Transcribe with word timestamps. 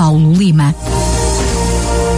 Paulo 0.00 0.32
Lima. 0.32 0.74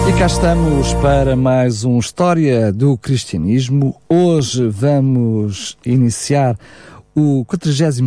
E 0.09 0.13
cá 0.17 0.27
estamos 0.27 0.95
para 1.03 1.35
mais 1.35 1.85
um 1.85 1.99
História 1.99 2.73
do 2.73 2.97
Cristianismo. 2.97 3.97
Hoje 4.09 4.69
vamos 4.69 5.77
iniciar 5.85 6.57
o 7.15 7.45
42 7.45 8.01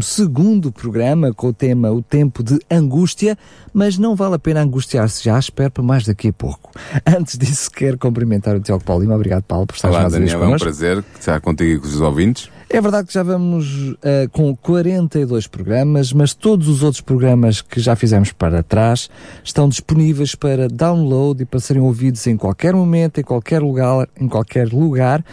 programa 0.73 1.33
com 1.33 1.47
o 1.47 1.53
tema 1.53 1.91
O 1.91 2.01
Tempo 2.01 2.43
de 2.43 2.59
Angústia, 2.69 3.37
mas 3.73 3.97
não 3.97 4.15
vale 4.15 4.35
a 4.35 4.39
pena 4.39 4.61
angustiar-se 4.61 5.23
já, 5.23 5.37
espero 5.37 5.71
para 5.71 5.83
mais 5.83 6.05
daqui 6.05 6.29
a 6.29 6.33
pouco. 6.33 6.71
Antes 7.05 7.37
disso, 7.37 7.69
quero 7.71 7.97
cumprimentar 7.97 8.55
o 8.55 8.59
Tiago 8.59 8.83
Paulo 8.83 9.03
Lima. 9.03 9.15
Obrigado, 9.15 9.43
Paulo, 9.43 9.67
por 9.67 9.75
estar 9.75 9.89
Olá, 9.89 10.01
mais 10.01 10.13
Daniel, 10.13 10.33
é 10.33 10.37
um 10.37 10.45
connosco. 10.45 10.65
prazer 10.65 11.03
estar 11.19 11.39
contigo 11.41 11.73
e 11.73 11.79
com 11.79 11.87
os 11.87 12.01
ouvintes. 12.01 12.49
É 12.67 12.81
verdade 12.81 13.07
que 13.07 13.13
já 13.13 13.21
vamos 13.21 13.95
eh, 14.01 14.27
com 14.31 14.55
42 14.55 15.45
programas, 15.45 16.11
mas 16.11 16.33
todos 16.33 16.67
os 16.67 16.81
outros 16.81 16.99
programas 16.99 17.61
que 17.61 17.79
já 17.79 17.95
fizemos 17.95 18.31
para 18.31 18.63
trás 18.63 19.09
estão 19.43 19.69
disponíveis 19.69 20.33
para 20.33 20.67
download 20.67 21.43
e 21.43 21.45
para 21.45 21.59
serem 21.59 21.83
ouvidos 21.83 22.25
em 22.25 22.35
qualquer 22.35 22.73
momento, 22.73 23.19
em 23.19 23.23
qualquer 23.23 23.61
lugar, 23.61 24.09
em 24.19 24.27
qualquer 24.27 24.67
lugar 24.73 25.23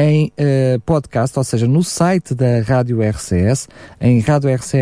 em 0.00 0.32
eh, 0.36 0.78
podcast, 0.86 1.36
ou 1.36 1.42
seja, 1.42 1.66
no 1.66 1.82
site 1.82 2.32
da 2.32 2.60
Rádio 2.60 3.02
RCS, 3.02 3.66
em 4.00 4.20
radiorcs.pt, 4.20 4.78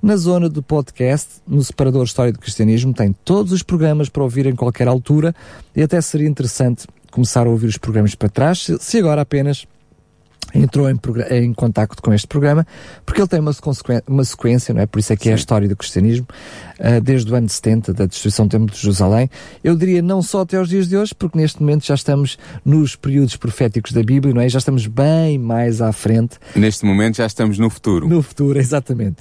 na 0.00 0.16
zona 0.16 0.48
do 0.48 0.62
podcast, 0.62 1.40
no 1.44 1.60
separador 1.64 2.04
História 2.04 2.32
do 2.32 2.38
Cristianismo, 2.38 2.94
tem 2.94 3.12
todos 3.24 3.50
os 3.50 3.64
programas 3.64 4.08
para 4.08 4.22
ouvir 4.22 4.46
em 4.46 4.54
qualquer 4.54 4.86
altura 4.86 5.34
e 5.74 5.82
até 5.82 6.00
seria 6.00 6.28
interessante 6.28 6.86
começar 7.10 7.48
a 7.48 7.50
ouvir 7.50 7.66
os 7.66 7.78
programas 7.78 8.14
para 8.14 8.28
trás, 8.28 8.68
se 8.78 8.98
agora 8.98 9.22
apenas 9.22 9.66
entrou 10.54 10.88
em, 10.88 10.98
em 11.30 11.52
contacto 11.52 12.02
com 12.02 12.12
este 12.12 12.26
programa, 12.26 12.66
porque 13.04 13.20
ele 13.20 13.28
tem 13.28 13.40
uma, 13.40 13.52
uma 14.06 14.24
sequência, 14.24 14.72
não 14.72 14.80
é? 14.80 14.86
Por 14.86 14.98
isso 14.98 15.12
é 15.12 15.16
que 15.16 15.28
é 15.28 15.32
a 15.32 15.36
história 15.36 15.68
do 15.68 15.76
cristianismo, 15.76 16.26
ah, 16.78 17.00
desde 17.00 17.32
o 17.32 17.34
ano 17.34 17.48
70, 17.48 17.92
da 17.92 18.06
destruição 18.06 18.46
do 18.46 18.50
Templo 18.50 18.70
de 18.70 18.80
Jerusalém. 18.80 19.30
Eu 19.62 19.76
diria 19.76 20.02
não 20.02 20.22
só 20.22 20.42
até 20.42 20.56
aos 20.56 20.68
dias 20.68 20.88
de 20.88 20.96
hoje, 20.96 21.14
porque 21.14 21.38
neste 21.38 21.60
momento 21.60 21.86
já 21.86 21.94
estamos 21.94 22.38
nos 22.64 22.96
períodos 22.96 23.36
proféticos 23.36 23.92
da 23.92 24.02
Bíblia, 24.02 24.34
não 24.34 24.40
é? 24.40 24.48
Já 24.48 24.58
estamos 24.58 24.86
bem 24.86 25.38
mais 25.38 25.80
à 25.80 25.92
frente. 25.92 26.38
Neste 26.54 26.84
momento 26.84 27.16
já 27.16 27.26
estamos 27.26 27.58
no 27.58 27.68
futuro. 27.70 28.08
No 28.08 28.22
futuro, 28.22 28.58
exatamente. 28.60 29.16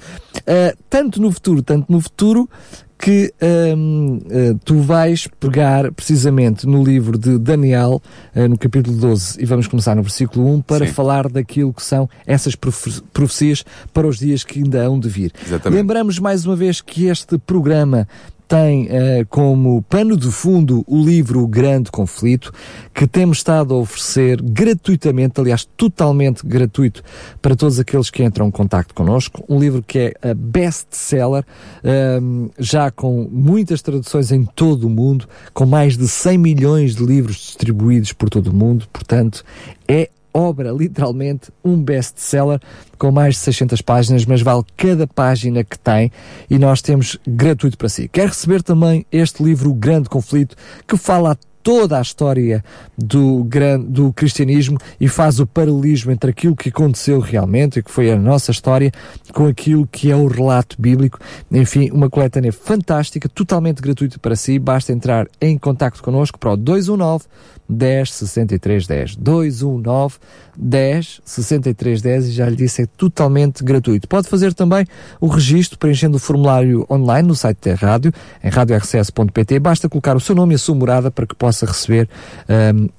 Ah, 0.48 0.76
tanto 0.90 1.22
no 1.22 1.32
futuro, 1.32 1.62
tanto 1.62 1.92
no 1.92 2.02
futuro, 2.02 2.50
que 2.98 3.34
ahm, 3.42 4.20
ah, 4.26 4.58
tu 4.64 4.80
vais 4.82 5.28
pegar 5.40 5.92
precisamente 5.92 6.66
no 6.66 6.84
livro 6.84 7.18
de 7.18 7.38
Daniel, 7.38 8.02
ah, 8.36 8.48
no 8.48 8.58
capítulo 8.58 8.96
12, 8.98 9.42
e 9.42 9.46
vamos 9.46 9.68
começar 9.68 9.96
no 9.96 10.02
versículo 10.02 10.48
1, 10.56 10.62
para 10.62 10.88
Sim. 10.88 10.94
falar 10.94 11.30
daquilo 11.30 11.74
que 11.74 11.84
são 11.84 12.10
essas 12.26 12.56
profe- 12.56 13.02
profecias 13.14 13.64
para 13.94 14.08
os 14.08 14.18
dias 14.18 14.44
que 14.44 14.60
ainda 14.60 14.84
hão 14.84 15.00
de 15.00 15.10
vir. 15.10 15.32
Exatamente. 15.46 15.78
Lembramos 15.80 16.20
mais 16.20 16.46
uma 16.46 16.56
vez 16.56 16.82
que 16.82 17.06
este 17.08 17.38
programa 17.38 18.08
tem 18.48 18.88
eh, 18.90 19.26
como 19.30 19.82
pano 19.84 20.16
de 20.16 20.32
fundo 20.32 20.84
o 20.88 21.04
livro 21.04 21.42
O 21.42 21.48
Grande 21.48 21.92
Conflito, 21.92 22.54
que 22.94 23.08
temos 23.08 23.38
estado 23.38 23.74
a 23.74 23.78
oferecer 23.78 24.42
gratuitamente, 24.42 25.40
aliás, 25.40 25.66
totalmente 25.78 26.46
gratuito 26.46 27.04
para 27.42 27.56
todos 27.56 27.80
aqueles 27.80 28.10
que 28.10 28.24
entram 28.24 28.48
em 28.48 28.52
contacto 28.52 28.94
connosco. 28.94 29.44
Um 29.50 29.60
livro 29.60 29.84
que 29.84 30.16
é 30.22 30.34
best-seller, 30.34 31.44
ehm, 31.84 32.48
já 32.60 32.92
com 32.92 33.28
muitas 33.32 33.82
traduções 33.82 34.32
em 34.32 34.46
todo 34.46 34.86
o 34.86 34.90
mundo, 34.90 35.28
com 35.54 35.66
mais 35.66 35.98
de 35.98 36.08
100 36.08 36.38
milhões 36.38 36.96
de 36.96 37.06
livros 37.06 37.38
distribuídos 37.38 38.14
por 38.14 38.30
todo 38.30 38.48
o 38.48 38.56
mundo, 38.56 38.88
portanto, 38.92 39.44
é 39.88 40.10
obra, 40.36 40.72
literalmente, 40.72 41.50
um 41.64 41.82
best-seller 41.82 42.60
com 42.98 43.10
mais 43.12 43.36
de 43.36 43.40
600 43.42 43.82
páginas, 43.82 44.26
mas 44.26 44.42
vale 44.42 44.64
cada 44.76 45.08
página 45.08 45.64
que 45.64 45.80
tem 45.80 46.12
e 46.50 46.60
nós 46.60 46.82
temos 46.82 47.18
gratuito 47.26 47.78
para 47.78 47.88
si. 47.90 48.10
Quer 48.10 48.28
receber 48.28 48.62
também 48.62 49.06
este 49.12 49.42
livro, 49.42 49.70
O 49.70 49.74
Grande 49.74 50.10
Conflito, 50.10 50.56
que 50.86 50.98
fala 50.98 51.38
toda 51.64 51.98
a 51.98 52.02
história 52.02 52.64
do, 52.96 53.44
gran- 53.44 53.80
do 53.80 54.14
cristianismo 54.14 54.78
e 55.02 55.08
faz 55.08 55.40
o 55.40 55.48
paralelismo 55.48 56.12
entre 56.12 56.30
aquilo 56.30 56.56
que 56.56 56.70
aconteceu 56.70 57.20
realmente 57.20 57.80
e 57.80 57.84
que 57.84 57.90
foi 57.90 58.12
a 58.12 58.16
nossa 58.16 58.52
história 58.52 58.92
com 59.34 59.48
aquilo 59.48 59.88
que 59.88 60.12
é 60.12 60.16
o 60.16 60.28
relato 60.28 60.76
bíblico. 60.80 61.18
Enfim, 61.52 61.90
uma 61.90 62.08
coletânea 62.08 62.54
fantástica, 62.54 63.28
totalmente 63.28 63.82
gratuita 63.82 64.20
para 64.20 64.36
si. 64.36 64.60
Basta 64.60 64.94
entrar 64.94 65.28
em 65.42 65.58
contacto 65.58 66.04
connosco 66.04 66.38
para 66.38 66.52
o 66.54 66.58
219 66.58 67.26
10 67.68 68.12
63 68.14 68.88
10. 68.88 69.16
219 69.16 70.16
10 70.56 71.22
63 71.26 72.02
10 72.02 72.28
e 72.28 72.32
já 72.32 72.48
lhe 72.50 72.56
disse, 72.56 72.84
é 72.84 72.86
totalmente 72.86 73.64
gratuito. 73.64 74.08
Pode 74.08 74.28
fazer 74.30 74.54
também 74.54 74.86
o 75.20 75.28
registro 75.28 75.78
preenchendo 75.78 76.18
o 76.18 76.20
formulário 76.20 76.86
online 76.90 77.28
no 77.28 77.36
site 77.36 77.70
da 77.70 77.76
rádio, 77.76 78.14
em 78.44 78.50
radiorcs.pt. 78.50 79.60
Basta 79.60 79.90
colocar 79.90 80.16
o 80.16 80.20
seu 80.20 80.36
nome 80.36 80.54
e 80.54 80.56
a 80.56 80.60
sua 80.60 80.76
morada 80.76 81.10
para 81.10 81.26
que 81.26 81.36
possa 81.36 81.66
receber 81.66 82.08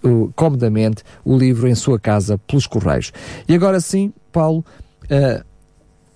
o- 0.03 0.31
comodamente 0.35 1.03
o 1.25 1.37
livro 1.39 1.69
em 1.69 1.75
sua 1.75 1.99
casa 1.99 2.37
pelos 2.47 2.67
correios. 2.67 3.13
E 3.49 3.55
agora 3.55 3.81
sim, 3.81 4.13
Paulo, 4.33 4.65
ah, 5.11 5.45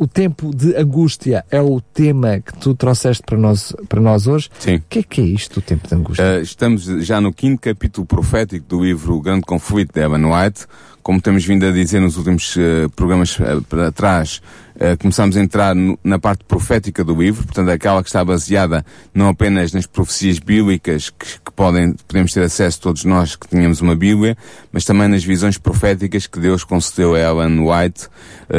o 0.00 0.06
tempo 0.06 0.50
de 0.56 0.75
angústia 0.77 1.44
é 1.50 1.61
o 1.61 1.78
tema 1.78 2.41
que 2.41 2.56
tu 2.56 2.75
trouxeste 2.75 3.22
para 3.22 3.37
nós, 3.37 3.77
para 3.87 4.00
nós 4.00 4.27
hoje. 4.27 4.49
Sim. 4.59 4.77
O 4.77 4.83
que 4.88 5.00
é 5.00 5.03
que 5.03 5.21
é 5.21 5.25
isto, 5.25 5.59
o 5.59 5.61
tempo 5.61 5.87
de 5.87 5.94
angústia? 5.94 6.25
Uh, 6.25 6.41
estamos 6.41 6.84
já 7.05 7.21
no 7.21 7.31
quinto 7.34 7.61
capítulo 7.61 8.06
profético 8.06 8.66
do 8.66 8.83
livro 8.83 9.15
O 9.15 9.21
Grande 9.21 9.43
Conflito 9.43 9.93
de 9.93 10.00
Evan 10.00 10.25
White. 10.25 10.65
Como 11.03 11.21
temos 11.21 11.44
vindo 11.44 11.65
a 11.66 11.71
dizer 11.71 12.00
nos 12.00 12.16
últimos 12.16 12.55
uh, 12.56 12.88
programas 12.94 13.38
uh, 13.38 13.62
para 13.69 13.91
trás, 13.91 14.43
uh, 14.77 14.97
começamos 14.99 15.37
a 15.37 15.41
entrar 15.41 15.75
no- 15.75 15.99
na 16.05 16.19
parte 16.19 16.44
profética 16.44 17.03
do 17.03 17.15
livro, 17.15 17.43
portanto 17.44 17.71
aquela 17.71 18.03
que 18.03 18.09
está 18.09 18.25
baseada 18.25 18.84
não 19.15 19.28
apenas 19.28 19.72
nas 19.72 19.87
profecias 19.87 20.39
bíblicas 20.39 21.09
que, 21.10 21.27
que 21.27 21.53
podem, 21.56 21.94
podemos 22.06 22.33
ter 22.33 22.43
acesso 22.43 22.81
todos 22.81 23.05
nós 23.05 23.34
que 23.34 23.49
tínhamos 23.49 23.81
uma 23.81 23.97
Bíblia, 23.97 24.37
mas 24.71 24.84
também 24.84 25.09
nas 25.09 25.25
visões 25.25 25.56
proféticas 25.56 26.27
que 26.27 26.39
Deus 26.39 26.65
concedeu 26.65 27.15
a 27.15 27.19
Ellen 27.19 27.60
White 27.60 28.09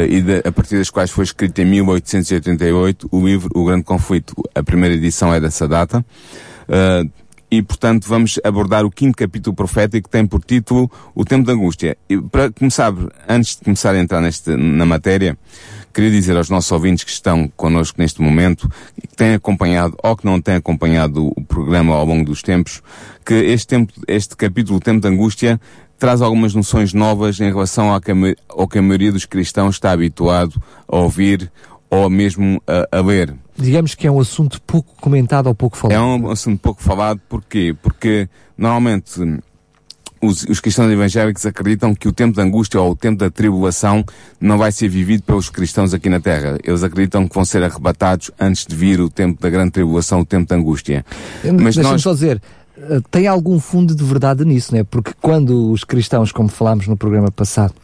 e 0.08 0.20
de- 0.20 0.42
a 0.44 0.50
partir 0.52 0.76
das 0.78 0.90
quais 0.90 1.10
foi 1.10 1.24
escrito 1.24 1.58
em 1.60 1.64
1888 1.64 3.08
o 3.10 3.24
livro 3.24 3.48
O 3.54 3.64
Grande 3.64 3.84
Conflito. 3.84 4.34
A 4.54 4.62
primeira 4.62 4.94
edição 4.94 5.32
é 5.32 5.38
dessa 5.40 5.68
data. 5.68 6.04
Uh, 6.68 7.10
e, 7.52 7.60
portanto, 7.60 8.08
vamos 8.08 8.40
abordar 8.42 8.82
o 8.82 8.90
quinto 8.90 9.14
capítulo 9.14 9.54
profético 9.54 10.08
que 10.08 10.10
tem 10.10 10.26
por 10.26 10.42
título 10.42 10.90
O 11.14 11.22
Tempo 11.22 11.44
da 11.46 11.52
Angústia. 11.52 11.98
E, 12.08 12.16
para 12.18 12.50
começar, 12.50 12.94
antes 13.28 13.56
de 13.56 13.64
começar 13.64 13.94
a 13.94 13.98
entrar 13.98 14.22
neste, 14.22 14.56
na 14.56 14.86
matéria, 14.86 15.36
queria 15.92 16.10
dizer 16.10 16.34
aos 16.34 16.48
nossos 16.48 16.72
ouvintes 16.72 17.04
que 17.04 17.10
estão 17.10 17.52
connosco 17.54 18.00
neste 18.00 18.22
momento, 18.22 18.70
que 18.98 19.14
têm 19.14 19.34
acompanhado 19.34 19.94
ou 20.02 20.16
que 20.16 20.24
não 20.24 20.40
têm 20.40 20.54
acompanhado 20.54 21.26
o 21.26 21.44
programa 21.44 21.94
ao 21.94 22.06
longo 22.06 22.24
dos 22.24 22.40
tempos, 22.40 22.80
que 23.22 23.34
este, 23.34 23.66
tempo, 23.66 23.92
este 24.08 24.34
capítulo, 24.34 24.78
O 24.78 24.80
Tempo 24.80 25.00
da 25.00 25.10
Angústia, 25.10 25.60
traz 25.98 26.22
algumas 26.22 26.54
noções 26.54 26.94
novas 26.94 27.38
em 27.38 27.50
relação 27.50 27.92
ao 27.92 28.00
que 28.00 28.12
a, 28.12 28.14
ao 28.48 28.66
que 28.66 28.78
a 28.78 28.82
maioria 28.82 29.12
dos 29.12 29.26
cristãos 29.26 29.74
está 29.74 29.92
habituado 29.92 30.58
a 30.88 30.96
ouvir 30.96 31.52
ou 31.90 32.08
mesmo 32.08 32.62
a, 32.66 32.96
a 32.96 33.02
ler. 33.02 33.41
Digamos 33.56 33.94
que 33.94 34.06
é 34.06 34.10
um 34.10 34.18
assunto 34.18 34.60
pouco 34.62 34.94
comentado 35.00 35.46
ou 35.46 35.54
pouco 35.54 35.76
falado. 35.76 35.96
É 35.96 36.00
um 36.00 36.30
assunto 36.30 36.58
pouco 36.58 36.82
falado, 36.82 37.20
porquê? 37.28 37.74
Porque 37.82 38.28
normalmente 38.56 39.20
os, 40.22 40.44
os 40.44 40.60
cristãos 40.60 40.90
evangélicos 40.90 41.44
acreditam 41.44 41.94
que 41.94 42.08
o 42.08 42.12
tempo 42.12 42.36
da 42.36 42.42
angústia 42.42 42.80
ou 42.80 42.92
o 42.92 42.96
tempo 42.96 43.18
da 43.18 43.28
tribulação 43.28 44.04
não 44.40 44.56
vai 44.56 44.70
ser 44.70 44.88
vivido 44.88 45.24
pelos 45.24 45.50
cristãos 45.50 45.92
aqui 45.92 46.08
na 46.08 46.20
Terra. 46.20 46.58
Eles 46.62 46.82
acreditam 46.84 47.26
que 47.28 47.34
vão 47.34 47.44
ser 47.44 47.62
arrebatados 47.62 48.30
antes 48.38 48.64
de 48.64 48.74
vir 48.74 49.00
o 49.00 49.10
tempo 49.10 49.42
da 49.42 49.50
grande 49.50 49.72
tribulação, 49.72 50.20
o 50.20 50.24
tempo 50.24 50.48
da 50.48 50.56
angústia. 50.56 51.04
Mas 51.44 51.74
Deixa-me 51.74 51.88
nós, 51.88 52.02
só 52.02 52.14
dizer, 52.14 52.40
eh, 52.78 53.00
tem 53.10 53.26
algum 53.26 53.58
fundo 53.58 53.94
de 53.94 54.04
verdade 54.04 54.44
nisso, 54.44 54.72
né? 54.74 54.84
Porque 54.84 55.12
quando 55.20 55.72
os 55.72 55.82
cristãos, 55.82 56.30
como 56.30 56.48
falámos 56.48 56.86
no 56.86 56.96
programa 56.96 57.30
passado, 57.30 57.74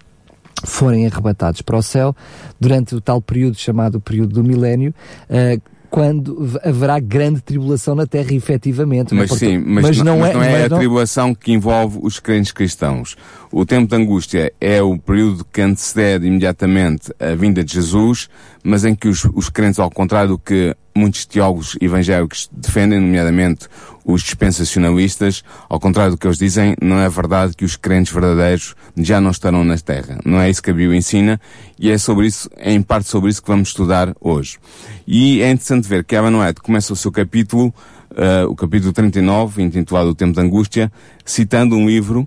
forem 0.64 1.06
arrebatados 1.06 1.62
para 1.62 1.76
o 1.76 1.82
céu, 1.82 2.14
durante 2.60 2.94
o 2.94 3.00
tal 3.00 3.20
período 3.20 3.56
chamado 3.56 4.00
período 4.00 4.34
do 4.34 4.44
milénio, 4.44 4.94
eh, 5.28 5.58
quando 5.90 6.58
haverá 6.62 7.00
grande 7.00 7.40
tribulação 7.40 7.94
na 7.94 8.06
Terra, 8.06 8.34
efetivamente. 8.34 9.14
né? 9.14 9.20
Mas 9.22 9.38
sim, 9.38 9.56
mas, 9.56 9.96
não, 10.02 10.18
mas 10.18 10.34
não 10.34 10.42
é 10.42 10.52
mas 10.52 10.64
a 10.64 10.68
não- 10.68 10.78
tribulação 10.78 11.34
que 11.34 11.50
envolve 11.50 11.98
os 12.02 12.20
crentes 12.20 12.52
cristãos. 12.52 13.16
O 13.50 13.64
tempo 13.64 13.88
de 13.88 13.96
angústia 13.96 14.52
é 14.60 14.82
o 14.82 14.98
período 14.98 15.46
que 15.50 15.62
antecede 15.62 16.26
imediatamente 16.26 17.10
a 17.18 17.34
vinda 17.34 17.64
de 17.64 17.72
Jesus, 17.72 18.28
mas 18.62 18.84
em 18.84 18.94
que 18.94 19.08
os, 19.08 19.24
os 19.34 19.48
crentes, 19.48 19.78
ao 19.78 19.90
contrário 19.90 20.30
do 20.30 20.38
que 20.38 20.74
muitos 20.94 21.24
teólogos 21.24 21.76
evangélicos 21.80 22.48
defendem, 22.52 23.00
nomeadamente 23.00 23.68
os 24.04 24.22
dispensacionalistas, 24.22 25.44
ao 25.68 25.78
contrário 25.78 26.12
do 26.12 26.18
que 26.18 26.26
eles 26.26 26.38
dizem, 26.38 26.74
não 26.80 26.98
é 26.98 27.08
verdade 27.08 27.54
que 27.54 27.64
os 27.64 27.76
crentes 27.76 28.12
verdadeiros 28.12 28.74
já 28.96 29.20
não 29.20 29.30
estarão 29.30 29.62
na 29.64 29.76
Terra. 29.76 30.18
Não 30.24 30.40
é 30.40 30.48
isso 30.48 30.62
que 30.62 30.70
a 30.70 30.74
Bíblia 30.74 30.98
ensina 30.98 31.40
e 31.78 31.90
é 31.90 31.98
sobre 31.98 32.26
isso, 32.26 32.50
é 32.56 32.72
em 32.72 32.82
parte 32.82 33.08
sobre 33.08 33.30
isso 33.30 33.42
que 33.42 33.48
vamos 33.48 33.68
estudar 33.68 34.14
hoje. 34.20 34.58
E 35.06 35.42
é 35.42 35.50
interessante 35.50 35.86
ver 35.86 36.04
que 36.04 36.16
Eva 36.16 36.30
Noé 36.30 36.52
começa 36.54 36.92
o 36.92 36.96
seu 36.96 37.12
capítulo, 37.12 37.66
uh, 38.12 38.48
o 38.48 38.56
capítulo 38.56 38.92
39, 38.92 39.62
intitulado 39.62 40.08
O 40.08 40.14
Tempo 40.14 40.34
da 40.34 40.42
Angústia, 40.42 40.90
citando 41.24 41.76
um 41.76 41.86
livro, 41.86 42.26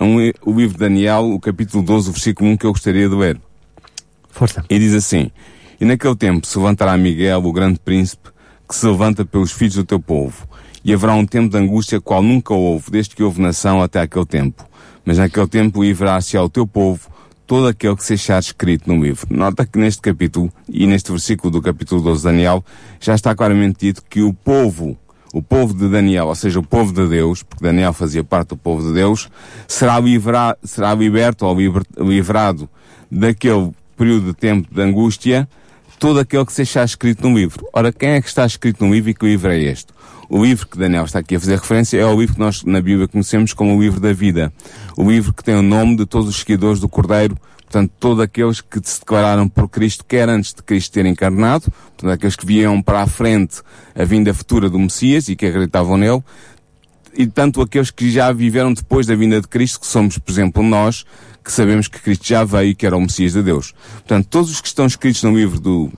um, 0.00 0.16
o 0.44 0.58
livro 0.58 0.74
de 0.74 0.80
Daniel, 0.80 1.26
o 1.26 1.38
capítulo 1.38 1.82
12, 1.82 2.08
o 2.08 2.12
versículo 2.12 2.50
1, 2.50 2.56
que 2.56 2.66
eu 2.66 2.72
gostaria 2.72 3.08
de 3.08 3.14
ler. 3.14 3.38
Força. 4.30 4.64
E 4.70 4.78
diz 4.78 4.94
assim, 4.94 5.30
E 5.80 5.84
naquele 5.84 6.16
tempo 6.16 6.46
se 6.46 6.58
levantará 6.58 6.96
Miguel, 6.96 7.44
o 7.44 7.52
grande 7.52 7.78
príncipe, 7.78 8.30
que 8.68 8.74
se 8.74 8.86
levanta 8.86 9.24
pelos 9.24 9.52
filhos 9.52 9.76
do 9.76 9.84
teu 9.84 10.00
povo, 10.00 10.46
e 10.84 10.92
haverá 10.92 11.14
um 11.14 11.24
tempo 11.24 11.50
de 11.50 11.56
angústia 11.56 12.00
qual 12.00 12.22
nunca 12.22 12.52
houve, 12.52 12.90
desde 12.90 13.14
que 13.14 13.22
houve 13.22 13.40
nação 13.40 13.80
até 13.80 14.00
aquele 14.00 14.26
tempo. 14.26 14.66
Mas 15.04 15.18
naquele 15.18 15.46
tempo 15.46 15.82
livrará-se 15.82 16.36
ao 16.36 16.48
teu 16.48 16.66
povo 16.66 17.08
todo 17.46 17.66
aquele 17.66 17.96
que 17.96 18.04
se 18.04 18.12
achar 18.12 18.38
escrito 18.38 18.92
no 18.92 19.02
livro. 19.02 19.26
Nota 19.30 19.64
que 19.64 19.78
neste 19.78 20.02
capítulo, 20.02 20.52
e 20.68 20.86
neste 20.86 21.10
versículo 21.10 21.50
do 21.50 21.62
capítulo 21.62 22.02
12 22.02 22.18
de 22.18 22.24
Daniel, 22.24 22.64
já 23.00 23.14
está 23.14 23.34
claramente 23.34 23.86
dito 23.86 24.02
que 24.08 24.20
o 24.20 24.34
povo, 24.34 24.98
o 25.32 25.42
povo 25.42 25.72
de 25.72 25.88
Daniel, 25.88 26.26
ou 26.26 26.34
seja, 26.34 26.58
o 26.58 26.62
povo 26.62 26.92
de 26.92 27.08
Deus, 27.08 27.42
porque 27.42 27.64
Daniel 27.64 27.94
fazia 27.94 28.22
parte 28.22 28.50
do 28.50 28.56
povo 28.56 28.86
de 28.86 28.92
Deus, 28.92 29.30
será, 29.66 29.98
livra, 29.98 30.58
será 30.62 30.92
liberto 30.94 31.46
ou 31.46 31.56
liber, 31.56 31.82
livrado 31.96 32.68
daquele 33.10 33.70
período 33.96 34.26
de 34.26 34.34
tempo 34.34 34.68
de 34.72 34.82
angústia, 34.82 35.48
todo 35.98 36.20
aquele 36.20 36.44
que 36.46 36.52
se 36.52 36.62
achar 36.62 36.84
escrito 36.84 37.28
no 37.28 37.36
livro. 37.36 37.66
Ora, 37.72 37.92
quem 37.92 38.10
é 38.10 38.22
que 38.22 38.28
está 38.28 38.46
escrito 38.46 38.84
no 38.84 38.92
livro 38.92 39.10
e 39.10 39.14
que 39.14 39.26
livro 39.26 39.50
é 39.50 39.58
este? 39.58 39.92
O 40.28 40.44
livro 40.44 40.66
que 40.66 40.78
Daniel 40.78 41.04
está 41.04 41.18
aqui 41.18 41.36
a 41.36 41.40
fazer 41.40 41.58
referência 41.58 41.98
é 41.98 42.04
o 42.04 42.18
livro 42.18 42.34
que 42.34 42.40
nós 42.40 42.62
na 42.62 42.80
Bíblia 42.80 43.08
conhecemos 43.08 43.52
como 43.52 43.76
o 43.76 43.80
livro 43.80 43.98
da 43.98 44.12
vida. 44.12 44.52
O 44.96 45.10
livro 45.10 45.32
que 45.32 45.42
tem 45.42 45.54
o 45.54 45.62
nome 45.62 45.96
de 45.96 46.06
todos 46.06 46.28
os 46.28 46.36
seguidores 46.36 46.80
do 46.80 46.88
Cordeiro, 46.88 47.36
portanto, 47.62 47.92
todos 47.98 48.22
aqueles 48.22 48.60
que 48.60 48.78
se 48.82 49.00
declararam 49.00 49.48
por 49.48 49.68
Cristo, 49.68 50.04
quer 50.06 50.28
antes 50.28 50.52
de 50.52 50.62
Cristo 50.62 50.92
ter 50.92 51.06
encarnado, 51.06 51.70
portanto, 51.70 52.12
aqueles 52.12 52.36
que 52.36 52.46
viam 52.46 52.80
para 52.82 53.02
a 53.02 53.06
frente 53.06 53.62
a 53.94 54.04
vinda 54.04 54.32
futura 54.34 54.68
do 54.68 54.78
Messias 54.78 55.28
e 55.28 55.34
que 55.34 55.46
acreditavam 55.46 55.96
nele, 55.96 56.22
e 57.14 57.26
tanto 57.26 57.60
aqueles 57.60 57.90
que 57.90 58.10
já 58.10 58.30
viveram 58.30 58.72
depois 58.72 59.06
da 59.06 59.14
vinda 59.16 59.40
de 59.40 59.48
Cristo, 59.48 59.80
que 59.80 59.86
somos, 59.86 60.18
por 60.18 60.30
exemplo, 60.30 60.62
nós, 60.62 61.04
que 61.44 61.52
sabemos 61.52 61.88
que 61.88 62.00
Cristo 62.00 62.26
já 62.26 62.44
veio 62.44 62.70
e 62.70 62.74
que 62.74 62.86
era 62.86 62.96
o 62.96 63.00
Messias 63.00 63.32
de 63.32 63.42
Deus. 63.42 63.74
Portanto, 63.92 64.26
todos 64.28 64.50
os 64.50 64.60
que 64.60 64.68
estão 64.68 64.86
escritos 64.86 65.22
no 65.22 65.36
livro 65.36 65.60
do, 65.60 65.92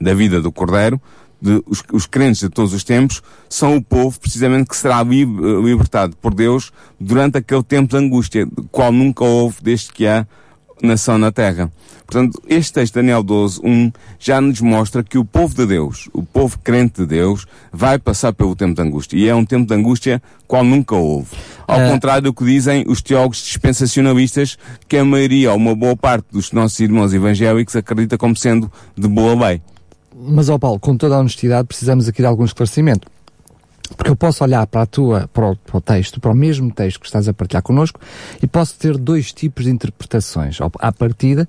da 0.00 0.14
vida 0.14 0.40
do 0.40 0.50
Cordeiro, 0.50 1.00
de, 1.40 1.62
os, 1.66 1.82
os, 1.92 2.06
crentes 2.06 2.40
de 2.40 2.48
todos 2.48 2.72
os 2.72 2.84
tempos 2.84 3.22
são 3.48 3.76
o 3.76 3.82
povo 3.82 4.18
precisamente 4.20 4.68
que 4.68 4.76
será 4.76 5.02
li, 5.02 5.24
libertado 5.24 6.16
por 6.16 6.34
Deus 6.34 6.72
durante 6.98 7.38
aquele 7.38 7.62
tempo 7.62 7.88
de 7.88 7.96
angústia, 7.96 8.46
qual 8.70 8.92
nunca 8.92 9.24
houve 9.24 9.56
desde 9.62 9.92
que 9.92 10.06
há 10.06 10.26
nação 10.82 11.18
na 11.18 11.30
terra. 11.32 11.70
Portanto, 12.06 12.42
este 12.48 12.72
texto, 12.72 12.94
Daniel 12.94 13.22
12, 13.22 13.60
1, 13.62 13.92
já 14.18 14.40
nos 14.40 14.60
mostra 14.60 15.04
que 15.04 15.16
o 15.16 15.24
povo 15.24 15.54
de 15.54 15.64
Deus, 15.64 16.08
o 16.12 16.24
povo 16.24 16.58
crente 16.58 17.02
de 17.02 17.06
Deus, 17.06 17.46
vai 17.72 18.00
passar 18.00 18.32
pelo 18.32 18.56
tempo 18.56 18.74
de 18.74 18.82
angústia. 18.82 19.16
E 19.16 19.28
é 19.28 19.34
um 19.34 19.44
tempo 19.44 19.66
de 19.68 19.74
angústia 19.74 20.20
qual 20.48 20.64
nunca 20.64 20.96
houve. 20.96 21.28
Ao 21.68 21.80
É. 21.80 21.88
contrário 21.88 22.22
do 22.22 22.34
que 22.34 22.44
dizem 22.44 22.84
os 22.88 23.00
teólogos 23.00 23.38
dispensacionalistas, 23.38 24.58
que 24.88 24.96
a 24.96 25.04
maioria, 25.04 25.52
ou 25.52 25.56
uma 25.56 25.74
boa 25.74 25.96
parte 25.96 26.26
dos 26.32 26.50
nossos 26.50 26.80
irmãos 26.80 27.14
evangélicos 27.14 27.76
acredita 27.76 28.18
como 28.18 28.34
sendo 28.34 28.70
de 28.96 29.06
boa 29.06 29.46
lei. 29.48 29.62
Mas, 30.22 30.48
ó 30.48 30.58
Paulo, 30.58 30.80
com 30.80 30.96
toda 30.96 31.14
a 31.14 31.20
honestidade, 31.20 31.68
precisamos 31.68 32.08
aqui 32.08 32.20
de 32.22 32.26
algum 32.26 32.44
esclarecimento. 32.44 33.08
Porque 33.96 34.10
eu 34.10 34.16
posso 34.16 34.44
olhar 34.44 34.66
para 34.66 34.82
a 34.82 34.86
tua, 34.86 35.28
para 35.32 35.50
o, 35.50 35.56
para 35.56 35.76
o 35.76 35.80
texto, 35.80 36.20
para 36.20 36.30
o 36.30 36.34
mesmo 36.34 36.72
texto 36.72 37.00
que 37.00 37.06
estás 37.06 37.28
a 37.28 37.32
partilhar 37.32 37.62
connosco, 37.62 38.00
e 38.42 38.46
posso 38.46 38.78
ter 38.78 38.96
dois 38.96 39.32
tipos 39.32 39.64
de 39.64 39.70
interpretações. 39.70 40.58
À 40.78 40.92
partida, 40.92 41.48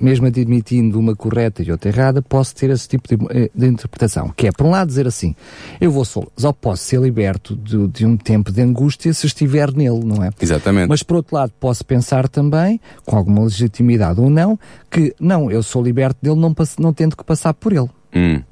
mesmo 0.00 0.26
admitindo 0.26 0.98
uma 0.98 1.14
correta 1.14 1.62
e 1.62 1.70
outra 1.70 1.90
errada, 1.90 2.22
posso 2.22 2.54
ter 2.54 2.70
esse 2.70 2.88
tipo 2.88 3.08
de, 3.08 3.24
eh, 3.30 3.50
de 3.54 3.66
interpretação. 3.66 4.32
Que 4.36 4.48
é, 4.48 4.52
por 4.52 4.66
um 4.66 4.70
lado, 4.70 4.88
dizer 4.88 5.06
assim, 5.06 5.34
eu 5.80 5.90
vou 5.90 6.04
só, 6.04 6.22
só 6.36 6.52
posso 6.52 6.84
ser 6.84 7.00
liberto 7.00 7.56
de, 7.56 7.88
de 7.88 8.06
um 8.06 8.16
tempo 8.16 8.52
de 8.52 8.62
angústia 8.62 9.12
se 9.12 9.26
estiver 9.26 9.72
nele, 9.72 10.04
não 10.04 10.24
é? 10.24 10.30
Exatamente. 10.40 10.88
Mas 10.88 11.02
por 11.02 11.16
outro 11.16 11.36
lado, 11.36 11.52
posso 11.58 11.84
pensar 11.84 12.28
também, 12.28 12.80
com 13.04 13.16
alguma 13.16 13.42
legitimidade 13.42 14.20
ou 14.20 14.30
não, 14.30 14.58
que 14.90 15.14
não, 15.20 15.50
eu 15.50 15.62
sou 15.62 15.82
liberto 15.82 16.18
dele, 16.22 16.40
não, 16.40 16.54
não 16.78 16.92
tendo 16.92 17.16
que 17.16 17.24
passar 17.24 17.54
por 17.54 17.72
ele. 17.72 17.90
Hum, 18.14 18.42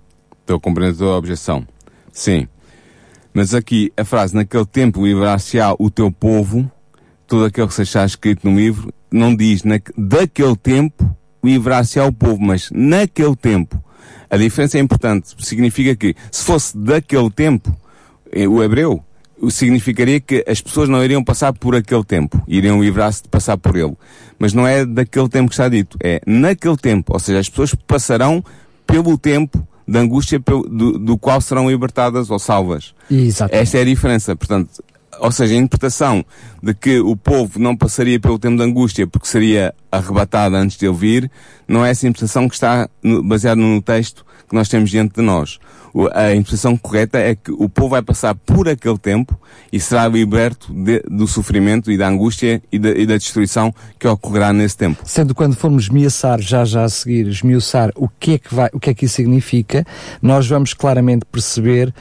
estou 0.40 0.56
a 0.56 0.60
compreender 0.60 0.94
a 0.94 0.98
tua 0.98 1.16
objeção. 1.16 1.66
Sim. 2.12 2.48
Mas 3.38 3.54
aqui, 3.54 3.92
a 3.96 4.04
frase, 4.04 4.34
naquele 4.34 4.66
tempo 4.66 5.06
livrar-se-á 5.06 5.72
o 5.78 5.88
teu 5.88 6.10
povo, 6.10 6.68
todo 7.24 7.44
aquele 7.44 7.68
que 7.68 7.74
se 7.74 7.82
achar 7.82 8.04
escrito 8.04 8.50
no 8.50 8.58
livro, 8.58 8.92
não 9.12 9.32
diz 9.32 9.62
na, 9.62 9.78
daquele 9.96 10.56
tempo 10.56 11.16
livrar-se-á 11.44 12.04
o 12.04 12.12
povo, 12.12 12.42
mas 12.42 12.68
naquele 12.72 13.36
tempo. 13.36 13.80
A 14.28 14.36
diferença 14.36 14.76
é 14.76 14.80
importante. 14.80 15.36
Significa 15.38 15.94
que, 15.94 16.16
se 16.32 16.42
fosse 16.42 16.76
daquele 16.76 17.30
tempo, 17.30 17.72
eh, 18.32 18.48
o 18.48 18.60
hebreu, 18.60 19.04
significaria 19.50 20.18
que 20.18 20.44
as 20.44 20.60
pessoas 20.60 20.88
não 20.88 21.04
iriam 21.04 21.22
passar 21.22 21.52
por 21.52 21.76
aquele 21.76 22.02
tempo, 22.02 22.42
iriam 22.48 22.82
livrar-se 22.82 23.22
de 23.22 23.28
passar 23.28 23.56
por 23.56 23.76
ele. 23.76 23.96
Mas 24.36 24.52
não 24.52 24.66
é 24.66 24.84
daquele 24.84 25.28
tempo 25.28 25.48
que 25.48 25.54
está 25.54 25.68
dito, 25.68 25.96
é 26.02 26.20
naquele 26.26 26.76
tempo, 26.76 27.12
ou 27.12 27.20
seja, 27.20 27.38
as 27.38 27.48
pessoas 27.48 27.72
passarão 27.86 28.44
pelo 28.84 29.16
tempo 29.16 29.64
de 29.88 29.98
angústia 29.98 30.38
do, 30.38 30.98
do 30.98 31.16
qual 31.16 31.40
serão 31.40 31.70
libertadas 31.70 32.30
ou 32.30 32.38
salvas. 32.38 32.94
Exatamente. 33.10 33.62
Esta 33.62 33.78
é 33.78 33.80
a 33.80 33.84
diferença, 33.84 34.36
portanto, 34.36 34.84
ou 35.18 35.32
seja, 35.32 35.54
a 35.54 35.56
interpretação 35.56 36.24
de 36.62 36.74
que 36.74 37.00
o 37.00 37.16
povo 37.16 37.58
não 37.58 37.74
passaria 37.74 38.20
pelo 38.20 38.38
tempo 38.38 38.58
de 38.58 38.62
angústia 38.62 39.06
porque 39.06 39.26
seria 39.26 39.74
arrebatado 39.90 40.56
antes 40.56 40.76
de 40.76 40.86
ele 40.86 40.94
vir, 40.94 41.30
não 41.66 41.84
é 41.84 41.90
essa 41.90 42.06
interpretação 42.06 42.48
que 42.48 42.54
está 42.54 42.88
baseada 43.24 43.60
no 43.60 43.80
texto 43.80 44.24
que 44.46 44.54
nós 44.54 44.68
temos 44.68 44.90
diante 44.90 45.14
de 45.14 45.22
nós. 45.22 45.58
A 46.12 46.30
interpretação 46.32 46.76
correta 46.76 47.18
é 47.18 47.34
que 47.34 47.50
o 47.50 47.68
povo 47.68 47.90
vai 47.90 48.02
passar 48.02 48.34
por 48.34 48.68
aquele 48.68 48.98
tempo 48.98 49.38
e 49.72 49.80
será 49.80 50.06
liberto 50.06 50.72
de- 50.72 51.02
do 51.10 51.26
sofrimento 51.26 51.90
e 51.90 51.98
da 51.98 52.08
angústia 52.08 52.62
e 52.70 52.78
da, 52.78 52.90
e 52.90 53.04
da 53.06 53.16
destruição 53.16 53.74
que 53.98 54.06
ocorrerá 54.06 54.52
nesse 54.52 54.76
tempo. 54.76 55.02
Sendo 55.04 55.34
quando 55.34 55.56
formos 55.56 55.84
esmiuçar, 55.84 56.40
já 56.40 56.64
já 56.64 56.84
a 56.84 56.88
seguir, 56.88 57.26
esmiuçar 57.26 57.90
o 57.96 58.08
que 58.08 58.34
é 58.34 58.38
que 58.38 58.54
vai, 58.54 58.68
o 58.72 58.78
que 58.80 58.90
é 58.90 58.94
que 58.94 59.06
isso 59.06 59.16
significa, 59.16 59.84
nós 60.22 60.46
vamos 60.46 60.72
claramente 60.74 61.24
perceber 61.30 61.92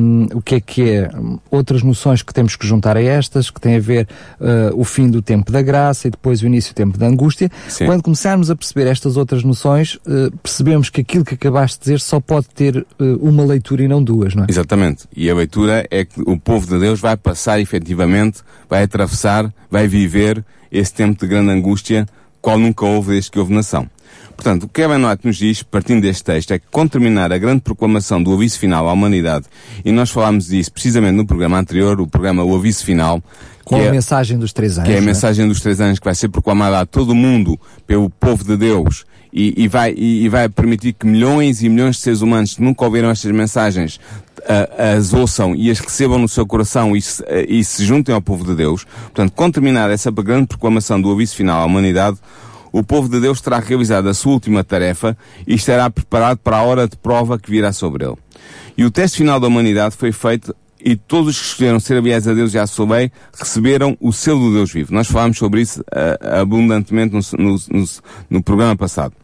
hum, 0.00 0.28
o 0.34 0.40
que 0.42 0.54
é 0.56 0.60
que 0.60 0.90
é 0.90 1.10
hum, 1.14 1.38
outras 1.50 1.82
noções 1.82 2.22
que 2.22 2.32
temos 2.32 2.56
que 2.56 2.66
juntar 2.66 2.96
a 2.96 3.02
estas, 3.02 3.50
que 3.50 3.60
tem 3.60 3.76
a 3.76 3.80
ver 3.80 4.06
uh, 4.40 4.78
o 4.78 4.84
fim 4.84 5.10
do 5.10 5.20
tempo 5.20 5.50
da 5.50 5.62
graça 5.62 6.08
e 6.08 6.10
depois 6.10 6.42
o 6.42 6.46
início 6.46 6.72
do 6.72 6.76
tempo 6.76 6.98
da 6.98 7.06
angústia. 7.06 7.50
Sim. 7.68 7.86
Quando 7.86 8.02
começarmos 8.02 8.50
a 8.50 8.56
perceber 8.56 8.86
estas 8.86 9.16
outras 9.16 9.42
noções, 9.42 9.94
uh, 10.06 10.30
percebemos 10.42 10.88
que 10.90 11.00
aquilo 11.00 11.24
que 11.24 11.34
acabaste 11.34 11.78
de 11.78 11.84
dizer 11.84 12.00
só 12.00 12.20
pode 12.20 12.48
ter 12.48 12.76
uh, 12.76 12.84
uma 13.32 13.44
leitura 13.44 13.82
e 13.82 13.88
não 13.88 14.02
duas, 14.02 14.34
não 14.34 14.44
é? 14.44 14.46
Exatamente. 14.48 15.04
E 15.16 15.28
a 15.30 15.34
leitura 15.34 15.86
é 15.90 16.04
que 16.04 16.20
o 16.20 16.38
povo 16.38 16.66
de 16.66 16.78
Deus 16.78 17.00
vai 17.00 17.16
passar 17.16 17.60
efetivamente, 17.60 18.40
vai 18.68 18.82
atravessar, 18.82 19.52
vai 19.70 19.88
viver 19.88 20.44
esse 20.70 20.92
tempo 20.92 21.20
de 21.20 21.26
grande 21.26 21.50
angústia, 21.50 22.06
qual 22.40 22.58
nunca 22.58 22.84
houve 22.84 23.12
desde 23.12 23.30
que 23.30 23.38
houve 23.38 23.52
nação. 23.52 23.88
Portanto, 24.34 24.64
o 24.64 24.68
que 24.68 24.84
White 24.84 25.26
nos 25.26 25.36
diz, 25.36 25.62
partindo 25.62 26.02
deste 26.02 26.24
texto, 26.24 26.52
é 26.52 26.58
que 26.58 26.66
com 26.70 26.88
terminar 26.88 27.32
a 27.32 27.38
grande 27.38 27.60
proclamação 27.60 28.22
do 28.22 28.32
aviso 28.32 28.58
final 28.58 28.88
à 28.88 28.92
humanidade, 28.92 29.46
e 29.84 29.92
nós 29.92 30.10
falámos 30.10 30.46
disso 30.46 30.72
precisamente 30.72 31.14
no 31.14 31.26
programa 31.26 31.58
anterior, 31.58 32.00
o 32.00 32.06
programa 32.06 32.42
O 32.42 32.56
Aviso 32.56 32.84
Final, 32.84 33.22
Com 33.64 33.76
a 33.76 33.80
é, 33.80 33.90
mensagem 33.90 34.38
dos 34.38 34.52
três 34.52 34.78
anos. 34.78 34.88
que 34.88 34.94
é 34.94 34.98
a 34.98 35.00
não 35.00 35.06
mensagem 35.06 35.46
dos 35.46 35.60
três 35.60 35.80
anos 35.80 35.98
que 35.98 36.04
vai 36.04 36.14
ser 36.14 36.28
proclamada 36.28 36.80
a 36.80 36.86
todo 36.86 37.10
o 37.10 37.14
mundo 37.14 37.58
pelo 37.86 38.10
povo 38.10 38.42
de 38.42 38.56
Deus 38.56 39.04
e, 39.32 39.64
e 39.64 39.68
vai, 39.68 39.94
e, 39.96 40.24
e 40.24 40.28
vai 40.28 40.48
permitir 40.48 40.92
que 40.92 41.06
milhões 41.06 41.62
e 41.62 41.68
milhões 41.68 41.96
de 41.96 42.02
seres 42.02 42.20
humanos 42.20 42.54
que 42.54 42.62
nunca 42.62 42.84
ouviram 42.84 43.10
estas 43.10 43.30
mensagens 43.32 43.98
ah, 44.46 44.96
as 44.96 45.14
ouçam 45.14 45.54
e 45.54 45.70
as 45.70 45.78
recebam 45.78 46.18
no 46.18 46.28
seu 46.28 46.46
coração 46.46 46.96
e 46.96 47.00
se, 47.00 47.24
ah, 47.24 47.44
e 47.48 47.64
se 47.64 47.84
juntem 47.84 48.14
ao 48.14 48.20
povo 48.20 48.44
de 48.44 48.54
Deus. 48.54 48.84
Portanto, 48.84 49.32
com 49.32 49.50
terminar 49.50 49.90
essa 49.90 50.10
grande 50.10 50.48
proclamação 50.48 51.00
do 51.00 51.10
aviso 51.10 51.34
final 51.34 51.62
à 51.62 51.64
humanidade, 51.64 52.18
o 52.72 52.82
povo 52.82 53.08
de 53.08 53.20
Deus 53.20 53.40
terá 53.40 53.58
realizado 53.58 54.08
a 54.08 54.14
sua 54.14 54.32
última 54.32 54.64
tarefa 54.64 55.16
e 55.46 55.54
estará 55.54 55.88
preparado 55.90 56.38
para 56.38 56.58
a 56.58 56.62
hora 56.62 56.88
de 56.88 56.96
prova 56.96 57.38
que 57.38 57.50
virá 57.50 57.72
sobre 57.72 58.04
ele. 58.04 58.16
E 58.76 58.84
o 58.84 58.90
teste 58.90 59.18
final 59.18 59.38
da 59.38 59.46
humanidade 59.46 59.96
foi 59.96 60.10
feito 60.10 60.54
e 60.84 60.96
todos 60.96 61.36
os 61.36 61.38
que 61.38 61.46
escolheram 61.46 61.78
ser 61.78 61.98
aliás 61.98 62.26
a 62.26 62.34
Deus 62.34 62.54
e 62.54 62.58
à 62.58 62.66
sua 62.66 62.96
lei 62.96 63.12
receberam 63.38 63.96
o 64.00 64.12
selo 64.12 64.40
do 64.40 64.54
Deus 64.54 64.72
vivo. 64.72 64.92
Nós 64.92 65.06
falámos 65.06 65.38
sobre 65.38 65.60
isso 65.60 65.84
ah, 65.92 66.40
abundantemente 66.40 67.14
no, 67.14 67.20
no, 67.38 67.56
no, 67.70 67.88
no 68.28 68.42
programa 68.42 68.74
passado. 68.74 69.14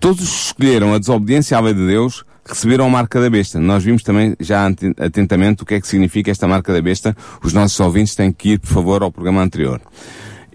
Todos 0.00 0.22
os 0.22 0.30
que 0.30 0.46
escolheram 0.46 0.94
a 0.94 0.98
desobediência 0.98 1.56
à 1.56 1.60
lei 1.60 1.74
de 1.74 1.86
Deus 1.86 2.24
receberam 2.44 2.86
a 2.86 2.90
marca 2.90 3.20
da 3.20 3.28
besta. 3.28 3.58
Nós 3.60 3.84
vimos 3.84 4.02
também 4.02 4.34
já 4.40 4.66
atentamente 4.98 5.62
o 5.62 5.66
que 5.66 5.74
é 5.74 5.80
que 5.80 5.86
significa 5.86 6.30
esta 6.30 6.48
marca 6.48 6.72
da 6.72 6.80
besta. 6.80 7.16
Os 7.42 7.52
nossos 7.52 7.78
ouvintes 7.80 8.14
têm 8.14 8.32
que 8.32 8.52
ir, 8.52 8.58
por 8.58 8.68
favor, 8.68 9.02
ao 9.02 9.12
programa 9.12 9.42
anterior. 9.42 9.80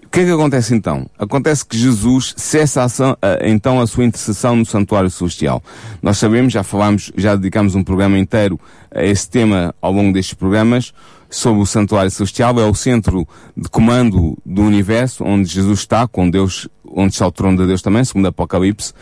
O 0.02 0.08
que 0.14 0.20
é 0.20 0.24
que 0.24 0.30
acontece 0.30 0.74
então? 0.74 1.08
Acontece 1.18 1.64
que 1.64 1.76
Jesus 1.76 2.34
cessa 2.36 2.82
a 2.82 2.84
ação, 2.84 3.16
a, 3.20 3.48
então 3.48 3.80
a 3.80 3.86
sua 3.86 4.04
intercessão 4.04 4.54
no 4.54 4.64
santuário 4.64 5.10
celestial. 5.10 5.62
Nós 6.00 6.18
sabemos, 6.18 6.52
já 6.52 6.62
falámos, 6.62 7.10
já 7.16 7.34
dedicámos 7.34 7.74
um 7.74 7.82
programa 7.82 8.16
inteiro 8.16 8.58
a 8.94 9.04
esse 9.04 9.28
tema 9.28 9.74
ao 9.80 9.90
longo 9.90 10.12
destes 10.12 10.34
programas, 10.34 10.92
sobre 11.28 11.60
o 11.62 11.66
santuário 11.66 12.10
celestial, 12.12 12.60
é 12.60 12.64
o 12.64 12.74
centro 12.74 13.26
de 13.56 13.68
comando 13.68 14.38
do 14.46 14.62
universo, 14.62 15.24
onde 15.24 15.48
Jesus 15.48 15.80
está, 15.80 16.06
com 16.06 16.30
Deus, 16.30 16.68
onde 16.94 17.12
está 17.12 17.26
o 17.26 17.32
trono 17.32 17.58
de 17.58 17.66
Deus 17.66 17.82
também, 17.82 18.04
segundo 18.04 18.26
Apocalipse, 18.26 18.92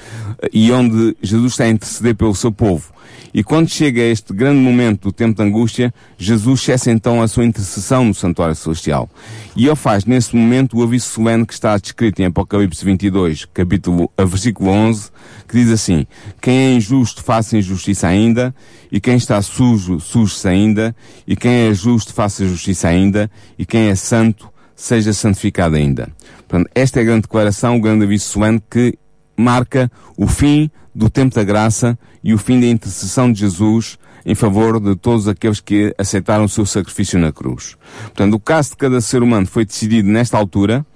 e 0.53 0.73
onde 0.73 1.17
Jesus 1.23 1.53
está 1.53 1.65
a 1.65 1.69
interceder 1.69 2.15
pelo 2.15 2.35
seu 2.35 2.51
povo. 2.51 2.93
E 3.35 3.43
quando 3.43 3.69
chega 3.69 4.03
a 4.03 4.07
este 4.07 4.33
grande 4.35 4.61
momento 4.61 5.05
do 5.05 5.13
tempo 5.13 5.35
de 5.35 5.43
angústia, 5.43 5.93
Jesus 6.19 6.61
cessa 6.61 6.91
então 6.91 7.23
a 7.23 7.29
sua 7.29 7.45
intercessão 7.45 8.05
no 8.05 8.15
santuário 8.15 8.55
celestial. 8.55 9.09
E 9.57 9.67
ele 9.67 9.77
faz 9.77 10.05
nesse 10.05 10.37
momento 10.37 10.77
o 10.77 10.83
aviso 10.83 11.07
solene 11.07 11.47
que 11.47 11.55
está 11.55 11.77
descrito 11.79 12.21
em 12.21 12.27
Apocalipse 12.27 12.85
22, 12.85 13.47
capítulo, 13.47 14.11
versículo 14.19 14.71
11, 14.71 15.11
que 15.49 15.57
diz 15.57 15.71
assim, 15.71 16.07
quem 16.43 16.55
é 16.55 16.75
injusto 16.75 17.23
faça 17.23 17.57
injustiça 17.57 18.07
ainda, 18.07 18.55
e 18.91 19.01
quem 19.01 19.17
está 19.17 19.41
sujo, 19.41 19.99
suje-se 19.99 20.47
ainda, 20.47 20.95
e 21.27 21.35
quem 21.35 21.69
é 21.69 21.75
justo 21.75 22.13
faça 22.13 22.47
justiça 22.47 22.89
ainda, 22.89 23.31
e 23.59 23.65
quem 23.65 23.89
é 23.89 23.95
santo, 23.95 24.52
seja 24.75 25.13
santificado 25.13 25.77
ainda. 25.77 26.09
Portanto, 26.49 26.71
esta 26.75 26.99
é 26.99 27.03
a 27.03 27.05
grande 27.05 27.23
declaração, 27.23 27.77
o 27.77 27.81
grande 27.81 28.05
aviso 28.05 28.29
solene 28.29 28.63
que 28.71 28.99
marca 29.37 29.91
o 30.17 30.27
fim 30.27 30.71
do 30.95 31.09
tempo 31.09 31.35
da 31.35 31.43
graça 31.43 31.99
e 32.23 32.35
o 32.35 32.39
fim 32.39 32.61
da 32.61 32.67
intercessão 32.67 33.33
de 33.33 33.41
Jesus 33.41 33.99
em 34.25 34.35
favor 34.35 34.79
de 34.79 34.95
todos 34.95 35.27
aqueles 35.27 35.61
que 35.61 35.95
aceitaram 35.99 36.45
o 36.45 36.49
seu 36.49 36.65
sacrifício 36.65 37.19
na 37.19 37.33
cruz. 37.33 37.77
Portanto, 38.05 38.35
o 38.35 38.41
caso 38.41 38.71
de 38.71 38.77
cada 38.77 39.01
ser 39.01 39.23
humano 39.23 39.47
foi 39.47 39.65
decidido 39.65 40.09
nesta 40.09 40.39
altura, 40.39 40.87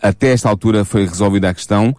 até 0.00 0.32
esta 0.32 0.48
altura 0.48 0.84
foi 0.84 1.06
resolvida 1.06 1.50
a 1.50 1.54
questão, 1.54 1.94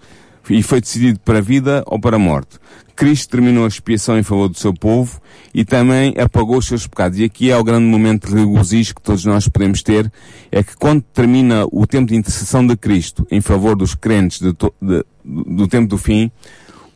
e 0.49 0.61
foi 0.61 0.81
decidido 0.81 1.19
para 1.19 1.39
a 1.39 1.41
vida 1.41 1.83
ou 1.85 1.99
para 1.99 2.15
a 2.15 2.19
morte. 2.19 2.59
Cristo 2.95 3.31
terminou 3.31 3.65
a 3.65 3.67
expiação 3.67 4.17
em 4.17 4.23
favor 4.23 4.47
do 4.47 4.57
seu 4.57 4.73
povo 4.73 5.19
e 5.53 5.65
também 5.65 6.13
apagou 6.17 6.57
os 6.57 6.67
seus 6.67 6.85
pecados. 6.85 7.17
E 7.17 7.23
aqui 7.23 7.49
é 7.49 7.57
o 7.57 7.63
grande 7.63 7.85
momento 7.85 8.27
de 8.27 8.35
regozijo 8.35 8.95
que 8.95 9.01
todos 9.01 9.25
nós 9.25 9.47
podemos 9.47 9.81
ter, 9.81 10.11
é 10.51 10.61
que 10.61 10.75
quando 10.77 11.01
termina 11.01 11.65
o 11.71 11.87
tempo 11.87 12.07
de 12.07 12.15
intercessão 12.15 12.65
de 12.65 12.75
Cristo 12.75 13.25
em 13.31 13.41
favor 13.41 13.75
dos 13.75 13.95
crentes 13.95 14.39
de, 14.39 14.51
de, 14.51 15.05
do 15.23 15.67
tempo 15.67 15.87
do 15.87 15.97
fim, 15.97 16.31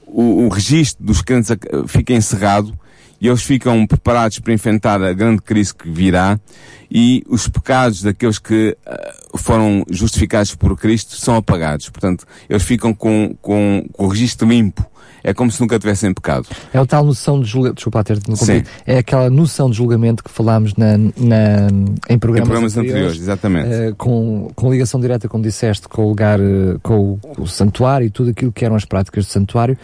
o, 0.06 0.46
o 0.46 0.50
registro 0.50 1.04
dos 1.04 1.22
crentes 1.22 1.50
fica 1.88 2.14
encerrado 2.14 2.78
e 3.20 3.28
eles 3.28 3.42
ficam 3.42 3.86
preparados 3.86 4.40
para 4.40 4.54
enfrentar 4.54 5.02
a 5.02 5.14
grande 5.14 5.42
crise 5.42 5.74
que 5.74 5.90
virá 5.90 6.40
e 6.90 7.24
os 7.28 7.48
pecados 7.48 8.02
daqueles 8.02 8.40
que 8.40 8.78
uh, 8.86 9.38
foram 9.38 9.84
justificados 9.90 10.56
por 10.56 10.78
Cristo 10.78 11.16
são 11.18 11.36
apagados. 11.36 11.90
Portanto, 11.90 12.26
eles 12.50 12.64
ficam 12.64 12.94
com, 12.94 13.36
com, 13.42 13.86
com 13.92 14.06
o 14.06 14.08
registro 14.08 14.48
limpo. 14.48 14.86
É 15.24 15.34
como 15.34 15.52
se 15.52 15.60
nunca 15.60 15.78
tivessem 15.78 16.14
pecado. 16.14 16.48
É 16.74 16.78
a 16.78 16.86
tal 16.86 17.04
noção 17.04 17.42
de 17.42 17.48
julgamento, 17.48 17.76
desculpa 17.76 18.02
ter 18.02 18.18
é 18.86 19.00
aquela 19.00 19.30
noção 19.30 19.70
de 19.70 19.76
julgamento 19.76 20.24
que 20.24 20.30
falámos 20.32 20.74
na, 20.76 20.98
na, 20.98 21.68
em 22.08 22.18
programas, 22.18 22.48
em 22.48 22.50
programas 22.50 22.78
anteriores, 22.78 23.18
anteriores 23.18 23.22
exatamente. 23.22 23.68
Uh, 23.68 23.96
com, 23.98 24.50
com 24.56 24.72
ligação 24.72 25.02
direta, 25.02 25.28
como 25.28 25.44
disseste, 25.44 25.90
com 25.90 26.06
o 26.06 26.10
lugar, 26.10 26.40
uh, 26.40 26.80
com 26.82 26.98
o, 26.98 27.20
o 27.40 27.48
santuário 27.48 28.08
e 28.08 28.10
tudo 28.10 28.30
aquilo 28.30 28.54
que 28.54 28.64
eram 28.64 28.78
as 28.78 28.86
práticas 28.86 29.26
do 29.26 29.30
santuário, 29.30 29.78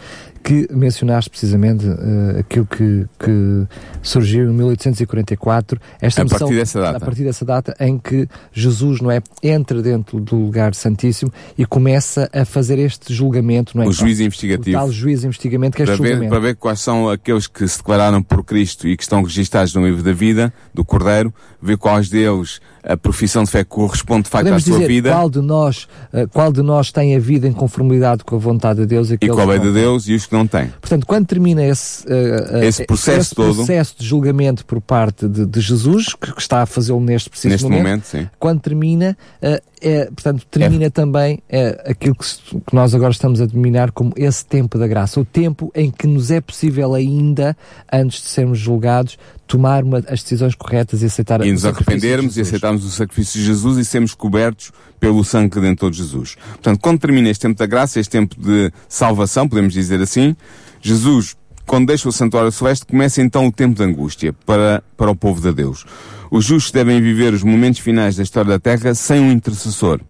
que 0.44 0.68
mencionaste 0.70 1.30
precisamente 1.30 1.86
uh, 1.86 2.38
aquilo 2.38 2.66
que, 2.66 3.06
que 3.18 3.66
surgiu 4.02 4.50
em 4.50 4.52
1844, 4.52 5.80
esta 6.02 6.20
a 6.20 6.26
partir 6.26 6.54
dessa 6.54 6.80
data. 6.82 6.96
a 6.98 7.00
partir 7.00 7.24
dessa 7.24 7.44
data 7.46 7.74
em 7.80 7.98
que 7.98 8.28
Jesus 8.52 9.00
não 9.00 9.10
é 9.10 9.22
entra 9.42 9.80
dentro 9.80 10.20
do 10.20 10.36
lugar 10.36 10.74
santíssimo 10.74 11.32
e 11.56 11.64
começa 11.64 12.28
a 12.30 12.44
fazer 12.44 12.78
este 12.78 13.14
julgamento, 13.14 13.74
não 13.74 13.84
é? 13.84 13.88
O 13.88 13.92
juiz 13.92 14.20
investigativo. 14.20 14.76
O 14.76 14.80
tal 14.80 14.92
juiz 14.92 15.24
investigativo 15.24 15.70
que 15.70 15.82
é 15.82 15.86
para. 15.86 15.96
Ver, 15.96 16.28
para 16.28 16.38
ver 16.38 16.56
quais 16.56 16.80
são 16.80 17.08
aqueles 17.08 17.46
que 17.46 17.66
se 17.66 17.78
declararam 17.78 18.22
por 18.22 18.44
Cristo 18.44 18.86
e 18.86 18.96
que 18.98 19.02
estão 19.02 19.22
registados 19.22 19.74
no 19.74 19.86
livro 19.86 20.02
da 20.02 20.12
vida 20.12 20.52
do 20.74 20.84
Cordeiro, 20.84 21.32
ver 21.64 21.78
quais 21.78 22.08
deles 22.08 22.60
a 22.86 22.96
profissão 22.96 23.44
de 23.44 23.50
fé 23.50 23.64
corresponde 23.64 24.24
de 24.24 24.28
facto 24.28 24.44
Podemos 24.44 24.62
à 24.62 24.66
sua 24.66 24.74
dizer, 24.74 24.88
vida. 24.88 25.10
Qual 25.10 25.30
de 25.30 25.40
nós, 25.40 25.88
uh, 26.12 26.28
qual 26.28 26.52
de 26.52 26.62
nós 26.62 26.92
tem 26.92 27.16
a 27.16 27.18
vida 27.18 27.48
em 27.48 27.52
conformidade 27.52 28.22
com 28.22 28.36
a 28.36 28.38
vontade 28.38 28.80
de 28.80 28.86
Deus 28.86 29.10
e 29.10 29.16
qual 29.16 29.50
é 29.50 29.58
de 29.58 29.72
Deus 29.72 30.06
e 30.06 30.14
os 30.14 30.26
que 30.26 30.34
não 30.34 30.46
têm. 30.46 30.68
Portanto, 30.80 31.06
quando 31.06 31.26
termina 31.26 31.64
esse, 31.64 32.06
uh, 32.06 32.62
esse 32.62 32.84
processo 32.84 33.20
esse 33.20 33.34
todo, 33.34 33.56
processo 33.56 33.96
de 33.98 34.06
julgamento 34.06 34.66
por 34.66 34.80
parte 34.80 35.26
de, 35.26 35.46
de 35.46 35.60
Jesus, 35.60 36.14
que, 36.14 36.32
que, 36.32 36.40
está 36.40 36.62
a 36.62 36.66
fazê-lo 36.66 37.00
neste 37.00 37.30
preciso 37.30 37.52
neste 37.52 37.64
momento, 37.64 37.84
momento 37.84 38.04
sim. 38.04 38.28
quando 38.38 38.60
termina, 38.60 39.16
uh, 39.42 39.62
é, 39.80 40.04
portanto, 40.06 40.46
termina 40.50 40.84
é. 40.84 40.90
também 40.90 41.42
é, 41.48 41.84
aquilo 41.86 42.14
que, 42.14 42.26
que, 42.26 42.74
nós 42.74 42.94
agora 42.94 43.12
estamos 43.12 43.40
a 43.40 43.46
denominar 43.46 43.92
como 43.92 44.12
esse 44.16 44.44
tempo 44.44 44.78
da 44.78 44.86
graça, 44.86 45.20
o 45.20 45.24
tempo 45.24 45.70
em 45.74 45.90
que 45.90 46.06
nos 46.06 46.30
é 46.30 46.40
possível 46.40 46.94
ainda, 46.94 47.56
antes 47.92 48.22
de 48.22 48.28
sermos 48.28 48.58
julgados, 48.58 49.18
tomar 49.46 49.84
uma, 49.84 49.98
as 50.08 50.22
decisões 50.22 50.54
corretas 50.54 51.02
e 51.02 51.06
aceitar 51.06 51.44
e 51.44 51.52
nos 51.52 51.64
arrependermos 51.64 52.36
e 52.36 52.40
aceitarmos 52.40 52.84
o 52.84 52.90
sacrifício 52.90 53.40
de 53.40 53.46
Jesus 53.46 53.78
e 53.78 53.84
sermos 53.84 54.14
cobertos 54.14 54.72
pelo 54.98 55.24
sangue 55.24 55.54
redentor 55.56 55.90
de 55.90 55.98
Jesus. 55.98 56.36
Portanto, 56.52 56.80
quando 56.80 56.98
termina 56.98 57.28
este 57.28 57.42
tempo 57.42 57.58
da 57.58 57.66
graça, 57.66 58.00
este 58.00 58.10
tempo 58.10 58.34
de 58.38 58.72
salvação, 58.88 59.48
podemos 59.48 59.72
dizer 59.72 60.00
assim, 60.00 60.34
Jesus, 60.80 61.36
quando 61.66 61.86
deixa 61.86 62.08
o 62.08 62.12
santuário 62.12 62.50
celeste, 62.50 62.86
começa 62.86 63.22
então 63.22 63.46
o 63.46 63.52
tempo 63.52 63.74
de 63.74 63.82
angústia 63.82 64.32
para, 64.46 64.82
para 64.96 65.10
o 65.10 65.16
povo 65.16 65.40
de 65.40 65.52
Deus. 65.52 65.84
Os 66.30 66.44
justos 66.44 66.72
devem 66.72 67.00
viver 67.00 67.32
os 67.32 67.42
momentos 67.42 67.80
finais 67.80 68.16
da 68.16 68.22
história 68.22 68.50
da 68.50 68.58
Terra 68.58 68.94
sem 68.94 69.20
um 69.20 69.30
intercessor. 69.30 70.00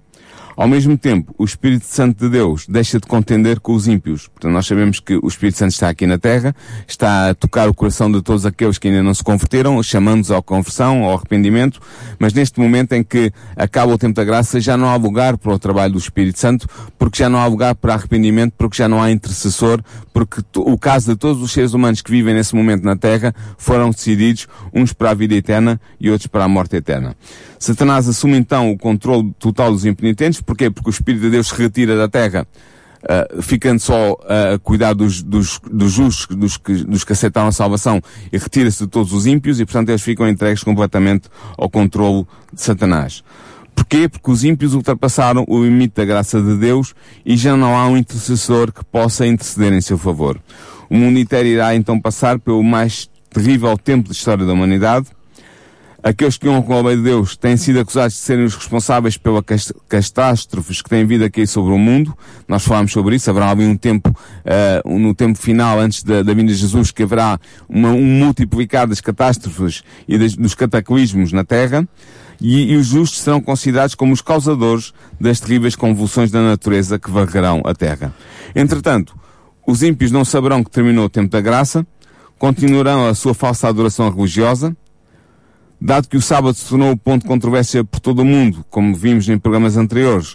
Ao 0.56 0.68
mesmo 0.68 0.96
tempo, 0.96 1.34
o 1.36 1.44
Espírito 1.44 1.84
Santo 1.84 2.24
de 2.24 2.30
Deus 2.30 2.66
deixa 2.68 3.00
de 3.00 3.06
contender 3.06 3.58
com 3.58 3.74
os 3.74 3.88
ímpios. 3.88 4.28
Portanto, 4.28 4.52
nós 4.52 4.66
sabemos 4.66 5.00
que 5.00 5.16
o 5.16 5.26
Espírito 5.26 5.58
Santo 5.58 5.72
está 5.72 5.88
aqui 5.88 6.06
na 6.06 6.18
Terra, 6.18 6.54
está 6.86 7.30
a 7.30 7.34
tocar 7.34 7.68
o 7.68 7.74
coração 7.74 8.10
de 8.10 8.22
todos 8.22 8.46
aqueles 8.46 8.78
que 8.78 8.88
ainda 8.88 9.02
não 9.02 9.12
se 9.12 9.22
converteram, 9.22 9.82
chamando-os 9.82 10.30
à 10.30 10.40
conversão, 10.40 11.04
ao 11.04 11.14
arrependimento, 11.14 11.80
mas 12.18 12.32
neste 12.32 12.60
momento 12.60 12.92
em 12.92 13.02
que 13.02 13.32
acaba 13.56 13.92
o 13.92 13.98
tempo 13.98 14.14
da 14.14 14.24
graça, 14.24 14.60
já 14.60 14.76
não 14.76 14.88
há 14.88 14.96
lugar 14.96 15.36
para 15.36 15.52
o 15.52 15.58
trabalho 15.58 15.94
do 15.94 15.98
Espírito 15.98 16.38
Santo, 16.38 16.68
porque 16.98 17.18
já 17.18 17.28
não 17.28 17.40
há 17.40 17.46
lugar 17.46 17.74
para 17.74 17.94
arrependimento, 17.94 18.54
porque 18.56 18.76
já 18.76 18.88
não 18.88 19.02
há 19.02 19.10
intercessor, 19.10 19.82
porque 20.12 20.40
o 20.56 20.78
caso 20.78 21.12
de 21.12 21.16
todos 21.16 21.42
os 21.42 21.52
seres 21.52 21.74
humanos 21.74 22.00
que 22.00 22.10
vivem 22.10 22.34
nesse 22.34 22.54
momento 22.54 22.84
na 22.84 22.96
Terra 22.96 23.34
foram 23.58 23.90
decididos, 23.90 24.46
uns 24.72 24.92
para 24.92 25.10
a 25.10 25.14
vida 25.14 25.34
eterna 25.34 25.80
e 25.98 26.10
outros 26.10 26.28
para 26.28 26.44
a 26.44 26.48
morte 26.48 26.76
eterna. 26.76 27.16
Satanás 27.64 28.06
assume 28.06 28.36
então 28.36 28.70
o 28.70 28.76
controle 28.76 29.32
total 29.38 29.72
dos 29.72 29.86
impenitentes, 29.86 30.38
porquê? 30.42 30.68
Porque 30.68 30.90
o 30.90 30.92
Espírito 30.92 31.22
de 31.22 31.30
Deus 31.30 31.48
se 31.48 31.54
retira 31.54 31.96
da 31.96 32.06
terra, 32.06 32.46
uh, 33.02 33.40
ficando 33.40 33.80
só 33.80 34.18
a 34.28 34.58
cuidar 34.58 34.92
dos, 34.92 35.22
dos, 35.22 35.58
dos 35.72 35.92
justos, 35.92 36.36
dos 36.36 36.58
que, 36.58 36.84
dos 36.84 37.04
que 37.04 37.12
aceitaram 37.14 37.48
a 37.48 37.52
salvação, 37.52 38.02
e 38.30 38.36
retira-se 38.36 38.84
de 38.84 38.90
todos 38.90 39.14
os 39.14 39.24
ímpios, 39.24 39.60
e 39.60 39.64
portanto 39.64 39.88
eles 39.88 40.02
ficam 40.02 40.28
entregues 40.28 40.62
completamente 40.62 41.30
ao 41.56 41.70
controle 41.70 42.26
de 42.52 42.60
Satanás. 42.60 43.24
Porquê? 43.74 44.10
Porque 44.10 44.30
os 44.30 44.44
ímpios 44.44 44.74
ultrapassaram 44.74 45.46
o 45.48 45.64
limite 45.64 45.94
da 45.96 46.04
graça 46.04 46.42
de 46.42 46.56
Deus 46.58 46.94
e 47.24 47.34
já 47.34 47.56
não 47.56 47.74
há 47.74 47.88
um 47.88 47.96
intercessor 47.96 48.70
que 48.72 48.84
possa 48.84 49.26
interceder 49.26 49.72
em 49.72 49.80
seu 49.80 49.96
favor. 49.96 50.38
O 50.90 50.96
mundo 50.96 51.18
inteiro 51.18 51.48
irá 51.48 51.74
então 51.74 51.98
passar 51.98 52.38
pelo 52.38 52.62
mais 52.62 53.08
terrível 53.30 53.76
tempo 53.78 54.10
de 54.10 54.14
história 54.14 54.44
da 54.44 54.52
humanidade, 54.52 55.06
Aqueles 56.04 56.36
que 56.36 56.46
honram 56.46 56.80
a 56.80 56.88
lei 56.88 56.96
de 56.96 57.02
Deus 57.02 57.34
têm 57.34 57.56
sido 57.56 57.80
acusados 57.80 58.12
de 58.12 58.20
serem 58.20 58.44
os 58.44 58.54
responsáveis 58.54 59.16
pelas 59.16 59.72
catástrofes 59.88 60.82
que 60.82 60.90
têm 60.90 61.06
vindo 61.06 61.24
a 61.24 61.30
cair 61.30 61.46
sobre 61.46 61.72
o 61.72 61.78
mundo. 61.78 62.14
Nós 62.46 62.62
falámos 62.62 62.92
sobre 62.92 63.16
isso. 63.16 63.30
Haverá 63.30 63.50
ali 63.50 63.64
um 63.64 63.74
tempo, 63.74 64.10
uh, 64.10 64.98
no 64.98 65.14
tempo 65.14 65.38
final, 65.38 65.80
antes 65.80 66.02
da, 66.02 66.22
da 66.22 66.34
vinda 66.34 66.52
de 66.52 66.58
Jesus, 66.58 66.90
que 66.90 67.04
haverá 67.04 67.40
uma, 67.66 67.88
um 67.88 68.04
multiplicar 68.04 68.86
das 68.86 69.00
catástrofes 69.00 69.82
e 70.06 70.18
das, 70.18 70.36
dos 70.36 70.54
cataclismos 70.54 71.32
na 71.32 71.42
Terra. 71.42 71.88
E, 72.38 72.72
e, 72.72 72.76
os 72.76 72.88
justos 72.88 73.20
serão 73.20 73.40
considerados 73.40 73.94
como 73.94 74.12
os 74.12 74.20
causadores 74.20 74.92
das 75.18 75.40
terríveis 75.40 75.74
convulsões 75.74 76.30
da 76.30 76.42
natureza 76.42 76.98
que 76.98 77.10
varrerão 77.10 77.62
a 77.64 77.74
Terra. 77.74 78.14
Entretanto, 78.54 79.16
os 79.66 79.82
ímpios 79.82 80.10
não 80.10 80.22
saberão 80.22 80.62
que 80.62 80.70
terminou 80.70 81.06
o 81.06 81.08
tempo 81.08 81.30
da 81.30 81.40
graça, 81.40 81.86
continuarão 82.38 83.08
a 83.08 83.14
sua 83.14 83.32
falsa 83.32 83.68
adoração 83.68 84.10
religiosa, 84.10 84.76
Dado 85.84 86.08
que 86.08 86.16
o 86.16 86.22
sábado 86.22 86.56
se 86.56 86.66
tornou 86.66 86.92
o 86.92 86.96
ponto 86.96 87.24
de 87.24 87.28
controvérsia 87.28 87.84
por 87.84 88.00
todo 88.00 88.20
o 88.20 88.24
mundo, 88.24 88.64
como 88.70 88.94
vimos 88.94 89.28
em 89.28 89.38
programas 89.38 89.76
anteriores, 89.76 90.34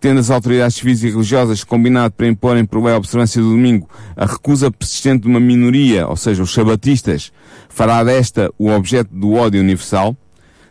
tendo 0.00 0.20
as 0.20 0.30
autoridades 0.30 0.78
civis 0.78 1.02
e 1.02 1.10
religiosas 1.10 1.62
combinado 1.62 2.14
para 2.14 2.26
imporem 2.26 2.64
por 2.64 2.82
lei 2.82 2.94
a 2.94 2.96
observância 2.96 3.42
do 3.42 3.50
domingo, 3.50 3.90
a 4.16 4.24
recusa 4.24 4.70
persistente 4.70 5.24
de 5.24 5.28
uma 5.28 5.38
minoria, 5.38 6.08
ou 6.08 6.16
seja, 6.16 6.42
os 6.42 6.50
sabatistas, 6.50 7.30
fará 7.68 8.02
desta 8.02 8.50
o 8.58 8.70
objeto 8.70 9.14
do 9.14 9.34
ódio 9.34 9.60
universal, 9.60 10.16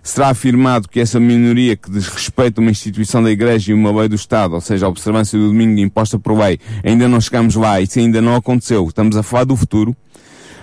será 0.01 0.29
afirmado 0.29 0.89
que 0.89 0.99
essa 0.99 1.19
minoria 1.19 1.75
que 1.75 1.91
desrespeita 1.91 2.59
uma 2.59 2.71
instituição 2.71 3.21
da 3.21 3.29
Igreja 3.29 3.69
e 3.69 3.75
uma 3.75 3.95
lei 3.95 4.09
do 4.09 4.15
Estado, 4.15 4.55
ou 4.55 4.61
seja, 4.61 4.87
a 4.87 4.89
observância 4.89 5.37
do 5.37 5.49
domingo 5.49 5.79
imposta 5.79 6.17
por 6.17 6.35
lei, 6.35 6.57
ainda 6.83 7.07
não 7.07 7.21
chegamos 7.21 7.53
lá, 7.53 7.79
isso 7.79 7.99
ainda 7.99 8.23
não 8.23 8.33
aconteceu, 8.33 8.87
estamos 8.87 9.15
a 9.17 9.21
falar 9.21 9.43
do 9.43 9.55
futuro, 9.55 9.95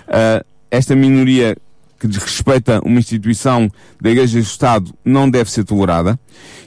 uh, 0.08 0.44
esta 0.68 0.96
minoria 0.96 1.56
que 2.02 2.08
desrespeita 2.08 2.80
uma 2.84 2.98
instituição 2.98 3.70
da 4.00 4.10
Igreja 4.10 4.36
do 4.36 4.42
Estado 4.42 4.92
não 5.04 5.30
deve 5.30 5.48
ser 5.48 5.62
tolerada 5.62 6.18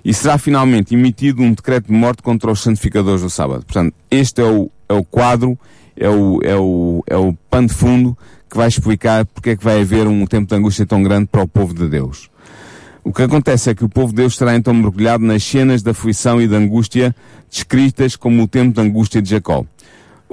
e 0.04 0.14
será 0.14 0.38
finalmente 0.38 0.96
emitido 0.96 1.42
um 1.42 1.52
decreto 1.52 1.88
de 1.88 1.92
morte 1.92 2.24
contra 2.24 2.50
os 2.50 2.62
santificadores 2.62 3.22
do 3.22 3.30
sábado. 3.30 3.66
Portanto, 3.66 3.94
este 4.10 4.40
é 4.40 4.46
o, 4.46 4.72
é 4.88 4.94
o 4.94 5.04
quadro, 5.04 5.60
é 5.98 6.08
o, 6.08 6.40
é, 6.42 6.56
o, 6.56 7.04
é 7.06 7.18
o 7.18 7.34
pano 7.50 7.68
de 7.68 7.74
fundo 7.74 8.18
que 8.50 8.56
vai 8.56 8.70
explicar 8.70 9.26
porque 9.26 9.50
é 9.50 9.58
que 9.58 9.64
vai 9.64 9.82
haver 9.82 10.08
um 10.08 10.26
tempo 10.26 10.48
de 10.48 10.56
angústia 10.56 10.86
tão 10.86 11.04
grande 11.04 11.26
para 11.26 11.44
o 11.44 11.48
povo 11.48 11.74
de 11.74 11.90
Deus. 11.90 12.30
O 13.04 13.12
que 13.12 13.22
acontece 13.22 13.70
é 13.70 13.76
que 13.76 13.84
o 13.84 13.90
povo 13.90 14.12
de 14.12 14.16
Deus 14.16 14.34
estará 14.34 14.56
então 14.56 14.74
mergulhado 14.74 15.26
nas 15.26 15.44
cenas 15.44 15.84
da 15.84 15.92
aflição 15.92 16.42
e 16.42 16.48
da 16.48 16.56
angústia 16.56 17.14
descritas 17.50 18.16
como 18.16 18.44
o 18.44 18.48
tempo 18.48 18.74
de 18.74 18.80
angústia 18.80 19.22
de 19.22 19.32
Jacó. 19.32 19.66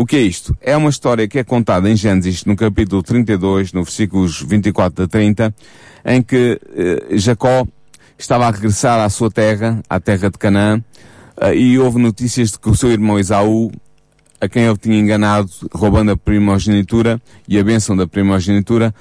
O 0.03 0.05
que 0.05 0.17
é 0.17 0.21
isto? 0.21 0.53
É 0.61 0.77
uma 0.77 0.91
história 0.91 1.29
que 1.29 1.39
é 1.39 1.45
contada 1.45 1.89
em 1.89 1.95
Gênesis, 1.95 2.45
no 2.45 2.57
capítulo 2.57 3.05
32, 3.05 3.73
no 3.73 3.85
versículos 3.85 4.43
24 4.43 5.05
a 5.05 5.07
30, 5.07 5.55
em 6.05 6.21
que 6.21 6.61
eh, 6.75 7.17
Jacó 7.17 7.65
estava 8.19 8.49
a 8.49 8.51
regressar 8.51 8.99
à 8.99 9.09
sua 9.09 9.31
terra, 9.31 9.81
à 9.89 10.01
terra 10.01 10.29
de 10.29 10.37
Canaã, 10.39 10.83
eh, 11.41 11.55
e 11.55 11.79
houve 11.79 12.01
notícias 12.01 12.51
de 12.51 12.59
que 12.59 12.69
o 12.69 12.75
seu 12.75 12.91
irmão 12.91 13.17
Esaú, 13.17 13.71
a 14.41 14.49
quem 14.49 14.65
ele 14.65 14.77
tinha 14.77 14.99
enganado, 14.99 15.49
roubando 15.73 16.11
a 16.11 16.17
primogenitura 16.17 17.23
e 17.47 17.57
a 17.57 17.63
bênção 17.63 17.97
da 17.97 18.05
primogenitura, 18.05 18.93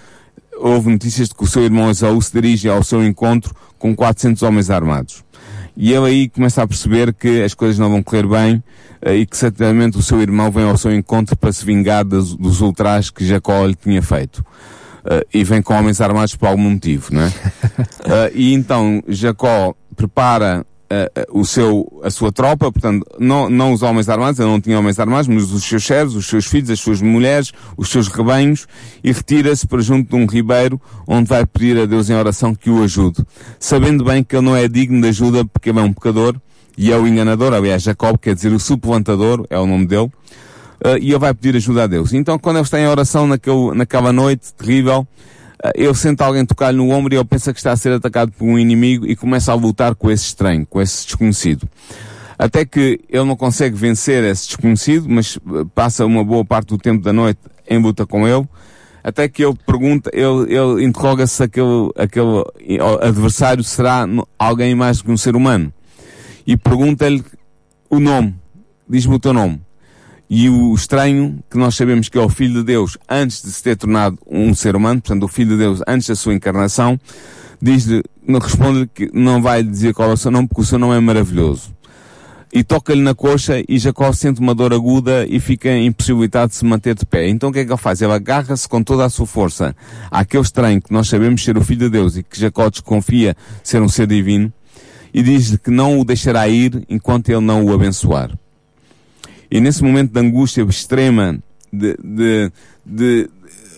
houve 0.55 0.91
notícias 0.91 1.29
de 1.29 1.33
que 1.33 1.43
o 1.43 1.47
seu 1.47 1.63
irmão 1.63 1.89
Esaú 1.89 2.21
se 2.21 2.31
dirige 2.31 2.69
ao 2.69 2.83
seu 2.83 3.03
encontro 3.03 3.55
com 3.79 3.95
400 3.95 4.43
homens 4.43 4.69
armados. 4.69 5.23
E 5.75 5.93
ele 5.93 6.05
aí 6.05 6.29
começa 6.29 6.61
a 6.61 6.67
perceber 6.67 7.13
que 7.13 7.41
as 7.43 7.53
coisas 7.53 7.79
não 7.79 7.89
vão 7.89 8.03
correr 8.03 8.27
bem 8.27 8.63
uh, 9.05 9.11
e 9.11 9.25
que 9.25 9.37
certamente 9.37 9.97
o 9.97 10.01
seu 10.01 10.21
irmão 10.21 10.51
vem 10.51 10.65
ao 10.65 10.77
seu 10.77 10.93
encontro 10.93 11.35
para 11.35 11.51
se 11.51 11.65
vingar 11.65 12.03
dos, 12.03 12.35
dos 12.35 12.61
ultrajes 12.61 13.09
que 13.09 13.25
Jacó 13.25 13.65
lhe 13.65 13.75
tinha 13.75 14.01
feito. 14.01 14.39
Uh, 15.03 15.25
e 15.33 15.43
vem 15.43 15.61
com 15.61 15.73
homens 15.73 15.99
armados 15.99 16.35
por 16.35 16.47
algum 16.47 16.69
motivo, 16.69 17.07
não 17.11 17.21
é? 17.21 17.27
uh, 17.27 18.31
e 18.35 18.53
então 18.53 19.01
Jacó 19.07 19.73
prepara 19.95 20.65
uh, 20.91 21.39
o 21.39 21.45
seu, 21.45 22.01
a 22.03 22.09
sua 22.09 22.31
tropa, 22.31 22.71
portanto, 22.71 23.05
não, 23.17 23.49
não 23.49 23.71
os 23.71 23.81
homens 23.81 24.09
armados, 24.09 24.39
ele 24.39 24.49
não 24.49 24.59
tinha 24.59 24.77
homens 24.77 24.99
armados, 24.99 25.27
mas 25.27 25.51
os 25.51 25.63
seus 25.63 25.83
servos, 25.83 26.15
os 26.15 26.27
seus 26.27 26.45
filhos, 26.45 26.69
as 26.69 26.79
suas 26.79 27.01
mulheres, 27.01 27.51
os 27.77 27.89
seus 27.89 28.07
rebanhos, 28.07 28.67
e 29.03 29.11
retira-se 29.11 29.65
para 29.65 29.81
junto 29.81 30.09
de 30.09 30.15
um 30.15 30.25
ribeiro, 30.25 30.79
onde 31.07 31.29
vai 31.29 31.45
pedir 31.45 31.79
a 31.79 31.85
Deus 31.85 32.09
em 32.09 32.13
oração 32.15 32.53
que 32.53 32.69
o 32.69 32.83
ajude, 32.83 33.23
sabendo 33.59 34.03
bem 34.03 34.23
que 34.23 34.35
ele 34.35 34.45
não 34.45 34.55
é 34.55 34.67
digno 34.67 35.01
de 35.01 35.07
ajuda 35.07 35.45
porque 35.45 35.69
ele 35.69 35.79
é 35.79 35.83
um 35.83 35.93
pecador, 35.93 36.35
e 36.77 36.91
é 36.91 36.97
o 36.97 37.07
enganador, 37.07 37.53
aliás, 37.53 37.83
Jacob 37.83 38.17
quer 38.17 38.35
dizer 38.35 38.51
o 38.51 38.59
suplantador, 38.59 39.45
é 39.49 39.57
o 39.57 39.65
nome 39.65 39.85
dele, 39.85 40.11
uh, 40.83 40.97
e 40.99 41.09
ele 41.09 41.19
vai 41.19 41.33
pedir 41.33 41.55
ajuda 41.55 41.83
a 41.83 41.87
Deus. 41.87 42.13
Então, 42.13 42.37
quando 42.37 42.57
ele 42.57 42.63
está 42.63 42.79
em 42.79 42.87
oração 42.87 43.27
naquele, 43.27 43.73
naquela 43.75 44.11
noite 44.11 44.53
terrível, 44.53 45.07
eh, 45.63 45.71
ele 45.75 45.93
sente 45.93 46.21
alguém 46.23 46.45
tocar-lhe 46.45 46.77
no 46.77 46.89
ombro 46.89 47.13
e 47.13 47.17
ele 47.17 47.25
pensa 47.25 47.53
que 47.53 47.59
está 47.59 47.71
a 47.71 47.77
ser 47.77 47.93
atacado 47.93 48.31
por 48.31 48.45
um 48.45 48.57
inimigo 48.57 49.05
e 49.05 49.15
começa 49.15 49.51
a 49.51 49.55
lutar 49.55 49.95
com 49.95 50.09
esse 50.09 50.25
estranho, 50.25 50.65
com 50.65 50.81
esse 50.81 51.05
desconhecido. 51.05 51.67
Até 52.37 52.65
que 52.65 52.99
ele 53.07 53.25
não 53.25 53.35
consegue 53.35 53.75
vencer 53.75 54.23
esse 54.23 54.47
desconhecido, 54.47 55.07
mas 55.07 55.37
eh, 55.37 55.65
passa 55.75 56.05
uma 56.05 56.23
boa 56.23 56.43
parte 56.43 56.69
do 56.69 56.77
tempo 56.77 57.03
da 57.03 57.13
noite 57.13 57.39
em 57.67 57.81
luta 57.81 58.05
com 58.05 58.27
ele, 58.27 58.47
até 59.03 59.27
que 59.27 59.43
ele 59.43 59.55
pergunta, 59.65 60.11
ele, 60.13 60.53
ele 60.53 60.85
interroga-se 60.85 61.35
se 61.35 61.43
aquele, 61.43 61.89
aquele 61.95 62.43
adversário 63.01 63.63
será 63.63 64.07
alguém 64.37 64.75
mais 64.75 64.97
do 64.97 65.05
que 65.05 65.11
um 65.11 65.17
ser 65.17 65.35
humano. 65.35 65.73
E 66.45 66.55
pergunta-lhe 66.55 67.23
o 67.89 67.99
nome. 67.99 68.35
Diz-me 68.87 69.15
o 69.15 69.19
teu 69.19 69.33
nome. 69.33 69.61
E 70.33 70.47
o 70.47 70.73
estranho, 70.73 71.43
que 71.49 71.57
nós 71.57 71.75
sabemos 71.75 72.07
que 72.07 72.17
é 72.17 72.21
o 72.21 72.29
Filho 72.29 72.61
de 72.61 72.63
Deus 72.63 72.97
antes 73.09 73.41
de 73.43 73.51
se 73.51 73.61
ter 73.61 73.75
tornado 73.75 74.17
um 74.25 74.53
ser 74.53 74.77
humano, 74.77 75.01
portanto, 75.01 75.23
o 75.23 75.27
Filho 75.27 75.49
de 75.49 75.57
Deus 75.57 75.81
antes 75.85 76.07
da 76.07 76.15
sua 76.15 76.33
encarnação, 76.33 76.97
diz-lhe, 77.61 78.01
responde-lhe 78.41 78.87
que 78.87 79.11
não 79.13 79.41
vai 79.41 79.61
dizer 79.61 79.93
qual 79.93 80.09
é 80.09 80.13
o 80.13 80.17
seu 80.17 80.31
nome, 80.31 80.47
porque 80.47 80.61
o 80.61 80.63
seu 80.63 80.79
nome 80.79 80.95
é 80.95 81.01
maravilhoso. 81.01 81.75
E 82.53 82.63
toca-lhe 82.63 83.01
na 83.01 83.13
coxa 83.13 83.61
e 83.67 83.77
Jacó 83.77 84.13
sente 84.13 84.39
uma 84.39 84.55
dor 84.55 84.73
aguda 84.73 85.25
e 85.27 85.37
fica 85.37 85.69
impossibilitado 85.77 86.51
de 86.51 86.55
se 86.55 86.63
manter 86.63 86.95
de 86.95 87.05
pé. 87.05 87.27
Então 87.27 87.49
o 87.49 87.51
que 87.51 87.59
é 87.59 87.65
que 87.65 87.71
ele 87.71 87.77
faz? 87.77 88.01
Ele 88.01 88.13
agarra-se 88.13 88.69
com 88.69 88.81
toda 88.81 89.03
a 89.03 89.09
sua 89.09 89.25
força 89.25 89.75
àquele 90.09 90.43
estranho 90.43 90.81
que 90.81 90.93
nós 90.93 91.09
sabemos 91.09 91.43
ser 91.43 91.57
o 91.57 91.61
Filho 91.61 91.81
de 91.81 91.89
Deus 91.89 92.15
e 92.15 92.23
que 92.23 92.39
Jacó 92.39 92.69
desconfia 92.69 93.35
ser 93.61 93.81
um 93.81 93.89
ser 93.89 94.07
divino 94.07 94.51
e 95.13 95.21
diz-lhe 95.21 95.57
que 95.57 95.69
não 95.69 95.99
o 95.99 96.05
deixará 96.05 96.47
ir 96.47 96.85
enquanto 96.87 97.27
ele 97.27 97.41
não 97.41 97.65
o 97.65 97.73
abençoar. 97.73 98.31
E 99.51 99.59
nesse 99.59 99.83
momento 99.83 100.13
de 100.13 100.19
angústia 100.19 100.63
extrema, 100.63 101.37
de, 101.71 101.97
de, 102.01 102.51
de, 102.85 103.29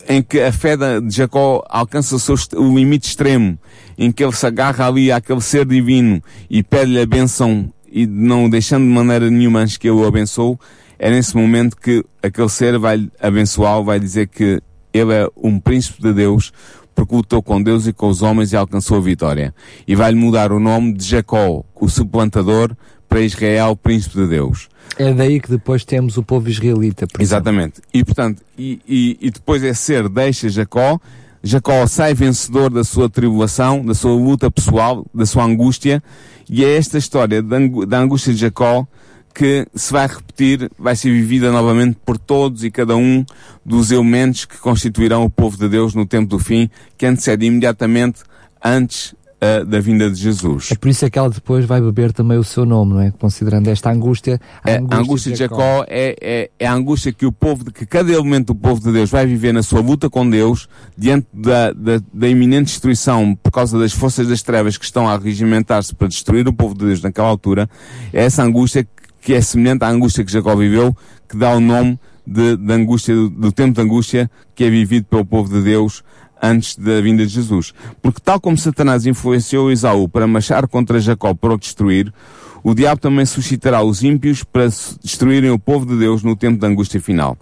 em 0.08 0.22
que 0.22 0.40
a 0.40 0.52
fé 0.52 0.78
de 0.78 1.10
Jacó 1.10 1.64
alcança 1.68 2.16
o, 2.16 2.20
seu, 2.20 2.36
o 2.56 2.78
limite 2.78 3.08
extremo, 3.08 3.58
em 3.98 4.12
que 4.12 4.24
ele 4.24 4.34
se 4.34 4.46
agarra 4.46 4.88
ali 4.88 5.12
àquele 5.12 5.42
ser 5.42 5.66
divino 5.66 6.22
e 6.50 6.62
pede-lhe 6.62 7.02
a 7.02 7.06
benção 7.06 7.74
e 7.92 8.08
não 8.08 8.50
deixando 8.50 8.84
de 8.84 8.90
maneira 8.92 9.30
nenhuma 9.30 9.60
antes 9.60 9.78
que 9.78 9.88
ele 9.88 9.98
o 9.98 10.06
abençoe, 10.08 10.58
é 10.98 11.12
nesse 11.12 11.36
momento 11.36 11.78
que 11.78 12.04
aquele 12.22 12.50
ser 12.50 12.80
vai 12.80 13.10
abençoá-lo, 13.20 13.84
vai 13.84 14.00
dizer 14.00 14.28
que 14.28 14.62
ele 14.92 15.14
é 15.14 15.28
um 15.36 15.60
príncipe 15.60 16.02
de 16.02 16.14
Deus, 16.14 16.52
porque 16.96 17.16
lutou 17.16 17.42
com 17.42 17.62
Deus 17.62 17.88
e 17.88 17.94
com 17.94 18.08
os 18.08 18.22
homens 18.22 18.52
e 18.52 18.56
alcançou 18.56 18.98
a 18.98 19.02
vitória. 19.02 19.54
E 19.88 19.96
vai-lhe 19.96 20.18
mudar 20.18 20.52
o 20.52 20.60
nome 20.60 20.94
de 20.94 21.04
Jacó, 21.04 21.64
o 21.76 21.90
suplantador, 21.90 22.76
para 23.14 23.22
Israel, 23.22 23.76
príncipe 23.76 24.16
de 24.16 24.28
Deus. 24.28 24.68
É 24.98 25.14
daí 25.14 25.40
que 25.40 25.48
depois 25.48 25.86
temos 25.86 26.18
o 26.18 26.24
povo 26.24 26.50
israelita. 26.50 27.06
Exatamente. 27.20 27.80
E 27.94 28.04
portanto, 28.04 28.42
e, 28.58 28.82
e, 28.88 29.18
e 29.22 29.30
depois 29.30 29.64
é 29.64 29.72
ser 29.72 30.10
deixa 30.10 30.50
Jacó, 30.50 31.00
Jacó 31.44 31.86
sai 31.86 32.16
vencedor 32.16 32.72
da 32.72 32.84
sua 32.84 33.08
tribulação, 33.08 33.86
da 33.86 33.94
sua 33.94 34.14
luta 34.14 34.50
pessoal, 34.50 35.06
da 35.14 35.28
sua 35.28 35.44
angústia, 35.44 36.02
e 36.50 36.66
é 36.66 36.76
esta 36.76 36.98
história 36.98 37.44
da 37.44 38.00
angústia 38.00 38.34
de 38.34 38.40
Jacó 38.40 38.88
que 39.36 39.68
se 39.76 39.94
vai 39.94 40.08
repetir, 40.08 40.72
vai 40.78 40.96
ser 40.96 41.12
vivida 41.12 41.52
novamente 41.52 41.98
por 42.04 42.18
todos 42.18 42.64
e 42.64 42.72
cada 42.72 42.96
um 42.96 43.24
dos 43.64 43.92
elementos 43.92 44.46
que 44.46 44.58
constituirão 44.58 45.24
o 45.24 45.30
povo 45.30 45.56
de 45.58 45.70
Deus 45.70 45.94
no 45.94 46.06
tempo 46.06 46.30
do 46.30 46.40
fim, 46.40 46.68
que 46.98 47.06
antecede 47.06 47.46
imediatamente 47.46 48.22
antes 48.64 49.14
uh, 49.44 49.66
da 49.66 49.80
vinda 49.80 50.10
de 50.10 50.20
Jesus. 50.20 50.70
É 50.72 50.76
por 50.76 50.88
isso 50.88 51.06
é 51.06 51.10
que 51.10 51.20
ela 51.20 51.30
depois 51.30 51.66
vai 51.66 51.82
beber 51.82 52.14
também 52.14 52.38
o 52.38 52.44
seu 52.44 52.66
nome, 52.66 52.94
não 52.94 53.02
é? 53.02 53.12
Considerando 53.12 53.68
esta 53.68 53.92
angústia. 53.92 54.40
A 54.64 54.72
é, 54.72 54.78
angústia, 54.78 54.98
a 54.98 55.02
angústia 55.02 55.32
de 55.32 55.40
Jacó, 55.40 55.56
Jacó 55.56 55.86
é, 55.88 56.16
é, 56.22 56.52
é, 56.60 56.68
a 56.68 56.74
angústia 56.74 57.12
que 57.12 57.26
o 57.26 57.32
povo, 57.32 57.66
que 57.66 57.86
cada 57.86 58.12
elemento 58.12 58.54
do 58.54 58.56
povo 58.56 58.82
de 58.82 58.92
Deus 58.92 59.10
vai 59.10 59.26
viver 59.26 59.54
na 59.54 59.64
sua 59.64 59.82
luta 59.82 60.10
com 60.10 60.30
Deus, 60.30 60.68
diante 60.98 61.28
da, 61.34 61.74
da, 61.74 62.02
da 62.14 62.28
iminente 62.28 62.66
destruição 62.66 63.36
por 63.36 63.52
causa 63.52 63.78
das 63.78 63.92
forças 63.92 64.28
das 64.28 64.42
trevas 64.42 64.78
que 64.78 64.86
estão 64.86 65.08
a 65.08 65.18
regimentar-se 65.18 65.94
para 65.94 66.08
destruir 66.08 66.48
o 66.48 66.54
povo 66.54 66.74
de 66.74 66.86
Deus 66.86 67.02
naquela 67.02 67.28
altura. 67.28 67.70
É 68.12 68.24
essa 68.24 68.44
angústia 68.44 68.88
que 69.22 69.34
é 69.34 69.42
semelhante 69.42 69.84
à 69.84 69.90
angústia 69.90 70.24
que 70.24 70.32
Jacó 70.32 70.56
viveu, 70.56 70.96
que 71.30 71.38
dá 71.38 71.56
o 71.56 71.60
nome 71.60 72.00
de, 72.26 72.58
de 72.58 72.74
angústia, 72.74 73.16
do, 73.16 73.30
do 73.30 73.52
tempo 73.52 73.74
de 73.74 73.82
angústia 73.82 74.30
que 74.56 74.64
é 74.64 74.70
vivido 74.70 75.06
pelo 75.06 75.26
povo 75.26 75.54
de 75.54 75.62
Deus 75.62 76.04
antes 76.44 76.76
da 76.76 77.00
vinda 77.00 77.26
de 77.26 77.32
Jesus. 77.32 77.74
Porque 78.02 78.20
tal 78.22 78.40
como 78.40 78.58
Satanás 78.58 79.06
influenciou 79.06 79.72
Esaú 79.72 80.10
para 80.10 80.28
marchar 80.28 80.68
contra 80.68 81.00
Jacó 81.00 81.34
para 81.34 81.54
o 81.54 81.58
destruir, 81.58 82.14
o 82.62 82.74
diabo 82.76 83.00
também 83.00 83.26
suscitará 83.26 83.82
os 83.82 84.04
ímpios 84.04 84.44
para 84.44 84.68
destruírem 85.02 85.52
o 85.52 85.58
povo 85.58 85.86
de 85.86 85.98
Deus 85.98 86.22
no 86.22 86.36
tempo 86.36 86.60
da 86.60 86.68
angústia 86.68 87.02
final. 87.02 87.38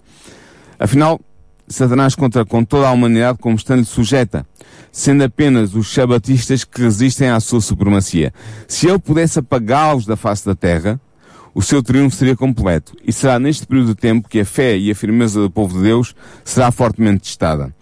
Afinal, 0.78 1.20
Satanás 1.66 2.14
conta 2.14 2.44
com 2.44 2.64
toda 2.64 2.88
a 2.88 2.92
humanidade 2.92 3.38
como 3.38 3.56
estando-lhe 3.56 3.84
sujeta, 3.84 4.46
sendo 4.90 5.24
apenas 5.24 5.74
os 5.74 5.92
sabatistas 5.92 6.64
que 6.64 6.82
resistem 6.82 7.28
à 7.28 7.40
sua 7.40 7.60
supremacia. 7.60 8.32
Se 8.68 8.88
ele 8.88 8.98
pudesse 8.98 9.38
apagá-los 9.38 10.06
da 10.06 10.16
face 10.16 10.44
da 10.44 10.54
terra, 10.54 11.00
o 11.54 11.62
seu 11.62 11.82
triunfo 11.82 12.16
seria 12.16 12.36
completo. 12.36 12.94
E 13.04 13.12
será 13.12 13.38
neste 13.38 13.66
período 13.66 13.88
de 13.88 13.94
tempo 13.94 14.28
que 14.28 14.40
a 14.40 14.44
fé 14.44 14.76
e 14.76 14.90
a 14.90 14.94
firmeza 14.94 15.40
do 15.40 15.50
povo 15.50 15.76
de 15.76 15.84
Deus 15.84 16.14
será 16.44 16.70
fortemente 16.70 17.22
testada. 17.22 17.74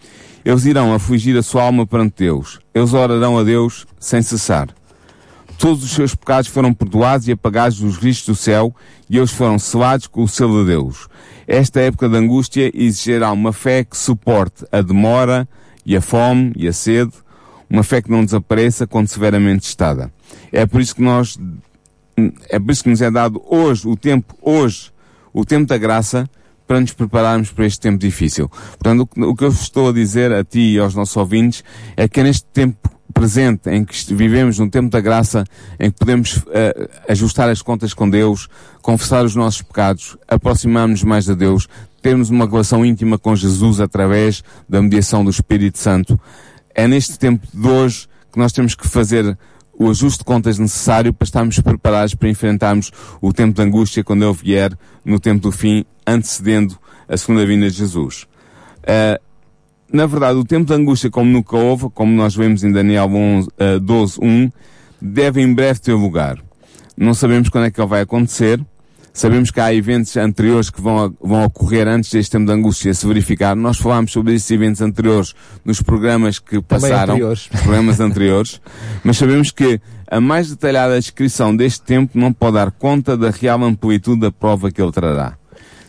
Eles 0.45 0.65
irão 0.65 0.95
afligir 0.95 1.37
a 1.37 1.43
sua 1.43 1.65
alma 1.65 1.87
perante 1.87 2.15
Deus. 2.19 2.61
Eles 2.75 2.93
orarão 2.93 3.39
a 3.39 3.43
Deus 3.43 3.87
sem 3.99 4.23
cessar. 4.23 4.69
Todos 5.59 5.85
os 5.85 5.91
seus 5.91 6.15
pecados 6.15 6.49
foram 6.49 6.73
perdoados 6.73 7.29
e 7.29 7.33
apagados 7.33 7.81
dos 7.81 7.99
riscos 7.99 8.27
do 8.29 8.35
céu 8.35 8.75
e 9.11 9.19
eles 9.19 9.31
foram 9.31 9.59
selados 9.59 10.07
com 10.07 10.23
o 10.23 10.29
selo 10.29 10.63
de 10.63 10.71
Deus. 10.71 11.07
Esta 11.47 11.81
época 11.81 12.09
de 12.09 12.17
angústia 12.17 12.71
exigirá 12.73 13.31
uma 13.31 13.53
fé 13.53 13.85
que 13.85 13.97
suporte 13.97 14.65
a 14.73 14.81
demora 14.81 15.47
e 15.85 15.95
a 15.95 16.01
fome 16.01 16.53
e 16.57 16.67
a 16.67 16.73
sede, 16.73 17.13
uma 17.69 17.83
fé 17.83 18.01
que 18.01 18.11
não 18.11 18.25
desapareça 18.25 18.87
quando 18.87 19.09
severamente 19.09 19.63
testada. 19.63 20.11
É 20.51 20.65
por 20.65 20.81
isso 20.81 20.95
que 20.95 21.03
nós, 21.03 21.39
é 22.49 22.59
por 22.59 22.71
isso 22.71 22.85
que 22.85 22.91
nos 22.91 23.03
é 23.03 23.11
dado 23.11 23.43
hoje, 23.47 23.87
o 23.87 23.97
tempo, 23.97 24.35
hoje, 24.41 24.91
o 25.33 25.45
tempo 25.45 25.67
da 25.67 25.77
graça, 25.77 26.29
para 26.71 26.81
nos 26.81 26.93
prepararmos 26.93 27.51
para 27.51 27.67
este 27.67 27.81
tempo 27.81 27.99
difícil. 27.99 28.49
Portanto, 28.49 29.09
o 29.17 29.35
que 29.35 29.43
eu 29.43 29.49
estou 29.49 29.89
a 29.89 29.93
dizer 29.93 30.33
a 30.33 30.45
ti 30.45 30.75
e 30.75 30.79
aos 30.79 30.95
nossos 30.95 31.17
ouvintes 31.17 31.65
é 31.97 32.07
que 32.07 32.23
neste 32.23 32.45
tempo 32.45 32.89
presente 33.13 33.69
em 33.69 33.85
que 33.85 34.15
vivemos 34.15 34.57
num 34.61 34.71
tempo 34.71 34.89
da 34.89 35.01
graça, 35.01 35.43
em 35.81 35.91
que 35.91 35.99
podemos 35.99 36.37
uh, 36.37 36.89
ajustar 37.09 37.49
as 37.49 37.61
contas 37.61 37.93
com 37.93 38.09
Deus, 38.09 38.49
confessar 38.81 39.25
os 39.25 39.35
nossos 39.35 39.63
pecados, 39.63 40.17
aproximar-nos 40.29 41.03
mais 41.03 41.25
de 41.25 41.35
Deus, 41.35 41.67
termos 42.01 42.31
uma 42.31 42.47
relação 42.47 42.87
íntima 42.87 43.19
com 43.19 43.35
Jesus 43.35 43.81
através 43.81 44.45
da 44.69 44.81
mediação 44.81 45.25
do 45.25 45.31
Espírito 45.31 45.77
Santo, 45.77 46.21
é 46.73 46.87
neste 46.87 47.19
tempo 47.19 47.49
de 47.53 47.67
hoje 47.67 48.07
que 48.33 48.39
nós 48.39 48.53
temos 48.53 48.77
que 48.77 48.87
fazer 48.87 49.37
o 49.81 49.89
ajuste 49.89 50.19
de 50.19 50.25
contas 50.27 50.59
necessário 50.59 51.11
para 51.11 51.25
estarmos 51.25 51.59
preparados 51.59 52.15
para 52.15 52.29
enfrentarmos 52.29 52.93
o 53.19 53.33
tempo 53.33 53.55
de 53.55 53.63
angústia 53.63 54.05
quando 54.05 54.23
ele 54.23 54.35
vier 54.35 54.77
no 55.03 55.19
tempo 55.19 55.41
do 55.41 55.51
fim, 55.51 55.87
antecedendo 56.07 56.79
a 57.09 57.17
segunda 57.17 57.47
vinda 57.47 57.71
de 57.71 57.79
Jesus. 57.79 58.27
Uh, 58.83 59.19
na 59.91 60.05
verdade, 60.05 60.39
o 60.39 60.45
tempo 60.45 60.67
de 60.67 60.75
angústia, 60.75 61.09
como 61.09 61.31
nunca 61.31 61.57
houve, 61.57 61.89
como 61.95 62.13
nós 62.13 62.37
vemos 62.37 62.63
em 62.63 62.71
Daniel 62.71 63.07
11, 63.07 63.49
uh, 63.49 63.81
12, 63.81 64.19
1, 64.23 64.51
deve 65.01 65.41
em 65.41 65.55
breve 65.55 65.81
ter 65.81 65.95
lugar. 65.95 66.37
Não 66.95 67.15
sabemos 67.15 67.49
quando 67.49 67.65
é 67.65 67.71
que 67.71 67.81
ele 67.81 67.89
vai 67.89 68.03
acontecer, 68.03 68.61
Sabemos 69.13 69.51
que 69.51 69.61
há 69.61 69.75
eventos 69.75 70.17
anteriores 70.17 70.71
que 70.71 70.81
vão, 70.81 71.15
vão 71.21 71.45
ocorrer 71.45 71.89
antes 71.89 72.11
deste 72.11 72.31
tempo 72.31 72.47
de 72.47 72.53
angústia 72.53 72.95
se 72.95 73.07
verificar. 73.07 73.57
Nós 73.57 73.77
falámos 73.77 74.13
sobre 74.13 74.35
esses 74.35 74.51
eventos 74.51 74.81
anteriores 74.81 75.35
nos 75.65 75.83
programas 75.83 76.39
que 76.39 76.63
passaram, 76.63 77.15
anteriores. 77.15 77.49
programas 77.49 78.01
anteriores, 78.01 78.61
mas 79.03 79.17
sabemos 79.19 79.51
que 79.51 79.81
a 80.09 80.21
mais 80.21 80.51
detalhada 80.51 80.99
descrição 80.99 81.55
deste 81.55 81.83
tempo 81.83 82.19
não 82.19 82.33
pode 82.33 82.55
dar 82.55 82.71
conta 82.71 83.17
da 83.17 83.31
real 83.31 83.63
amplitude 83.65 84.21
da 84.21 84.31
prova 84.31 84.71
que 84.71 84.81
ele 84.81 84.93
trará. 84.93 85.37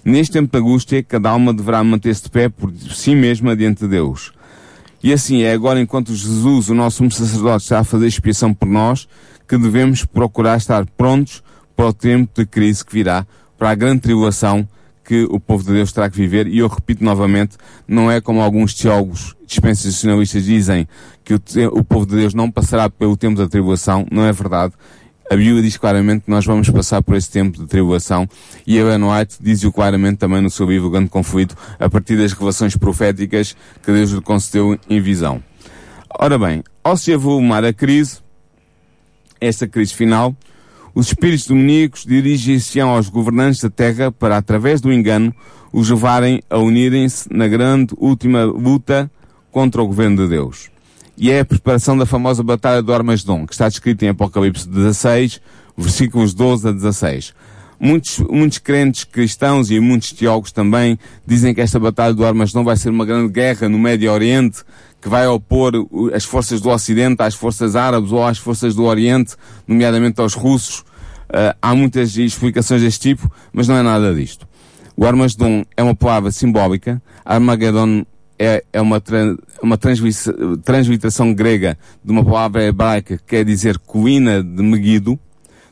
Neste 0.04 0.34
tempo 0.34 0.52
de 0.52 0.58
angústia, 0.58 1.04
cada 1.04 1.30
alma 1.30 1.54
deverá 1.54 1.84
manter-se 1.84 2.24
de 2.24 2.30
pé 2.32 2.50
por 2.50 2.74
si 2.74 3.14
mesma 3.14 3.56
diante 3.56 3.82
de 3.82 3.88
Deus. 3.88 4.32
E 5.04 5.14
assim 5.14 5.44
é 5.44 5.54
agora 5.54 5.80
enquanto 5.80 6.14
Jesus, 6.14 6.70
o 6.70 6.76
nosso 6.76 6.98
sumo 6.98 7.12
sacerdote, 7.12 7.64
está 7.64 7.80
a 7.80 7.84
fazer 7.84 8.08
expiação 8.08 8.54
por 8.54 8.68
nós, 8.68 9.08
que 9.48 9.58
devemos 9.58 10.06
procurar 10.06 10.58
estar 10.58 10.86
prontos 10.86 11.44
para 11.76 11.88
o 11.88 11.94
tempo 11.94 12.32
de 12.36 12.46
crise 12.46 12.84
que 12.84 12.94
virá, 12.94 13.26
para 13.58 13.70
a 13.70 13.76
grande 13.76 14.02
tribulação 14.02 14.68
que 15.04 15.24
o 15.30 15.40
povo 15.40 15.64
de 15.64 15.74
Deus 15.74 15.92
terá 15.92 16.10
que 16.10 16.18
viver. 16.18 16.48
E 16.48 16.60
eu 16.60 16.68
repito 16.68 17.04
novamente, 17.04 17.58
não 17.88 18.10
é 18.10 18.22
como 18.22 18.42
alguns 18.42 18.74
teólogos 18.74 19.36
dispensacionalistas 19.46 20.46
dizem 20.46 20.88
que 21.24 21.34
o, 21.34 21.42
o 21.74 21.84
povo 21.84 22.06
de 22.06 22.16
Deus 22.16 22.34
não 22.34 22.50
passará 22.50 22.90
pelo 22.90 23.18
tempo 23.18 23.38
da 23.38 23.48
tribulação. 23.48 24.06
Não 24.12 24.26
é 24.26 24.32
verdade. 24.32 24.74
A 25.30 25.36
Bíblia 25.36 25.62
diz 25.62 25.78
claramente 25.78 26.26
que 26.26 26.30
nós 26.30 26.46
vamos 26.46 26.70
passar 26.70 27.02
por 27.02 27.16
esse 27.16 27.32
tempo 27.32 27.58
de 27.58 27.66
tribulação 27.66 28.28
e 28.68 28.78
Ellen 28.78 29.04
White 29.04 29.38
diz-o 29.40 29.72
claramente 29.72 30.18
também 30.18 30.42
no 30.42 30.50
seu 30.50 30.70
livro 30.70 30.90
Grande 30.90 31.10
Conflito, 31.10 31.56
a 31.80 31.90
partir 31.90 32.18
das 32.18 32.34
revelações 32.34 32.76
proféticas 32.76 33.56
que 33.82 33.94
Deus 33.94 34.12
lhe 34.12 34.20
concedeu 34.20 34.78
em 34.90 35.00
visão. 35.00 35.42
Ora 36.20 36.38
bem, 36.38 36.62
ao 36.84 36.98
se 36.98 37.14
avolumar 37.14 37.64
a 37.64 37.72
crise, 37.72 38.20
esta 39.40 39.66
crise 39.68 39.94
final, 39.94 40.36
os 40.94 41.08
espíritos 41.08 41.48
demoníacos 41.48 42.06
dirigem-se 42.06 42.80
aos 42.80 43.10
governantes 43.10 43.62
da 43.62 43.70
terra 43.70 44.12
para, 44.12 44.38
através 44.38 44.82
do 44.82 44.92
engano, 44.92 45.34
os 45.72 45.90
levarem 45.90 46.42
a 46.50 46.58
unirem-se 46.58 47.28
na 47.32 47.48
grande 47.48 47.94
última 47.98 48.44
luta 48.44 49.10
contra 49.52 49.82
o 49.82 49.88
governo 49.88 50.24
de 50.24 50.30
Deus. 50.30 50.70
E 51.18 51.32
é 51.32 51.42
a 51.42 51.46
preparação 51.46 51.98
da 51.98 52.06
famosa 52.06 52.44
Batalha 52.44 52.82
do 52.82 52.94
Armagedon, 52.94 53.46
que 53.46 53.54
está 53.54 53.70
descrita 53.70 54.06
em 54.06 54.10
Apocalipse 54.10 54.68
16, 54.68 55.42
versículos 55.78 56.34
12 56.34 56.68
a 56.68 56.72
16. 56.72 57.34
Muitos, 57.80 58.20
muitos 58.20 58.58
crentes 58.60 59.04
cristãos 59.04 59.72
e 59.72 59.80
muitos 59.80 60.12
teólogos 60.12 60.52
também 60.52 61.00
dizem 61.26 61.54
que 61.54 61.62
esta 61.62 61.80
Batalha 61.80 62.14
do 62.14 62.26
Armagedon 62.26 62.64
vai 62.64 62.76
ser 62.78 62.90
uma 62.90 63.06
grande 63.06 63.32
guerra 63.32 63.68
no 63.68 63.80
Médio 63.80 64.12
Oriente, 64.12 64.64
que 65.02 65.10
vai 65.10 65.28
opor 65.28 65.74
as 66.14 66.24
forças 66.24 66.62
do 66.62 66.70
Ocidente 66.70 67.24
às 67.24 67.34
forças 67.34 67.76
árabes 67.76 68.12
ou 68.12 68.24
às 68.24 68.38
forças 68.38 68.76
do 68.76 68.84
Oriente, 68.84 69.36
nomeadamente 69.68 70.22
aos 70.22 70.36
russos. 70.36 70.80
Uh, 71.30 71.56
há 71.62 71.74
muitas 71.74 72.16
explicações 72.18 72.82
deste 72.82 73.10
tipo, 73.10 73.32
mas 73.52 73.68
não 73.68 73.76
é 73.76 73.82
nada 73.82 74.14
disto. 74.14 74.48
O 74.96 75.06
Armagedon 75.06 75.66
é 75.76 75.82
uma 75.82 75.96
palavra 75.96 76.30
simbólica. 76.32 77.02
Armagedon 77.26 78.06
é, 78.38 78.64
é 78.72 78.82
uma, 78.82 79.02
tra 79.02 79.36
uma 79.62 79.78
transliteração 79.78 81.34
grega 81.34 81.78
de 82.04 82.12
uma 82.12 82.24
palavra 82.24 82.64
hebraica 82.64 83.18
que 83.18 83.24
quer 83.24 83.44
dizer 83.44 83.80
colina 83.80 84.44
de 84.44 84.62
Megido. 84.62 85.20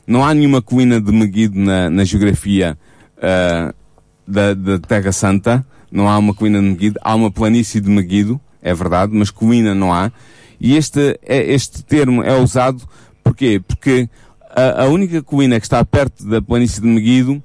Não 0.06 0.24
há 0.24 0.34
nenhuma 0.34 0.60
colina 0.60 1.00
de 1.00 1.12
Megido 1.12 1.56
na, 1.56 1.88
na 1.88 2.04
geografia 2.04 2.76
uh, 3.18 3.72
da, 4.26 4.54
da 4.54 4.78
Terra 4.78 5.12
Santa. 5.12 5.64
Não 5.92 6.08
há 6.08 6.18
uma 6.18 6.34
colina 6.34 6.58
de 6.58 6.66
Megido. 6.66 6.98
Há 7.02 7.14
uma 7.14 7.30
planície 7.30 7.80
de 7.80 7.90
Megido 7.90 8.40
é 8.62 8.74
verdade, 8.74 9.12
mas 9.14 9.30
colina 9.30 9.74
não 9.74 9.92
há. 9.92 10.12
E 10.60 10.76
este, 10.76 11.18
é, 11.22 11.52
este 11.52 11.82
termo 11.82 12.22
é 12.22 12.36
usado 12.36 12.86
porquê? 13.22 13.60
Porque 13.66 14.08
a, 14.50 14.84
a, 14.84 14.86
única 14.86 15.22
colina 15.22 15.58
que 15.58 15.66
está 15.66 15.84
perto 15.84 16.26
da 16.28 16.42
planície 16.42 16.80
de 16.80 16.86
Meguido 16.86 17.42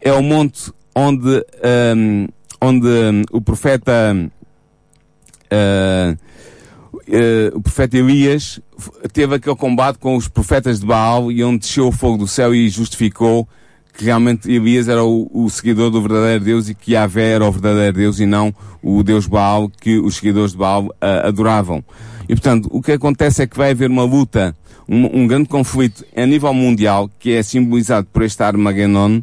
é 0.00 0.12
o 0.12 0.22
monte 0.22 0.72
onde, 0.94 1.44
um, 1.94 2.28
onde 2.60 2.86
um, 2.86 3.22
o 3.30 3.40
profeta 3.40 3.92
uh, 5.52 6.12
uh, 7.08 7.56
o 7.56 7.60
profeta 7.60 7.96
Elias 7.98 8.60
teve 9.12 9.34
aquele 9.34 9.56
combate 9.56 9.98
com 9.98 10.16
os 10.16 10.28
profetas 10.28 10.80
de 10.80 10.86
Baal 10.86 11.30
e 11.30 11.44
onde 11.44 11.58
desceu 11.60 11.88
o 11.88 11.92
fogo 11.92 12.18
do 12.18 12.28
céu 12.28 12.54
e 12.54 12.68
justificou 12.68 13.48
que 13.96 14.04
realmente 14.04 14.50
Elias 14.50 14.88
era 14.88 15.02
o, 15.02 15.28
o, 15.32 15.48
seguidor 15.48 15.90
do 15.90 16.02
verdadeiro 16.02 16.44
Deus 16.44 16.68
e 16.68 16.74
que 16.74 16.92
Yahvé 16.92 17.32
era 17.32 17.46
o 17.46 17.50
verdadeiro 17.50 17.96
Deus 17.96 18.20
e 18.20 18.26
não 18.26 18.54
o 18.82 19.02
Deus 19.02 19.26
Baal 19.26 19.70
que 19.70 19.98
os 19.98 20.16
seguidores 20.16 20.52
de 20.52 20.58
Baal 20.58 20.84
uh, 20.86 21.26
adoravam. 21.26 21.82
E 22.28 22.34
portanto, 22.34 22.68
o 22.70 22.82
que 22.82 22.92
acontece 22.92 23.42
é 23.42 23.46
que 23.46 23.56
vai 23.56 23.70
haver 23.70 23.90
uma 23.90 24.04
luta, 24.04 24.54
um, 24.88 25.22
um, 25.22 25.26
grande 25.26 25.48
conflito 25.48 26.04
a 26.14 26.26
nível 26.26 26.52
mundial, 26.52 27.10
que 27.18 27.32
é 27.32 27.42
simbolizado 27.42 28.06
por 28.12 28.22
este 28.22 28.42
Armagedon, 28.42 29.22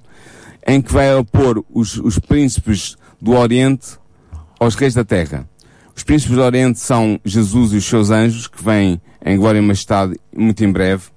em 0.65 0.81
que 0.81 0.91
vai 0.91 1.13
opor 1.15 1.63
os, 1.71 1.97
os 1.97 2.17
príncipes 2.17 2.95
do 3.21 3.33
Oriente 3.33 3.97
aos 4.59 4.75
reis 4.75 4.93
da 4.93 5.03
Terra. 5.03 5.47
Os 5.95 6.03
príncipes 6.03 6.35
do 6.35 6.41
Oriente 6.41 6.79
são 6.79 7.19
Jesus 7.23 7.73
e 7.73 7.77
os 7.77 7.85
seus 7.85 8.09
anjos, 8.09 8.47
que 8.47 8.63
vêm 8.63 8.99
em 9.23 9.37
glória 9.37 9.59
e 9.59 9.61
majestade 9.61 10.15
muito 10.35 10.63
em 10.63 10.71
breve. 10.71 11.12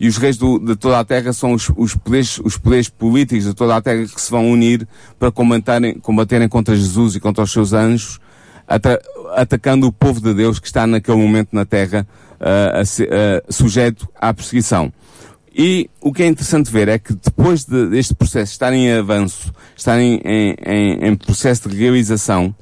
E 0.00 0.06
os 0.06 0.16
reis 0.16 0.36
do, 0.36 0.58
de 0.58 0.76
toda 0.76 0.98
a 0.98 1.04
terra 1.04 1.32
são 1.32 1.52
os, 1.52 1.70
os, 1.76 1.94
poderes, 1.94 2.38
os 2.44 2.56
poderes 2.56 2.88
políticos 2.88 3.44
de 3.44 3.54
toda 3.54 3.76
a 3.76 3.80
terra 3.80 4.04
que 4.06 4.20
se 4.20 4.30
vão 4.30 4.50
unir 4.50 4.86
para 5.18 5.30
combaterem, 5.32 5.98
combaterem 5.98 6.48
contra 6.48 6.76
Jesus 6.76 7.16
e 7.16 7.20
contra 7.20 7.42
os 7.42 7.50
seus 7.50 7.72
anjos, 7.72 8.20
ata, 8.66 9.00
atacando 9.34 9.86
o 9.88 9.92
povo 9.92 10.20
de 10.20 10.32
Deus 10.34 10.60
que 10.60 10.66
está 10.66 10.86
naquele 10.86 11.18
momento 11.18 11.48
na 11.52 11.64
terra 11.64 12.06
uh, 12.40 12.82
uh, 12.82 13.52
sujeito 13.52 14.08
à 14.14 14.32
perseguição. 14.32 14.92
E 15.52 15.90
o 16.00 16.12
que 16.12 16.22
é 16.22 16.26
interessante 16.28 16.70
ver 16.70 16.86
é 16.86 17.00
que 17.00 17.12
depois 17.12 17.64
de, 17.64 17.88
deste 17.88 18.14
processo 18.14 18.52
estar 18.52 18.72
em 18.72 18.92
avanço, 18.92 19.52
estarem 19.76 20.20
em, 20.24 20.54
em, 20.64 21.06
em, 21.08 21.16
processo 21.16 21.68
de 21.68 21.76
realização, 21.76 22.54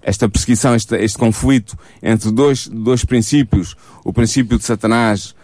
esta 0.00 0.26
perseguição, 0.26 0.74
este, 0.74 0.96
este 0.96 1.18
conflito 1.18 1.76
entre 2.02 2.30
dois, 2.30 2.66
dois 2.66 3.04
princípios, 3.04 3.76
o 4.02 4.14
princípio 4.14 4.56
de 4.56 4.64
Satanás 4.64 5.34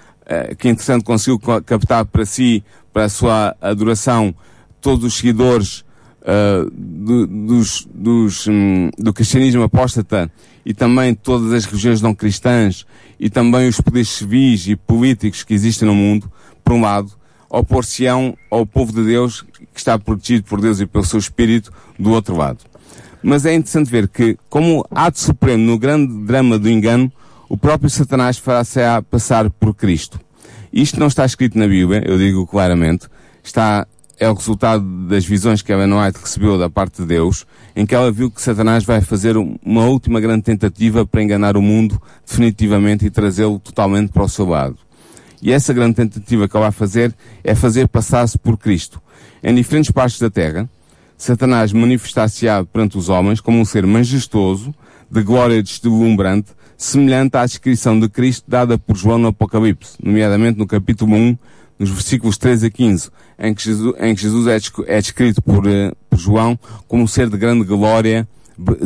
que 0.58 0.68
interessante 0.68 1.04
conseguiu 1.04 1.38
captar 1.38 2.04
para 2.06 2.24
si, 2.24 2.64
para 2.92 3.04
a 3.04 3.08
sua 3.08 3.56
adoração, 3.60 4.34
todos 4.80 5.04
os 5.04 5.14
seguidores 5.14 5.84
uh, 6.22 6.70
do, 6.72 7.26
dos, 7.26 7.88
dos, 7.92 8.46
um, 8.46 8.90
do 8.98 9.12
cristianismo 9.12 9.62
apóstata 9.62 10.30
e 10.64 10.72
também 10.72 11.14
todas 11.14 11.52
as 11.52 11.64
religiões 11.64 12.00
não 12.00 12.14
cristãs 12.14 12.86
e 13.18 13.28
também 13.28 13.68
os 13.68 13.80
poderes 13.80 14.08
civis 14.08 14.66
e 14.66 14.76
políticos 14.76 15.42
que 15.42 15.54
existem 15.54 15.86
no 15.86 15.94
mundo, 15.94 16.30
por 16.62 16.72
um 16.72 16.80
lado, 16.80 17.12
opor-se-ão 17.48 18.36
ao 18.50 18.66
povo 18.66 18.92
de 18.92 19.04
Deus 19.04 19.42
que 19.72 19.78
está 19.78 19.98
protegido 19.98 20.44
por 20.44 20.60
Deus 20.60 20.80
e 20.80 20.86
pelo 20.86 21.04
seu 21.04 21.18
Espírito, 21.18 21.72
do 21.98 22.10
outro 22.12 22.36
lado. 22.36 22.58
Mas 23.22 23.46
é 23.46 23.54
interessante 23.54 23.90
ver 23.90 24.08
que, 24.08 24.36
como 24.50 24.86
ato 24.90 25.18
supremo 25.18 25.64
no 25.64 25.78
grande 25.78 26.12
drama 26.24 26.58
do 26.58 26.68
engano, 26.68 27.10
o 27.48 27.56
próprio 27.56 27.90
Satanás 27.90 28.38
fará-se 28.38 28.80
passar 29.10 29.50
por 29.50 29.74
Cristo. 29.74 30.20
Isto 30.72 30.98
não 30.98 31.06
está 31.06 31.24
escrito 31.24 31.58
na 31.58 31.68
Bíblia, 31.68 32.02
eu 32.04 32.18
digo 32.18 32.46
claramente, 32.46 33.06
está, 33.42 33.86
é 34.18 34.28
o 34.28 34.34
resultado 34.34 34.84
das 35.06 35.24
visões 35.24 35.62
que 35.62 35.72
Ellen 35.72 35.92
White 35.92 36.18
recebeu 36.20 36.58
da 36.58 36.68
parte 36.68 37.02
de 37.02 37.08
Deus, 37.08 37.46
em 37.76 37.86
que 37.86 37.94
ela 37.94 38.10
viu 38.10 38.30
que 38.30 38.42
Satanás 38.42 38.84
vai 38.84 39.00
fazer 39.00 39.36
uma 39.36 39.84
última 39.84 40.20
grande 40.20 40.42
tentativa 40.42 41.06
para 41.06 41.22
enganar 41.22 41.56
o 41.56 41.62
mundo 41.62 42.00
definitivamente 42.26 43.06
e 43.06 43.10
trazê-lo 43.10 43.58
totalmente 43.58 44.10
para 44.10 44.24
o 44.24 44.28
seu 44.28 44.46
lado. 44.46 44.76
E 45.40 45.52
essa 45.52 45.72
grande 45.72 45.94
tentativa 45.94 46.48
que 46.48 46.56
ela 46.56 46.66
vai 46.66 46.72
fazer 46.72 47.14
é 47.44 47.54
fazer 47.54 47.86
passar-se 47.86 48.38
por 48.38 48.56
Cristo. 48.56 49.00
Em 49.42 49.54
diferentes 49.54 49.90
partes 49.90 50.18
da 50.18 50.30
Terra, 50.30 50.68
Satanás 51.16 51.72
manifestar-se-á 51.72 52.64
perante 52.64 52.98
os 52.98 53.08
homens 53.08 53.40
como 53.40 53.60
um 53.60 53.64
ser 53.64 53.86
majestoso, 53.86 54.74
de 55.10 55.22
glória 55.22 55.62
deslumbrante, 55.62 56.50
semelhante 56.76 57.36
à 57.36 57.44
descrição 57.44 57.98
de 57.98 58.08
Cristo 58.08 58.44
dada 58.48 58.78
por 58.78 58.96
João 58.96 59.18
no 59.18 59.28
Apocalipse, 59.28 59.96
nomeadamente 60.02 60.58
no 60.58 60.66
capítulo 60.66 61.14
1, 61.14 61.38
nos 61.78 61.90
versículos 61.90 62.38
13 62.38 62.66
a 62.66 62.70
15, 62.70 63.10
em 63.38 63.54
que 63.54 63.64
Jesus, 63.64 63.94
em 64.00 64.14
que 64.14 64.22
Jesus 64.22 64.46
é, 64.46 64.96
é 64.96 65.00
descrito 65.00 65.42
por, 65.42 65.66
uh, 65.66 65.94
por 66.08 66.18
João 66.18 66.58
como 66.86 67.02
um 67.02 67.06
ser 67.06 67.28
de 67.28 67.36
grande 67.36 67.64
glória, 67.64 68.28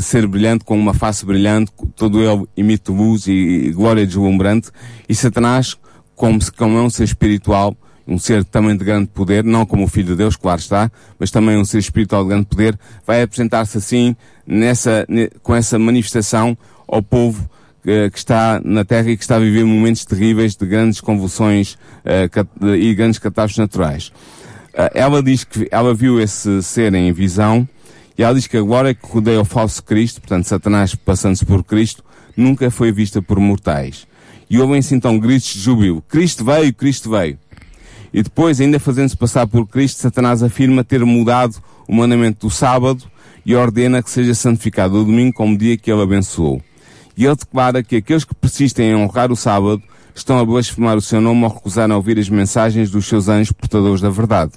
ser 0.01 0.27
brilhante, 0.27 0.65
com 0.65 0.79
uma 0.79 0.95
face 0.95 1.27
brilhante, 1.27 1.71
todo 1.95 2.21
ele 2.21 2.47
imita 2.57 2.91
luz 2.91 3.27
e, 3.27 3.33
e 3.33 3.73
glória 3.73 4.07
deslumbrante, 4.07 4.71
e 5.09 5.15
Satanás, 5.15 5.77
como, 6.15 6.39
como 6.57 6.79
é 6.79 6.83
um 6.83 6.91
ser 6.91 7.05
espiritual, 7.05 7.77
um 8.07 8.19
ser 8.19 8.43
também 8.43 8.75
de 8.75 8.85
grande 8.85 9.09
poder, 9.09 9.45
não 9.45 9.67
como 9.67 9.85
o 9.85 9.89
Filho 9.89 10.09
de 10.09 10.17
Deus, 10.17 10.35
claro 10.35 10.59
está, 10.59 10.91
mas 11.19 11.31
também 11.31 11.59
um 11.59 11.65
ser 11.65 11.79
espiritual 11.79 12.23
de 12.23 12.31
grande 12.31 12.47
poder, 12.47 12.79
vai 13.07 13.21
apresentar-se 13.21 13.77
assim, 13.77 14.17
nessa, 14.47 15.07
com 15.43 15.55
essa 15.55 15.79
manifestação 15.79 16.57
ao 16.87 17.03
povo 17.03 17.49
uh, 17.85 18.11
que 18.11 18.19
está 18.19 18.61
na 18.65 18.85
Terra 18.85 19.11
e 19.11 19.17
que 19.17 19.23
está 19.23 19.37
a 19.37 19.41
viver 19.41 19.65
momentos 19.65 20.05
terríveis 20.05 20.57
de 20.57 20.67
grandes 20.67 21.01
convulsões 21.01 21.75
uh, 22.05 22.75
e 22.75 22.95
grandes 22.95 23.19
catástrofes 23.19 23.59
naturais. 23.59 24.09
Uh, 24.75 24.91
ela 24.95 25.23
diz 25.23 25.45
que 25.45 25.69
ela 25.71 25.95
viu 25.95 26.21
esse 26.21 26.63
ser 26.63 26.95
em 26.95 27.13
visão 27.13 27.69
e 28.17 28.23
ela 28.23 28.35
diz 28.35 28.47
que 28.47 28.57
a 28.57 28.63
glória 28.63 28.95
que 28.95 29.07
rodeia 29.07 29.41
o 29.41 29.45
falso 29.45 29.83
Cristo, 29.83 30.21
portanto 30.21 30.45
Satanás 30.45 30.95
passando-se 30.95 31.45
por 31.45 31.63
Cristo, 31.63 32.05
nunca 32.37 32.71
foi 32.71 32.91
vista 32.91 33.23
por 33.23 33.39
mortais. 33.39 34.07
E 34.51 34.59
ouvem-se 34.59 34.95
então 34.95 35.19
gritos 35.19 35.53
de 35.53 35.61
júbilo. 35.61 36.03
Cristo 36.09 36.45
veio, 36.45 36.73
Cristo 36.73 37.11
veio. 37.11 37.39
E 38.13 38.23
depois, 38.23 38.61
ainda 38.61 38.81
fazendo-se 38.81 39.17
passar 39.17 39.47
por 39.47 39.67
Cristo, 39.67 40.01
Satanás 40.01 40.43
afirma 40.43 40.83
ter 40.83 41.05
mudado 41.05 41.57
o 41.87 41.95
mandamento 41.95 42.47
do 42.47 42.51
sábado 42.51 43.05
e 43.45 43.55
ordena 43.55 44.03
que 44.03 44.11
seja 44.11 44.35
santificado 44.35 45.01
o 45.01 45.05
domingo 45.05 45.35
como 45.35 45.57
dia 45.57 45.77
que 45.77 45.91
ele 45.91 46.03
abençoou. 46.03 46.63
E 47.19 47.27
ele 47.27 47.35
declara 47.35 47.83
que 47.83 47.97
aqueles 47.97 48.23
que 48.23 48.33
persistem 48.33 48.91
em 48.91 48.95
honrar 48.95 49.33
o 49.33 49.37
sábado 49.37 49.83
estão 50.15 50.39
a 50.39 50.45
blasfemar 50.45 50.97
o 50.97 51.01
seu 51.01 51.21
nome 51.21 51.43
ao 51.43 51.53
recusar 51.53 51.91
a 51.91 51.97
ouvir 51.97 52.17
as 52.17 52.29
mensagens 52.29 52.93
dos 52.93 53.07
seus 53.07 53.29
anjos 53.29 53.51
portadores 53.51 54.01
da 54.01 54.09
verdade. 54.09 54.53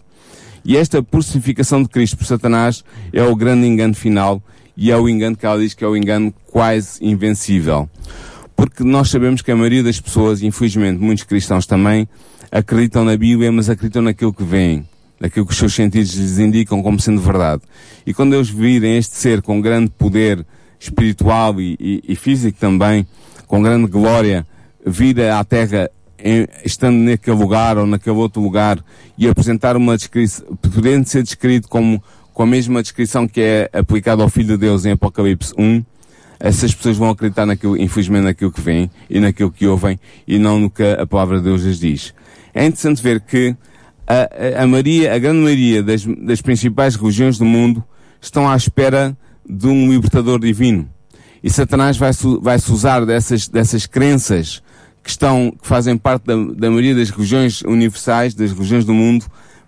E 0.64 0.78
esta 0.78 1.02
crucificação 1.02 1.82
de 1.82 1.90
Cristo 1.90 2.18
por 2.18 2.26
Satanás 2.26 2.84
é 3.12 3.24
o 3.24 3.36
grande 3.36 3.66
engano 3.66 3.96
final 3.96 4.44
e 4.78 4.92
é 4.92 4.96
o 4.96 5.10
engano 5.10 5.36
que 5.36 5.44
ela 5.44 5.58
diz 5.58 5.74
que 5.74 5.84
é 5.84 5.88
o 5.88 5.98
engano 5.98 6.32
quase 6.52 7.04
invencível. 7.04 7.90
Porque 8.56 8.84
nós 8.84 9.10
sabemos 9.10 9.42
que 9.42 9.50
a 9.50 9.56
maioria 9.56 9.82
das 9.82 10.00
pessoas, 10.00 10.44
infelizmente 10.44 11.00
muitos 11.00 11.24
cristãos 11.24 11.66
também, 11.66 12.08
acreditam 12.52 13.04
na 13.04 13.18
Bíblia, 13.18 13.52
mas 13.52 13.72
acreditam 13.72 14.04
naquilo 14.04 14.32
que 14.32 14.44
veem, 14.44 14.88
naquilo 15.20 15.48
que 15.48 15.52
os 15.52 15.58
seus 15.58 15.74
sentidos 15.74 16.14
lhes 16.14 16.38
indicam 16.38 16.84
como 16.84 17.00
sendo 17.00 17.22
verdade. 17.22 17.64
E 18.06 18.14
quando 18.14 18.36
eles 18.36 18.50
virem 18.52 18.98
este 18.98 19.16
ser 19.16 19.42
com 19.42 19.60
grande 19.60 19.90
poder 19.98 20.46
espiritual 20.82 21.62
e, 21.62 21.78
e, 21.80 22.04
e 22.10 22.16
físico 22.16 22.58
também, 22.60 23.06
com 23.46 23.62
grande 23.62 23.88
glória, 23.88 24.46
vir 24.86 25.22
à 25.22 25.44
Terra 25.44 25.90
em, 26.18 26.48
estando 26.66 26.98
naquele 26.98 27.38
lugar 27.38 27.78
ou 27.78 27.86
naquele 27.86 28.16
outro 28.16 28.42
lugar 28.42 28.84
e 29.18 29.28
apresentar 29.28 29.78
uma 29.78 29.96
descrição, 29.96 30.46
podendo 30.74 31.08
ser 31.08 31.22
descrito 31.22 31.68
como 31.68 32.04
com 32.34 32.44
a 32.44 32.46
mesma 32.46 32.82
descrição 32.82 33.28
que 33.28 33.42
é 33.42 33.70
aplicada 33.72 34.24
ao 34.24 34.30
Filho 34.30 34.50
de 34.50 34.58
Deus 34.58 34.86
em 34.86 34.92
Apocalipse 34.92 35.54
1, 35.58 35.84
essas 36.40 36.74
pessoas 36.74 36.98
vão 36.98 37.10
acreditar 37.10 37.46
naquilo, 37.46 37.78
infelizmente 37.78 38.24
naquilo 38.24 38.52
que 38.52 38.62
vêm 38.62 38.90
e 39.08 39.20
naquilo 39.20 39.52
que 39.52 39.68
ouvem 39.68 40.00
e 40.28 40.40
não 40.40 40.60
no 40.60 40.70
que 40.70 40.84
a 40.84 41.06
palavra 41.06 41.38
de 41.38 41.44
Deus 41.44 41.62
lhes 41.62 41.80
diz. 41.80 42.14
É 42.54 42.66
interessante 42.66 43.04
ver 43.04 43.22
que 43.22 43.56
a, 44.08 44.64
a, 44.64 44.68
Maria, 44.68 45.14
a 45.14 45.20
grande 45.20 45.40
maioria 45.40 45.84
das, 45.84 46.04
das 46.06 46.42
principais 46.42 46.96
religiões 46.96 47.38
do 47.38 47.46
mundo 47.46 47.84
estão 48.20 48.50
à 48.50 48.56
espera 48.56 49.16
de 49.52 49.68
um 49.68 49.92
libertador 49.92 50.40
divino. 50.40 50.90
E 51.44 51.50
Satanás 51.50 51.98
vai 51.98 52.14
se 52.14 52.26
vai 52.42 52.58
-se 52.58 52.72
usar 52.72 53.06
dessas, 53.06 53.48
dessas 53.48 53.86
crenças 53.86 54.62
que 55.04 55.10
estão, 55.10 55.52
que 55.60 55.68
fazem 55.68 55.98
parte 55.98 56.26
da, 56.26 56.36
da 56.36 56.70
maioria 56.70 56.96
das 56.96 57.10
religiões 57.10 57.62
universais, 57.64 58.34
das 58.34 58.52
religiões 58.52 58.86
do 58.86 58.94
mundo, 58.94 59.26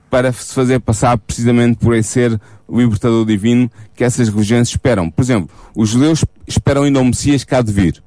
para 0.09 0.31
se 0.31 0.53
fazer 0.53 0.79
passar 0.79 1.17
precisamente 1.17 1.77
por 1.77 1.95
esse 1.95 2.09
ser 2.09 2.39
o 2.67 2.79
libertador 2.79 3.25
divino 3.25 3.69
que 3.95 4.03
essas 4.03 4.29
religiões 4.29 4.69
esperam. 4.69 5.09
Por 5.09 5.21
exemplo, 5.21 5.49
os 5.75 5.89
judeus 5.89 6.23
esperam 6.47 6.83
ainda 6.83 7.01
o 7.01 7.05
Messias 7.05 7.43
cá 7.43 7.61
de 7.61 7.71
vir. 7.71 8.01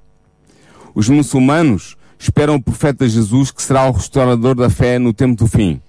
Os 0.95 1.09
muçulmanos 1.09 1.97
esperam 2.19 2.55
o 2.55 2.63
profeta 2.63 3.09
Jesus 3.09 3.51
que 3.51 3.63
será 3.63 3.89
o 3.89 3.93
restaurador 3.93 4.55
da 4.55 4.71
fé 4.71 4.99
no 4.99 5.13
tempo 5.13 5.37
do 5.37 5.47
fim. 5.47 5.81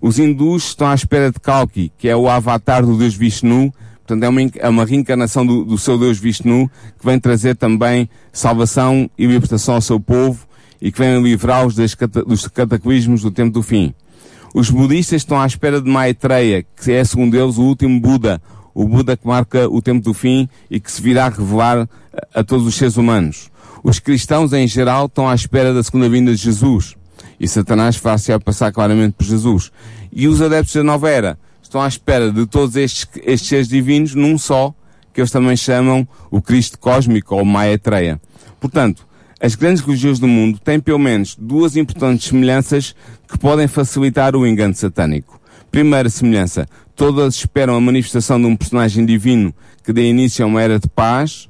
Os 0.00 0.18
hindus 0.18 0.68
estão 0.68 0.86
à 0.86 0.94
espera 0.94 1.32
de 1.32 1.40
Kalki, 1.40 1.92
que 1.98 2.08
é 2.08 2.16
o 2.16 2.28
avatar 2.28 2.86
do 2.86 2.96
Deus 2.96 3.14
Vishnu, 3.14 3.72
portanto 4.08 4.24
é 4.24 4.28
uma, 4.28 4.40
é 4.56 4.68
uma 4.70 4.84
reencarnação 4.86 5.46
do, 5.46 5.64
do 5.66 5.76
seu 5.76 5.98
Deus 5.98 6.18
Vishnu, 6.18 6.70
que 6.98 7.04
vem 7.04 7.20
trazer 7.20 7.54
também 7.54 8.08
salvação 8.32 9.10
e 9.18 9.26
libertação 9.26 9.74
ao 9.74 9.82
seu 9.82 10.00
povo 10.00 10.48
e 10.80 10.90
que 10.90 10.98
vem 10.98 11.22
livrá-los 11.22 11.74
dos 11.74 12.48
cataclismos 12.48 13.20
do 13.20 13.30
tempo 13.30 13.52
do 13.52 13.62
fim. 13.62 13.92
Os 14.54 14.70
budistas 14.70 15.20
estão 15.20 15.38
à 15.38 15.46
espera 15.46 15.80
de 15.80 15.90
Maitreya, 15.90 16.64
que 16.82 16.90
é, 16.90 17.04
segundo 17.04 17.36
eles, 17.36 17.58
o 17.58 17.62
último 17.62 18.00
Buda, 18.00 18.40
o 18.74 18.88
Buda 18.88 19.14
que 19.14 19.26
marca 19.26 19.68
o 19.68 19.82
tempo 19.82 20.02
do 20.02 20.14
fim 20.14 20.48
e 20.70 20.80
que 20.80 20.90
se 20.90 21.02
virá 21.02 21.28
revelar 21.28 21.86
a, 22.34 22.40
a 22.40 22.44
todos 22.44 22.66
os 22.66 22.74
seres 22.74 22.96
humanos. 22.96 23.50
Os 23.84 23.98
cristãos, 23.98 24.54
em 24.54 24.66
geral, 24.66 25.06
estão 25.06 25.28
à 25.28 25.34
espera 25.34 25.74
da 25.74 25.82
segunda 25.82 26.08
vinda 26.08 26.30
de 26.34 26.38
Jesus. 26.38 26.96
E 27.38 27.46
Satanás 27.46 27.96
faz-se 27.96 28.32
a 28.32 28.40
passar 28.40 28.72
claramente 28.72 29.12
por 29.12 29.24
Jesus. 29.24 29.70
E 30.10 30.26
os 30.26 30.40
adeptos 30.40 30.74
da 30.74 30.82
nova 30.82 31.10
era 31.10 31.38
estão 31.68 31.82
à 31.82 31.88
espera 31.88 32.32
de 32.32 32.46
todos 32.46 32.76
estes, 32.76 33.06
estes 33.22 33.48
seres 33.48 33.68
divinos 33.68 34.14
num 34.14 34.36
só, 34.36 34.74
que 35.12 35.20
eles 35.20 35.30
também 35.30 35.56
chamam 35.56 36.06
o 36.30 36.40
Cristo 36.40 36.78
cósmico 36.78 37.36
ou 37.36 37.44
Maitreya. 37.44 38.20
Portanto, 38.58 39.06
as 39.40 39.54
grandes 39.54 39.82
religiões 39.82 40.18
do 40.18 40.26
mundo 40.26 40.58
têm 40.58 40.80
pelo 40.80 40.98
menos 40.98 41.36
duas 41.38 41.76
importantes 41.76 42.28
semelhanças 42.28 42.94
que 43.28 43.38
podem 43.38 43.68
facilitar 43.68 44.34
o 44.34 44.46
engano 44.46 44.74
satânico. 44.74 45.40
Primeira 45.70 46.08
semelhança, 46.08 46.66
todas 46.96 47.36
esperam 47.36 47.76
a 47.76 47.80
manifestação 47.80 48.40
de 48.40 48.46
um 48.46 48.56
personagem 48.56 49.04
divino 49.04 49.54
que 49.84 49.92
dê 49.92 50.08
início 50.08 50.44
a 50.44 50.48
uma 50.48 50.62
era 50.62 50.78
de 50.78 50.88
paz, 50.88 51.47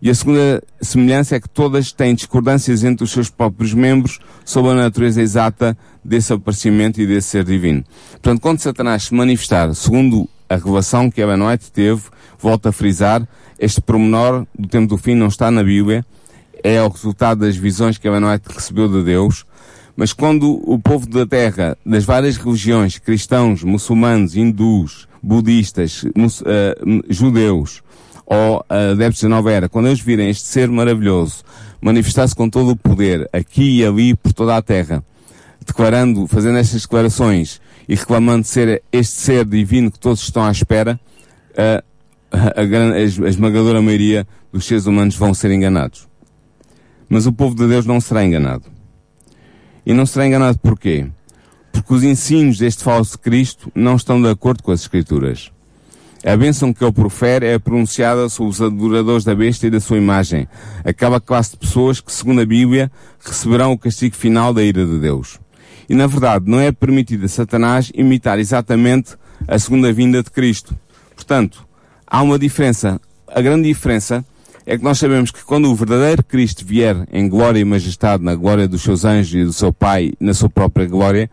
e 0.00 0.10
a 0.10 0.14
segunda 0.14 0.62
semelhança 0.80 1.36
é 1.36 1.40
que 1.40 1.48
todas 1.48 1.90
têm 1.90 2.14
discordâncias 2.14 2.84
entre 2.84 3.04
os 3.04 3.10
seus 3.10 3.30
próprios 3.30 3.72
membros 3.72 4.18
sobre 4.44 4.72
a 4.72 4.74
natureza 4.74 5.22
exata 5.22 5.76
desse 6.04 6.32
aparecimento 6.32 7.00
e 7.00 7.06
desse 7.06 7.28
ser 7.28 7.44
divino. 7.44 7.82
Portanto, 8.12 8.40
quando 8.40 8.60
Satanás 8.60 9.04
se 9.04 9.14
manifestar, 9.14 9.74
segundo 9.74 10.28
a 10.48 10.56
revelação 10.56 11.10
que 11.10 11.20
Ellen 11.20 11.42
White 11.42 11.72
teve, 11.72 12.02
volta 12.38 12.68
a 12.68 12.72
frisar, 12.72 13.26
este 13.58 13.80
promenor 13.80 14.46
do 14.56 14.68
tempo 14.68 14.86
do 14.86 14.98
fim 14.98 15.14
não 15.14 15.28
está 15.28 15.50
na 15.50 15.64
Bíblia, 15.64 16.04
é 16.62 16.82
o 16.82 16.88
resultado 16.88 17.40
das 17.40 17.56
visões 17.56 17.96
que 17.96 18.06
Ellen 18.06 18.24
White 18.24 18.48
recebeu 18.54 18.88
de 18.88 19.02
Deus, 19.02 19.46
mas 19.96 20.12
quando 20.12 20.60
o 20.70 20.78
povo 20.78 21.06
da 21.08 21.26
terra, 21.26 21.76
das 21.84 22.04
várias 22.04 22.36
religiões, 22.36 22.98
cristãos, 22.98 23.62
muçulmanos, 23.62 24.36
hindus, 24.36 25.08
budistas, 25.22 26.02
uh, 26.02 26.12
judeus, 27.08 27.82
ou 28.26 28.64
adeptos 28.68 29.22
da 29.22 29.28
nova 29.28 29.52
era, 29.52 29.68
quando 29.68 29.86
eles 29.86 30.00
virem 30.00 30.28
este 30.28 30.46
ser 30.48 30.68
maravilhoso 30.68 31.44
manifestar-se 31.80 32.34
com 32.34 32.48
todo 32.48 32.70
o 32.70 32.76
poder, 32.76 33.28
aqui 33.32 33.78
e 33.78 33.84
ali, 33.84 34.14
por 34.14 34.32
toda 34.32 34.56
a 34.56 34.62
terra, 34.62 35.04
declarando, 35.64 36.26
fazendo 36.26 36.58
estas 36.58 36.82
declarações 36.82 37.60
e 37.88 37.94
reclamando 37.94 38.46
ser 38.46 38.82
este 38.90 39.20
ser 39.20 39.44
divino 39.44 39.90
que 39.90 39.98
todos 39.98 40.22
estão 40.22 40.44
à 40.44 40.50
espera, 40.50 40.98
a, 41.56 41.84
a, 42.36 42.60
a, 42.60 42.94
a 42.94 43.28
esmagadora 43.28 43.80
maioria 43.80 44.26
dos 44.52 44.64
seres 44.64 44.86
humanos 44.86 45.16
vão 45.16 45.32
ser 45.32 45.50
enganados. 45.50 46.08
Mas 47.08 47.26
o 47.26 47.32
povo 47.32 47.54
de 47.54 47.68
Deus 47.68 47.86
não 47.86 48.00
será 48.00 48.24
enganado. 48.24 48.64
E 49.84 49.92
não 49.92 50.04
será 50.04 50.26
enganado 50.26 50.58
porquê? 50.58 51.06
Porque 51.70 51.94
os 51.94 52.02
ensinos 52.02 52.58
deste 52.58 52.82
falso 52.82 53.16
Cristo 53.18 53.70
não 53.74 53.94
estão 53.94 54.20
de 54.20 54.28
acordo 54.28 54.62
com 54.62 54.72
as 54.72 54.80
Escrituras. 54.80 55.52
A 56.26 56.36
bênção 56.36 56.72
que 56.72 56.82
ele 56.82 56.90
profere 56.90 57.46
é 57.46 57.56
pronunciada 57.56 58.28
sobre 58.28 58.50
os 58.50 58.60
adoradores 58.60 59.22
da 59.22 59.32
besta 59.32 59.68
e 59.68 59.70
da 59.70 59.78
sua 59.78 59.96
imagem, 59.96 60.48
aquela 60.84 61.20
classe 61.20 61.52
de 61.52 61.58
pessoas 61.58 62.00
que, 62.00 62.12
segundo 62.12 62.40
a 62.40 62.44
Bíblia, 62.44 62.90
receberão 63.24 63.70
o 63.70 63.78
castigo 63.78 64.16
final 64.16 64.52
da 64.52 64.60
ira 64.60 64.84
de 64.84 64.98
Deus. 64.98 65.38
E 65.88 65.94
na 65.94 66.08
verdade, 66.08 66.50
não 66.50 66.58
é 66.58 66.72
permitido 66.72 67.26
a 67.26 67.28
Satanás 67.28 67.92
imitar 67.94 68.40
exatamente 68.40 69.14
a 69.46 69.56
segunda 69.56 69.92
vinda 69.92 70.20
de 70.20 70.28
Cristo. 70.32 70.76
Portanto, 71.14 71.64
há 72.04 72.20
uma 72.22 72.40
diferença. 72.40 73.00
A 73.28 73.40
grande 73.40 73.68
diferença 73.68 74.24
é 74.66 74.76
que 74.76 74.82
nós 74.82 74.98
sabemos 74.98 75.30
que 75.30 75.44
quando 75.44 75.70
o 75.70 75.76
verdadeiro 75.76 76.24
Cristo 76.24 76.66
vier 76.66 77.06
em 77.12 77.28
glória 77.28 77.60
e 77.60 77.64
majestade, 77.64 78.24
na 78.24 78.34
glória 78.34 78.66
dos 78.66 78.82
seus 78.82 79.04
anjos 79.04 79.32
e 79.32 79.44
do 79.44 79.52
seu 79.52 79.72
Pai, 79.72 80.12
na 80.18 80.34
sua 80.34 80.50
própria 80.50 80.86
glória, 80.86 81.30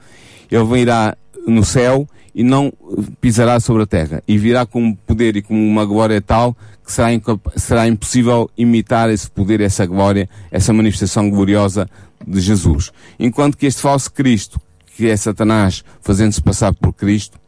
ele 0.51 0.65
virá 0.65 1.17
no 1.47 1.63
céu 1.63 2.08
e 2.34 2.43
não 2.43 2.73
pisará 3.21 3.60
sobre 3.60 3.84
a 3.84 3.86
terra. 3.86 4.23
E 4.27 4.38
virá 4.38 4.65
com 4.65 4.84
um 4.84 4.95
poder 4.95 5.36
e 5.36 5.41
com 5.41 5.53
uma 5.53 5.86
glória 5.86 6.21
tal 6.21 6.56
que 6.86 6.91
será, 6.91 7.10
será 7.56 7.88
impossível 7.88 8.49
imitar 8.58 9.10
esse 9.10 9.29
poder, 9.29 9.62
essa 9.62 9.86
glória, 9.86 10.29
essa 10.51 10.73
manifestação 10.73 11.29
gloriosa 11.29 11.88
de 12.25 12.41
Jesus. 12.41 12.91
Enquanto 13.19 13.58
que 13.58 13.65
este 13.65 13.82
falso 13.82 14.12
Cristo, 14.12 14.60
que 14.95 15.10
é 15.10 15.15
Satanás 15.15 15.84
fazendo-se 16.01 16.41
passar 16.41 16.73
por 16.73 16.93
Cristo, 16.93 17.39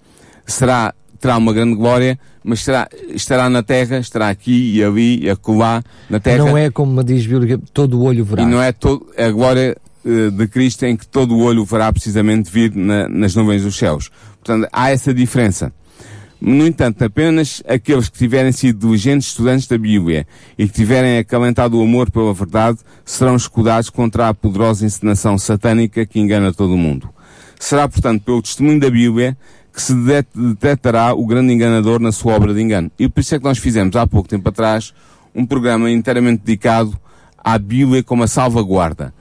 será 0.45 0.93
terá 1.19 1.37
uma 1.37 1.53
grande 1.53 1.75
glória, 1.75 2.19
mas 2.43 2.59
estará, 2.59 2.87
estará 3.09 3.49
na 3.49 3.63
terra, 3.63 3.97
estará 3.97 4.29
aqui 4.29 4.75
e 4.75 4.83
ali 4.83 5.23
e 5.23 5.29
acolá 5.29 5.83
na 6.07 6.19
terra. 6.19 6.45
Não 6.45 6.57
é 6.57 6.69
como 6.69 7.03
diz 7.03 7.25
Bíblia, 7.25 7.59
todo 7.73 7.99
o 7.99 8.03
olho 8.03 8.23
verá. 8.23 8.43
E 8.43 8.45
não 8.45 8.61
é 8.61 8.71
todo, 8.71 9.07
a 9.17 9.29
glória 9.31 9.75
de 10.05 10.47
Cristo 10.47 10.85
em 10.85 10.95
que 10.95 11.07
todo 11.07 11.35
o 11.35 11.41
olho 11.41 11.65
verá 11.65 11.91
precisamente 11.91 12.51
vir 12.51 12.73
na, 12.75 13.09
nas 13.09 13.35
nuvens 13.35 13.63
dos 13.63 13.75
céus. 13.75 14.11
Portanto, 14.43 14.69
há 14.71 14.91
essa 14.91 15.13
diferença. 15.13 15.73
No 16.39 16.67
entanto, 16.67 17.03
apenas 17.03 17.63
aqueles 17.67 18.07
que 18.07 18.17
tiverem 18.17 18.51
sido 18.51 18.85
diligentes 18.85 19.29
estudantes 19.29 19.67
da 19.67 19.77
Bíblia 19.77 20.27
e 20.57 20.67
que 20.67 20.73
tiverem 20.73 21.17
acalentado 21.17 21.79
o 21.79 21.81
amor 21.81 22.11
pela 22.11 22.33
verdade 22.33 22.79
serão 23.03 23.35
escudados 23.35 23.89
contra 23.89 24.27
a 24.29 24.33
poderosa 24.33 24.85
encenação 24.85 25.37
satânica 25.37 26.05
que 26.05 26.19
engana 26.19 26.53
todo 26.53 26.75
o 26.75 26.77
mundo. 26.77 27.09
Será, 27.59 27.87
portanto, 27.87 28.21
pelo 28.23 28.41
testemunho 28.41 28.79
da 28.79 28.89
Bíblia 28.89 29.35
que 29.73 29.81
se 29.81 29.93
detectará 29.95 31.13
o 31.13 31.25
grande 31.25 31.51
enganador 31.51 31.99
na 31.99 32.11
sua 32.11 32.33
obra 32.33 32.53
de 32.53 32.61
engano. 32.61 32.91
E 32.99 33.09
por 33.09 33.21
isso 33.21 33.33
é 33.33 33.39
que 33.39 33.43
nós 33.43 33.57
fizemos 33.57 33.95
há 33.95 34.05
pouco 34.05 34.29
tempo 34.29 34.47
atrás 34.47 34.93
um 35.33 35.45
programa 35.45 35.89
inteiramente 35.89 36.43
dedicado 36.45 36.97
à 37.43 37.57
Bíblia 37.57 38.03
como 38.03 38.23
a 38.23 38.27
salvaguarda. 38.27 39.13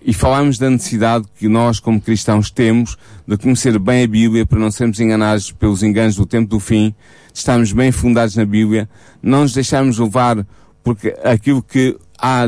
E 0.00 0.12
falámos 0.12 0.58
da 0.58 0.70
necessidade 0.70 1.26
que 1.36 1.48
nós, 1.48 1.80
como 1.80 2.00
cristãos, 2.00 2.50
temos 2.50 2.96
de 3.26 3.36
conhecer 3.36 3.78
bem 3.78 4.04
a 4.04 4.06
Bíblia 4.06 4.46
para 4.46 4.58
não 4.58 4.70
sermos 4.70 5.00
enganados 5.00 5.52
pelos 5.52 5.82
enganos 5.82 6.16
do 6.16 6.24
tempo 6.24 6.48
do 6.48 6.60
fim, 6.60 6.94
de 7.32 7.38
estarmos 7.38 7.72
bem 7.72 7.90
fundados 7.90 8.36
na 8.36 8.44
Bíblia, 8.44 8.88
não 9.22 9.42
nos 9.42 9.52
deixarmos 9.52 9.98
levar 9.98 10.46
porque 10.82 11.14
aquilo 11.22 11.62
que 11.62 11.98
A 12.18 12.46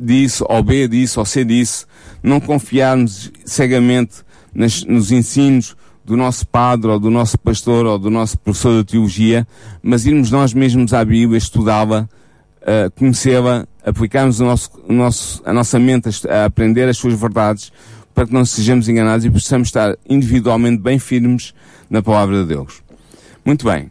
disse, 0.00 0.42
ou 0.48 0.62
B 0.62 0.88
disse, 0.88 1.18
ou 1.18 1.24
C 1.24 1.44
disse, 1.44 1.84
não 2.22 2.40
confiarmos 2.40 3.30
cegamente 3.44 4.24
nas, 4.54 4.82
nos 4.84 5.12
ensinos 5.12 5.76
do 6.04 6.16
nosso 6.16 6.46
padre, 6.46 6.88
ou 6.88 6.98
do 6.98 7.10
nosso 7.10 7.36
pastor, 7.38 7.84
ou 7.84 7.98
do 7.98 8.08
nosso 8.08 8.38
professor 8.38 8.82
de 8.82 8.92
teologia, 8.92 9.46
mas 9.82 10.06
irmos 10.06 10.30
nós 10.30 10.54
mesmos 10.54 10.94
à 10.94 11.04
Bíblia, 11.04 11.36
estudá-la, 11.36 12.08
uh, 12.66 12.90
conhecê-la, 12.96 13.66
aplicarmos 13.84 14.40
o 14.40 14.44
nosso, 14.44 14.70
o 14.88 14.92
nosso, 14.92 15.42
a 15.44 15.52
nossa 15.52 15.78
mente 15.78 16.08
a, 16.28 16.42
a 16.42 16.44
aprender 16.46 16.88
as 16.88 16.96
suas 16.96 17.14
verdades, 17.14 17.72
para 18.14 18.26
que 18.26 18.32
não 18.32 18.44
sejamos 18.44 18.88
enganados 18.88 19.24
e 19.24 19.30
possamos 19.30 19.68
estar 19.68 19.96
individualmente 20.08 20.82
bem 20.82 20.98
firmes 20.98 21.54
na 21.88 22.02
palavra 22.02 22.42
de 22.42 22.48
Deus. 22.48 22.82
Muito 23.44 23.66
bem. 23.66 23.90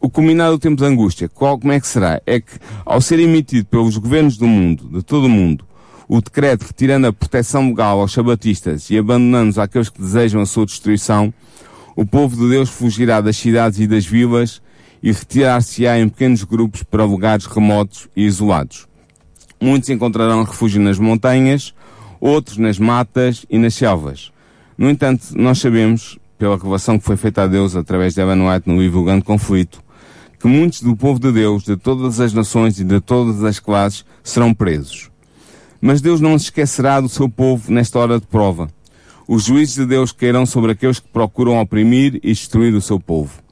O 0.00 0.08
culminar 0.08 0.50
do 0.50 0.58
tempo 0.58 0.76
de 0.76 0.84
angústia, 0.84 1.28
qual, 1.28 1.58
como 1.58 1.72
é 1.72 1.80
que 1.80 1.86
será? 1.88 2.20
É 2.24 2.40
que, 2.40 2.52
ao 2.84 3.00
ser 3.00 3.18
emitido 3.18 3.66
pelos 3.66 3.96
governos 3.96 4.36
do 4.36 4.46
mundo, 4.46 4.88
de 4.88 5.02
todo 5.02 5.24
o 5.24 5.28
mundo, 5.28 5.64
o 6.08 6.20
decreto 6.20 6.62
retirando 6.62 7.08
a 7.08 7.12
proteção 7.12 7.66
legal 7.66 8.00
aos 8.00 8.12
sabatistas 8.12 8.88
e 8.90 8.98
abandonando-os 8.98 9.58
àqueles 9.58 9.88
que 9.88 10.00
desejam 10.00 10.40
a 10.40 10.46
sua 10.46 10.64
destruição, 10.64 11.34
o 11.96 12.06
povo 12.06 12.36
de 12.36 12.48
Deus 12.48 12.68
fugirá 12.68 13.20
das 13.20 13.36
cidades 13.36 13.80
e 13.80 13.86
das 13.86 14.06
vilas 14.06 14.62
e 15.06 15.12
retirar-se-á 15.12 16.00
em 16.00 16.08
pequenos 16.08 16.42
grupos 16.42 16.82
para 16.82 17.04
lugares 17.04 17.46
remotos 17.46 18.08
e 18.16 18.24
isolados. 18.24 18.88
Muitos 19.60 19.88
encontrarão 19.88 20.42
refúgio 20.42 20.82
nas 20.82 20.98
montanhas, 20.98 21.72
outros 22.20 22.56
nas 22.56 22.76
matas 22.76 23.46
e 23.48 23.56
nas 23.56 23.74
selvas. 23.74 24.32
No 24.76 24.90
entanto, 24.90 25.28
nós 25.36 25.60
sabemos, 25.60 26.18
pela 26.36 26.56
revelação 26.56 26.98
que 26.98 27.04
foi 27.04 27.16
feita 27.16 27.44
a 27.44 27.46
Deus 27.46 27.76
através 27.76 28.14
de 28.14 28.20
Evan 28.20 28.50
White 28.50 28.68
no 28.68 28.82
livro 28.82 29.04
Grande 29.04 29.22
Conflito, 29.22 29.80
que 30.40 30.48
muitos 30.48 30.82
do 30.82 30.96
povo 30.96 31.20
de 31.20 31.30
Deus, 31.30 31.62
de 31.62 31.76
todas 31.76 32.18
as 32.18 32.32
nações 32.32 32.80
e 32.80 32.84
de 32.84 33.00
todas 33.00 33.44
as 33.44 33.60
classes, 33.60 34.04
serão 34.24 34.52
presos. 34.52 35.08
Mas 35.80 36.00
Deus 36.00 36.20
não 36.20 36.36
se 36.36 36.46
esquecerá 36.46 37.00
do 37.00 37.08
seu 37.08 37.28
povo 37.28 37.70
nesta 37.70 37.96
hora 38.00 38.18
de 38.18 38.26
prova. 38.26 38.68
Os 39.28 39.44
juízes 39.44 39.76
de 39.76 39.86
Deus 39.86 40.10
cairão 40.10 40.44
sobre 40.44 40.72
aqueles 40.72 40.98
que 40.98 41.06
procuram 41.06 41.60
oprimir 41.60 42.16
e 42.24 42.32
destruir 42.32 42.74
o 42.74 42.82
seu 42.82 42.98
povo. 42.98 43.45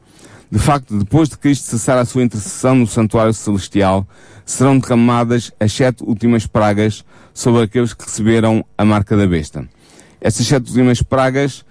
De 0.51 0.59
facto, 0.59 0.99
depois 0.99 1.29
de 1.29 1.39
Cristo 1.39 1.65
cessar 1.65 1.99
a 1.99 2.05
sua 2.05 2.23
intercessão 2.23 2.75
no 2.75 2.87
santuário 2.87 3.33
celestial, 3.33 4.07
serão 4.45 4.79
derramadas 4.79 5.51
as 5.59 5.73
sete 5.73 6.05
últimas 6.05 6.47
pragas 6.47 7.05
sobre 7.33 7.63
aqueles 7.63 7.93
que 7.93 8.05
receberam 8.05 8.65
a 8.77 8.85
marca 8.85 9.17
da 9.17 9.27
besta. 9.27 9.69
Estas 10.21 10.47
sete 10.47 10.69
últimas 10.69 11.03
pragas 11.03 11.65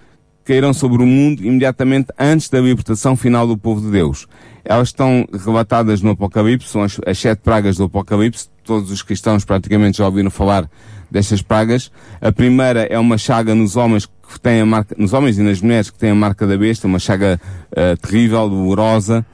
cairão 0.44 0.74
sobre 0.74 1.02
o 1.02 1.06
mundo 1.06 1.42
imediatamente 1.42 2.08
antes 2.18 2.48
da 2.48 2.60
libertação 2.60 3.16
final 3.16 3.46
do 3.46 3.56
povo 3.56 3.80
de 3.80 3.90
Deus. 3.90 4.26
Elas 4.64 4.88
estão 4.88 5.26
relatadas 5.32 6.02
no 6.02 6.10
Apocalipse, 6.10 6.68
são 6.68 6.82
as, 6.82 7.00
as 7.06 7.18
sete 7.18 7.40
pragas 7.40 7.76
do 7.76 7.84
Apocalipse. 7.84 8.48
Todos 8.62 8.90
os 8.90 9.02
cristãos 9.02 9.44
praticamente 9.44 9.98
já 9.98 10.06
ouviram 10.06 10.30
falar 10.30 10.68
destas 11.14 11.40
pragas. 11.40 11.92
A 12.20 12.32
primeira 12.32 12.82
é 12.90 12.98
uma 12.98 13.16
chaga 13.16 13.54
nos 13.54 13.76
homens 13.76 14.04
que 14.04 14.40
têm 14.40 14.60
a 14.60 14.66
marca, 14.66 14.96
nos 14.98 15.12
homens 15.12 15.38
e 15.38 15.42
nas 15.42 15.60
mulheres 15.60 15.88
que 15.88 15.96
têm 15.98 16.10
a 16.10 16.14
marca 16.14 16.44
da 16.44 16.58
besta, 16.58 16.88
uma 16.88 16.98
chaga 16.98 17.40
uh, 17.70 17.96
terrível, 17.98 18.48
dolorosa, 18.48 19.24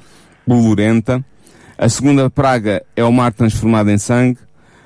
bolorenta. 0.47 1.25
A 1.79 1.89
segunda 1.89 2.29
praga 2.29 2.85
é 2.95 3.03
o 3.03 3.11
mar 3.11 3.33
transformado 3.33 3.91
em 3.91 3.97
sangue. 3.97 4.39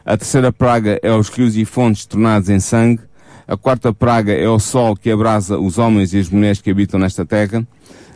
A 0.07 0.16
terceira 0.16 0.52
praga 0.52 1.00
é 1.02 1.12
os 1.12 1.28
rios 1.28 1.57
e 1.57 1.64
fontes 1.64 2.07
tornados 2.07 2.48
em 2.48 2.61
sangue. 2.61 3.02
A 3.48 3.57
quarta 3.57 3.92
praga 3.92 4.33
é 4.33 4.48
o 4.48 4.61
sol 4.61 4.94
que 4.94 5.11
abrasa 5.11 5.59
os 5.59 5.78
homens 5.78 6.14
e 6.14 6.18
as 6.18 6.28
mulheres 6.28 6.61
que 6.61 6.70
habitam 6.70 7.00
nesta 7.00 7.26
terra. 7.26 7.66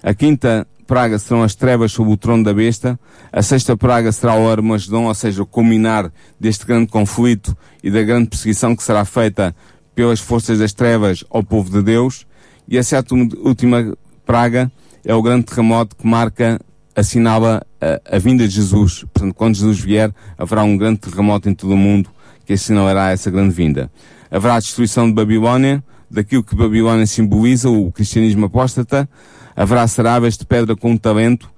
A 0.03 0.15
quinta 0.15 0.67
praga 0.89 1.19
serão 1.19 1.43
as 1.43 1.55
trevas 1.55 1.93
sob 1.93 2.11
o 2.11 2.17
trono 2.17 2.43
da 2.43 2.55
besta. 2.55 2.99
A 3.31 3.43
sexta 3.43 3.77
praga 3.77 4.11
será 4.11 4.35
o 4.35 4.51
Armagedon, 4.51 5.05
ou 5.05 5.15
seja, 5.15 5.43
o 5.43 5.47
culminar 5.47 6.11
deste 6.41 6.67
grande 6.67 6.87
conflito 6.87 7.55
e 7.85 7.91
da 7.91 8.03
grande 8.03 8.31
perseguição 8.31 8.75
que 8.75 8.83
será 8.83 9.05
feita 9.05 9.55
pelas 9.95 10.19
forças 10.19 10.59
das 10.59 10.73
trevas 10.73 11.23
ao 11.29 11.45
povo 11.45 11.71
de 11.71 11.83
Deus. 11.83 12.27
E 12.67 12.79
a 12.79 12.83
sétima 12.83 13.29
última 13.45 13.95
praga 14.25 14.73
é 15.05 15.15
o 15.15 15.21
grande 15.21 15.45
terremoto 15.45 15.95
que 15.95 16.07
marca, 16.07 16.59
assinala 16.97 17.63
a, 17.81 18.17
a 18.17 18.19
vinda 18.19 18.49
de 18.49 18.55
Jesus. 18.55 19.05
Portanto, 19.13 19.35
quando 19.35 19.57
Jesus 19.57 19.79
vier, 19.79 20.11
haverá 20.39 20.65
um 20.65 20.77
grande 20.77 21.01
terremoto 21.01 21.51
em 21.51 21.55
todo 21.55 21.75
o 21.75 21.77
mundo 21.77 22.09
que 22.47 22.55
assinalará 22.55 23.11
essa 23.11 23.31
grande 23.31 23.55
vinda. 23.55 23.91
Haverá 24.31 24.55
a 24.55 24.59
destruição 24.59 25.07
de 25.07 25.13
Babilónia, 25.13 25.85
daquilo 26.11 26.43
que 26.43 26.57
Babilónia 26.57 27.07
simboliza, 27.07 27.69
o 27.69 27.93
cristianismo 27.93 28.47
apóstata, 28.47 29.07
haverá 29.59 29.89
sarabas 29.89 30.39
de 30.39 30.47
pedra 30.47 30.77
com 30.77 30.97
talento, 30.97 31.51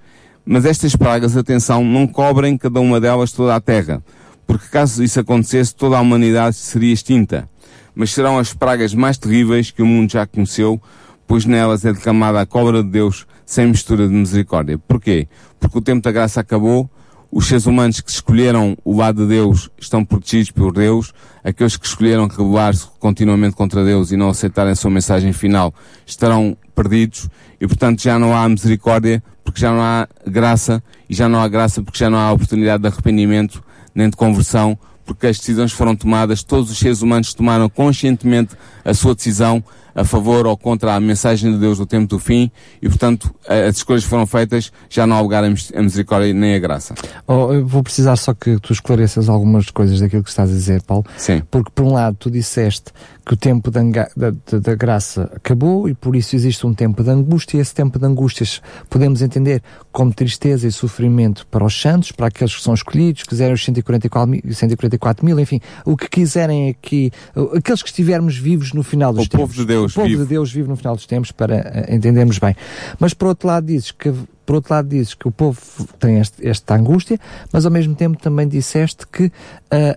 mas 0.42 0.64
estas 0.64 0.96
pragas, 0.96 1.36
atenção, 1.36 1.84
não 1.84 2.06
cobrem 2.06 2.56
cada 2.56 2.80
uma 2.80 2.98
delas 2.98 3.30
toda 3.30 3.54
a 3.54 3.60
terra, 3.60 4.02
porque 4.46 4.68
caso 4.68 5.04
isso 5.04 5.20
acontecesse, 5.20 5.74
toda 5.74 5.98
a 5.98 6.00
humanidade 6.00 6.56
seria 6.56 6.94
extinta. 6.94 7.46
Mas 7.94 8.14
serão 8.14 8.38
as 8.38 8.54
pragas 8.54 8.94
mais 8.94 9.18
terríveis 9.18 9.70
que 9.70 9.82
o 9.82 9.86
mundo 9.86 10.10
já 10.10 10.26
conheceu, 10.26 10.80
pois 11.26 11.44
nelas 11.44 11.84
é 11.84 11.92
derramada 11.92 12.40
a 12.40 12.46
cobra 12.46 12.82
de 12.82 12.88
Deus 12.88 13.26
sem 13.44 13.66
mistura 13.66 14.08
de 14.08 14.14
misericórdia. 14.14 14.78
Porquê? 14.78 15.28
Porque 15.60 15.76
o 15.76 15.82
tempo 15.82 16.00
da 16.00 16.10
graça 16.10 16.40
acabou, 16.40 16.88
os 17.32 17.46
seres 17.46 17.66
humanos 17.66 18.00
que 18.00 18.10
escolheram 18.10 18.76
o 18.84 18.96
lado 18.96 19.22
de 19.22 19.28
Deus 19.28 19.70
estão 19.78 20.04
protegidos 20.04 20.50
por 20.50 20.72
Deus. 20.72 21.12
Aqueles 21.44 21.76
que 21.76 21.86
escolheram 21.86 22.26
rebelar-se 22.26 22.86
continuamente 22.98 23.54
contra 23.54 23.84
Deus 23.84 24.10
e 24.10 24.16
não 24.16 24.28
aceitarem 24.28 24.72
a 24.72 24.76
sua 24.76 24.90
mensagem 24.90 25.32
final 25.32 25.72
estarão 26.04 26.56
perdidos. 26.74 27.28
E 27.60 27.66
portanto 27.66 28.02
já 28.02 28.18
não 28.18 28.36
há 28.36 28.48
misericórdia 28.48 29.22
porque 29.44 29.60
já 29.60 29.70
não 29.70 29.80
há 29.80 30.08
graça. 30.26 30.82
E 31.08 31.14
já 31.14 31.28
não 31.28 31.40
há 31.40 31.46
graça 31.46 31.82
porque 31.82 31.98
já 31.98 32.10
não 32.10 32.18
há 32.18 32.32
oportunidade 32.32 32.82
de 32.82 32.88
arrependimento 32.88 33.62
nem 33.94 34.10
de 34.10 34.16
conversão 34.16 34.78
porque 35.04 35.26
as 35.26 35.38
decisões 35.38 35.72
foram 35.72 35.96
tomadas. 35.96 36.42
Todos 36.42 36.70
os 36.70 36.78
seres 36.78 37.02
humanos 37.02 37.34
tomaram 37.34 37.68
conscientemente 37.68 38.56
a 38.84 38.94
sua 38.94 39.14
decisão 39.14 39.62
a 40.00 40.04
favor 40.04 40.46
ou 40.46 40.56
contra 40.56 40.94
a 40.94 41.00
mensagem 41.00 41.52
de 41.52 41.58
Deus 41.58 41.78
do 41.78 41.86
tempo 41.86 42.08
do 42.08 42.18
fim 42.18 42.50
e, 42.80 42.88
portanto, 42.88 43.32
as 43.46 43.76
escolhas 43.76 44.02
foram 44.02 44.26
feitas, 44.26 44.72
já 44.88 45.06
não 45.06 45.16
há 45.16 45.20
lugar 45.20 45.44
a 45.44 45.82
misericórdia 45.82 46.32
nem 46.32 46.54
a 46.54 46.58
graça. 46.58 46.94
Oh, 47.26 47.52
eu 47.52 47.66
vou 47.66 47.82
precisar 47.82 48.16
só 48.16 48.32
que 48.32 48.58
tu 48.60 48.72
esclareças 48.72 49.28
algumas 49.28 49.70
coisas 49.70 50.00
daquilo 50.00 50.22
que 50.22 50.30
estás 50.30 50.50
a 50.50 50.52
dizer, 50.52 50.82
Paulo. 50.82 51.04
Sim. 51.16 51.42
Porque, 51.50 51.70
por 51.74 51.84
um 51.84 51.92
lado, 51.92 52.16
tu 52.18 52.30
disseste 52.30 52.92
que 53.30 53.34
o 53.34 53.36
tempo 53.36 53.70
da, 53.70 53.80
da, 54.16 54.58
da, 54.58 54.74
graça 54.74 55.30
acabou 55.36 55.88
e 55.88 55.94
por 55.94 56.16
isso 56.16 56.34
existe 56.34 56.66
um 56.66 56.74
tempo 56.74 57.00
de 57.04 57.10
angústia 57.10 57.58
e 57.58 57.60
esse 57.60 57.72
tempo 57.72 57.96
de 57.96 58.04
angústias 58.04 58.60
podemos 58.88 59.22
entender 59.22 59.62
como 59.92 60.12
tristeza 60.12 60.66
e 60.66 60.72
sofrimento 60.72 61.46
para 61.46 61.64
os 61.64 61.80
santos, 61.80 62.10
para 62.10 62.26
aqueles 62.26 62.56
que 62.56 62.60
são 62.60 62.74
escolhidos, 62.74 63.22
quiserem 63.22 63.54
os 63.54 63.64
144 63.64 64.28
mil, 64.28 64.42
144 64.52 65.24
mil 65.24 65.38
enfim, 65.38 65.60
o 65.84 65.96
que 65.96 66.08
quiserem 66.08 66.70
aqui, 66.70 67.12
aqueles 67.56 67.84
que 67.84 67.90
estivermos 67.90 68.36
vivos 68.36 68.72
no 68.72 68.82
final 68.82 69.12
dos 69.12 69.26
o 69.26 69.28
tempos. 69.28 69.44
O 69.44 69.46
povo 69.46 69.54
de 69.60 69.64
Deus 69.64 69.92
o 69.92 69.94
povo 69.94 70.08
vive. 70.08 70.22
de 70.22 70.28
Deus 70.28 70.52
vive 70.52 70.68
no 70.68 70.74
final 70.74 70.96
dos 70.96 71.06
tempos 71.06 71.30
para 71.30 71.86
uh, 71.88 71.94
entendermos 71.94 72.36
bem. 72.40 72.56
Mas 72.98 73.14
por 73.14 73.28
outro 73.28 73.46
lado 73.46 73.68
dizes 73.68 73.92
que 73.92 74.12
por 74.50 74.56
outro 74.56 74.74
lado 74.74 74.88
dizes 74.88 75.14
que 75.14 75.28
o 75.28 75.30
povo 75.30 75.60
tem 76.00 76.18
este, 76.18 76.44
esta 76.44 76.74
angústia, 76.74 77.20
mas 77.52 77.64
ao 77.64 77.70
mesmo 77.70 77.94
tempo 77.94 78.20
também 78.20 78.48
disseste 78.48 79.06
que 79.06 79.26
uh, 79.26 79.32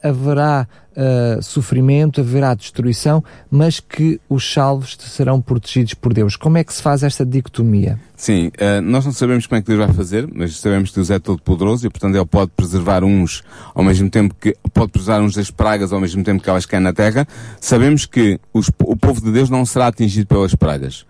haverá 0.08 0.68
uh, 0.92 1.42
sofrimento, 1.42 2.22
haverá 2.22 2.54
destruição, 2.54 3.24
mas 3.50 3.80
que 3.80 4.22
os 4.30 4.54
salvos 4.54 4.96
serão 5.00 5.42
protegidos 5.42 5.96
por 5.96 6.14
Deus. 6.14 6.36
Como 6.36 6.60
é 6.60 6.64
que 6.64 6.72
se 6.72 6.84
faz 6.84 7.02
esta 7.02 7.26
dicotomia? 7.26 8.00
Sim, 8.16 8.50
uh, 8.50 8.80
nós 8.80 9.04
não 9.04 9.12
sabemos 9.12 9.48
como 9.48 9.58
é 9.58 9.62
que 9.64 9.68
Deus 9.70 9.80
vai 9.88 9.92
fazer, 9.92 10.30
mas 10.32 10.60
sabemos 10.60 10.92
que 10.92 10.98
Deus 10.98 11.10
é 11.10 11.18
todo 11.18 11.42
poderoso 11.42 11.88
e 11.88 11.90
portanto 11.90 12.14
Ele 12.14 12.26
pode 12.28 12.52
preservar 12.56 13.04
uns 13.04 13.44
ao 13.74 13.84
mesmo 13.84 14.08
tempo 14.08 14.36
que, 14.40 14.56
pode 14.72 14.92
preservar 14.92 15.20
uns 15.20 15.34
das 15.34 15.50
pragas 15.50 15.92
ao 15.92 16.00
mesmo 16.00 16.24
tempo 16.24 16.44
que 16.44 16.50
elas 16.52 16.68
caem 16.68 16.84
na 16.84 16.94
terra. 16.94 17.28
Sabemos 17.60 18.06
que 18.06 18.40
os, 18.54 18.70
o 18.84 18.96
povo 18.96 19.20
de 19.20 19.32
Deus 19.32 19.50
não 19.50 19.66
será 19.66 19.88
atingido 19.88 20.28
pelas 20.28 20.54
pragas. 20.54 21.08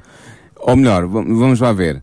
Ou 0.61 0.77
melhor, 0.77 1.05
vamos 1.05 1.59
lá 1.59 1.73
ver. 1.73 2.01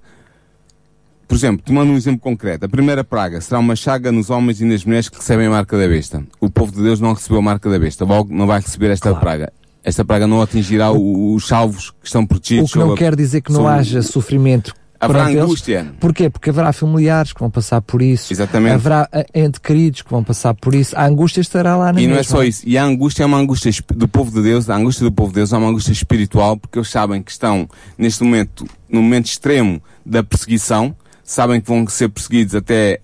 Por 1.30 1.36
exemplo, 1.36 1.62
tomando 1.64 1.92
um 1.92 1.96
exemplo 1.96 2.18
concreto, 2.18 2.66
a 2.66 2.68
primeira 2.68 3.04
praga 3.04 3.40
será 3.40 3.60
uma 3.60 3.76
chaga 3.76 4.10
nos 4.10 4.30
homens 4.30 4.60
e 4.60 4.64
nas 4.64 4.84
mulheres 4.84 5.08
que 5.08 5.16
recebem 5.16 5.46
a 5.46 5.50
marca 5.50 5.78
da 5.78 5.86
besta. 5.86 6.24
O 6.40 6.50
povo 6.50 6.72
de 6.72 6.82
Deus 6.82 6.98
não 6.98 7.12
recebeu 7.12 7.38
a 7.38 7.42
marca 7.42 7.70
da 7.70 7.78
besta, 7.78 8.04
logo 8.04 8.34
não 8.34 8.48
vai 8.48 8.58
receber 8.58 8.90
esta 8.90 9.10
claro. 9.10 9.20
praga. 9.20 9.52
Esta 9.84 10.04
praga 10.04 10.26
não 10.26 10.42
atingirá 10.42 10.90
o, 10.90 11.32
os 11.32 11.46
salvos 11.46 11.90
que 11.90 12.08
estão 12.08 12.26
protegidos. 12.26 12.70
O 12.70 12.72
que 12.72 12.78
não 12.80 12.96
quer 12.96 13.14
dizer 13.14 13.42
que 13.42 13.52
não 13.52 13.60
sobre... 13.60 13.74
haja 13.74 14.02
sofrimento 14.02 14.74
Haverá 14.98 15.26
angústia. 15.28 15.78
Eles. 15.78 15.92
Porquê? 16.00 16.28
Porque 16.28 16.50
haverá 16.50 16.72
familiares 16.72 17.32
que 17.32 17.38
vão 17.38 17.48
passar 17.48 17.80
por 17.80 18.02
isso. 18.02 18.32
Exatamente. 18.32 18.74
Haverá 18.74 19.08
entes 19.32 19.60
queridos 19.60 20.02
que 20.02 20.10
vão 20.10 20.24
passar 20.24 20.52
por 20.54 20.74
isso. 20.74 20.96
A 20.96 21.06
angústia 21.06 21.40
estará 21.40 21.76
lá 21.76 21.92
na 21.92 22.00
E 22.00 22.08
não 22.08 22.16
é 22.16 22.24
só 22.24 22.42
isso. 22.42 22.62
E 22.66 22.76
a 22.76 22.84
angústia 22.84 23.22
é 23.22 23.26
uma 23.26 23.38
angústia 23.38 23.72
do 23.94 24.08
povo 24.08 24.32
de 24.32 24.42
Deus. 24.42 24.68
A 24.68 24.74
angústia 24.74 25.04
do 25.04 25.12
povo 25.12 25.30
de 25.30 25.36
Deus 25.36 25.52
é 25.52 25.56
uma 25.56 25.68
angústia 25.68 25.92
espiritual 25.92 26.56
porque 26.56 26.76
eles 26.76 26.90
sabem 26.90 27.22
que 27.22 27.30
estão 27.30 27.68
neste 27.96 28.24
momento, 28.24 28.66
no 28.88 29.00
momento 29.00 29.26
extremo 29.26 29.80
da 30.04 30.24
perseguição 30.24 30.94
sabem 31.30 31.60
que 31.60 31.68
vão 31.68 31.86
ser 31.86 32.08
perseguidos 32.08 32.56
até 32.56 33.00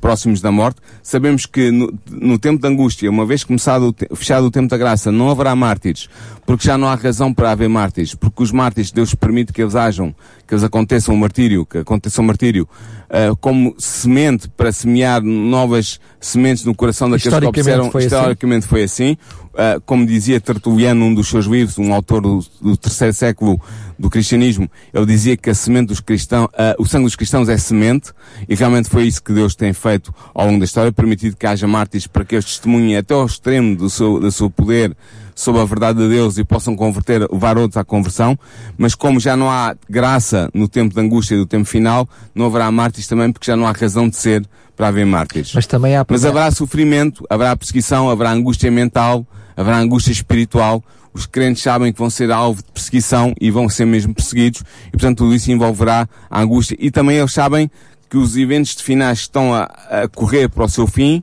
próximos 0.00 0.40
da 0.40 0.50
morte. 0.50 0.80
Sabemos 1.02 1.46
que 1.46 1.70
no, 1.70 1.96
no, 2.10 2.38
tempo 2.38 2.60
da 2.60 2.68
angústia, 2.68 3.08
uma 3.08 3.24
vez 3.24 3.44
começado 3.44 3.94
o 4.10 4.16
fechado 4.16 4.46
o 4.46 4.50
tempo 4.50 4.68
da 4.68 4.76
graça, 4.76 5.12
não 5.12 5.30
haverá 5.30 5.54
mártires, 5.54 6.08
porque 6.44 6.66
já 6.66 6.76
não 6.76 6.88
há 6.88 6.94
razão 6.96 7.32
para 7.32 7.52
haver 7.52 7.68
mártires, 7.68 8.14
porque 8.14 8.42
os 8.42 8.50
mártires 8.50 8.90
Deus 8.90 9.14
permite 9.14 9.52
que 9.52 9.62
eles 9.62 9.76
hajam, 9.76 10.14
que 10.46 10.54
eles 10.54 10.64
aconteçam 10.64 11.14
o 11.14 11.18
martírio, 11.18 11.64
que 11.64 11.78
aconteça 11.78 12.20
o 12.20 12.24
martírio, 12.24 12.68
uh, 13.08 13.36
como 13.36 13.74
semente 13.78 14.48
para 14.48 14.72
semear 14.72 15.22
novas 15.22 16.00
sementes 16.20 16.64
no 16.64 16.74
coração 16.74 17.08
daqueles 17.08 17.38
que 17.38 17.46
observam. 17.46 17.90
Foi 17.90 18.04
assim. 18.04 18.16
historicamente 18.16 18.58
assim. 18.58 18.68
foi 18.68 18.82
assim. 18.82 19.16
Uh, 19.56 19.80
como 19.86 20.04
dizia 20.04 20.38
Tertuliano, 20.38 21.06
um 21.06 21.14
dos 21.14 21.28
seus 21.28 21.46
livros, 21.46 21.78
um 21.78 21.94
autor 21.94 22.20
do, 22.20 22.44
do 22.60 22.76
terceiro 22.76 23.14
século 23.14 23.58
do 23.98 24.10
cristianismo, 24.10 24.70
ele 24.92 25.06
dizia 25.06 25.34
que 25.34 25.48
a 25.48 25.54
semente 25.54 25.86
dos 25.86 25.98
cristãos, 25.98 26.48
uh, 26.48 26.76
o 26.78 26.84
sangue 26.84 27.04
dos 27.04 27.16
cristãos 27.16 27.48
é 27.48 27.56
semente, 27.56 28.12
e 28.46 28.54
realmente 28.54 28.90
foi 28.90 29.06
isso 29.06 29.22
que 29.22 29.32
Deus 29.32 29.54
tem 29.54 29.72
feito 29.72 30.14
ao 30.34 30.46
longo 30.46 30.58
da 30.58 30.66
história, 30.66 30.92
permitido 30.92 31.36
que 31.36 31.46
haja 31.46 31.66
mártires 31.66 32.06
para 32.06 32.22
que 32.22 32.34
eles 32.34 32.44
testemunhem 32.44 32.98
até 32.98 33.14
ao 33.14 33.24
extremo 33.24 33.74
do 33.74 33.88
seu, 33.88 34.20
do 34.20 34.30
seu 34.30 34.50
poder 34.50 34.94
sobre 35.34 35.62
a 35.62 35.64
verdade 35.64 36.00
de 36.00 36.08
Deus 36.08 36.36
e 36.36 36.44
possam 36.44 36.76
converter, 36.76 37.26
levar 37.32 37.56
outros 37.56 37.78
à 37.78 37.84
conversão, 37.84 38.38
mas 38.76 38.94
como 38.94 39.18
já 39.18 39.38
não 39.38 39.50
há 39.50 39.74
graça 39.88 40.50
no 40.52 40.68
tempo 40.68 40.94
de 40.94 41.00
angústia 41.00 41.34
e 41.34 41.38
do 41.38 41.46
tempo 41.46 41.64
final, 41.64 42.06
não 42.34 42.44
haverá 42.44 42.70
mártires 42.70 43.08
também 43.08 43.32
porque 43.32 43.50
já 43.50 43.56
não 43.56 43.66
há 43.66 43.72
razão 43.72 44.06
de 44.06 44.16
ser 44.16 44.46
para 44.76 44.88
haver 44.88 45.06
mártires. 45.06 45.52
Mas 45.54 45.66
também 45.66 45.96
há... 45.96 46.04
Mas 46.06 46.24
haverá 46.24 46.50
sofrimento, 46.50 47.24
haverá 47.30 47.56
perseguição, 47.56 48.10
haverá 48.10 48.32
angústia 48.32 48.70
mental, 48.70 49.26
haverá 49.56 49.78
angústia 49.78 50.12
espiritual, 50.12 50.82
os 51.12 51.24
crentes 51.24 51.62
sabem 51.62 51.92
que 51.92 51.98
vão 51.98 52.10
ser 52.10 52.30
alvo 52.30 52.62
de 52.62 52.70
perseguição 52.70 53.34
e 53.40 53.50
vão 53.50 53.68
ser 53.68 53.86
mesmo 53.86 54.14
perseguidos, 54.14 54.62
e 54.88 54.90
portanto 54.90 55.18
tudo 55.18 55.34
isso 55.34 55.50
envolverá 55.50 56.06
a 56.30 56.40
angústia. 56.42 56.76
E 56.78 56.90
também 56.90 57.16
eles 57.16 57.32
sabem 57.32 57.70
que 58.10 58.18
os 58.18 58.36
eventos 58.36 58.76
de 58.76 58.82
finais 58.82 59.20
estão 59.20 59.54
a, 59.54 59.62
a 59.62 60.08
correr 60.08 60.48
para 60.48 60.64
o 60.64 60.68
seu 60.68 60.86
fim, 60.86 61.22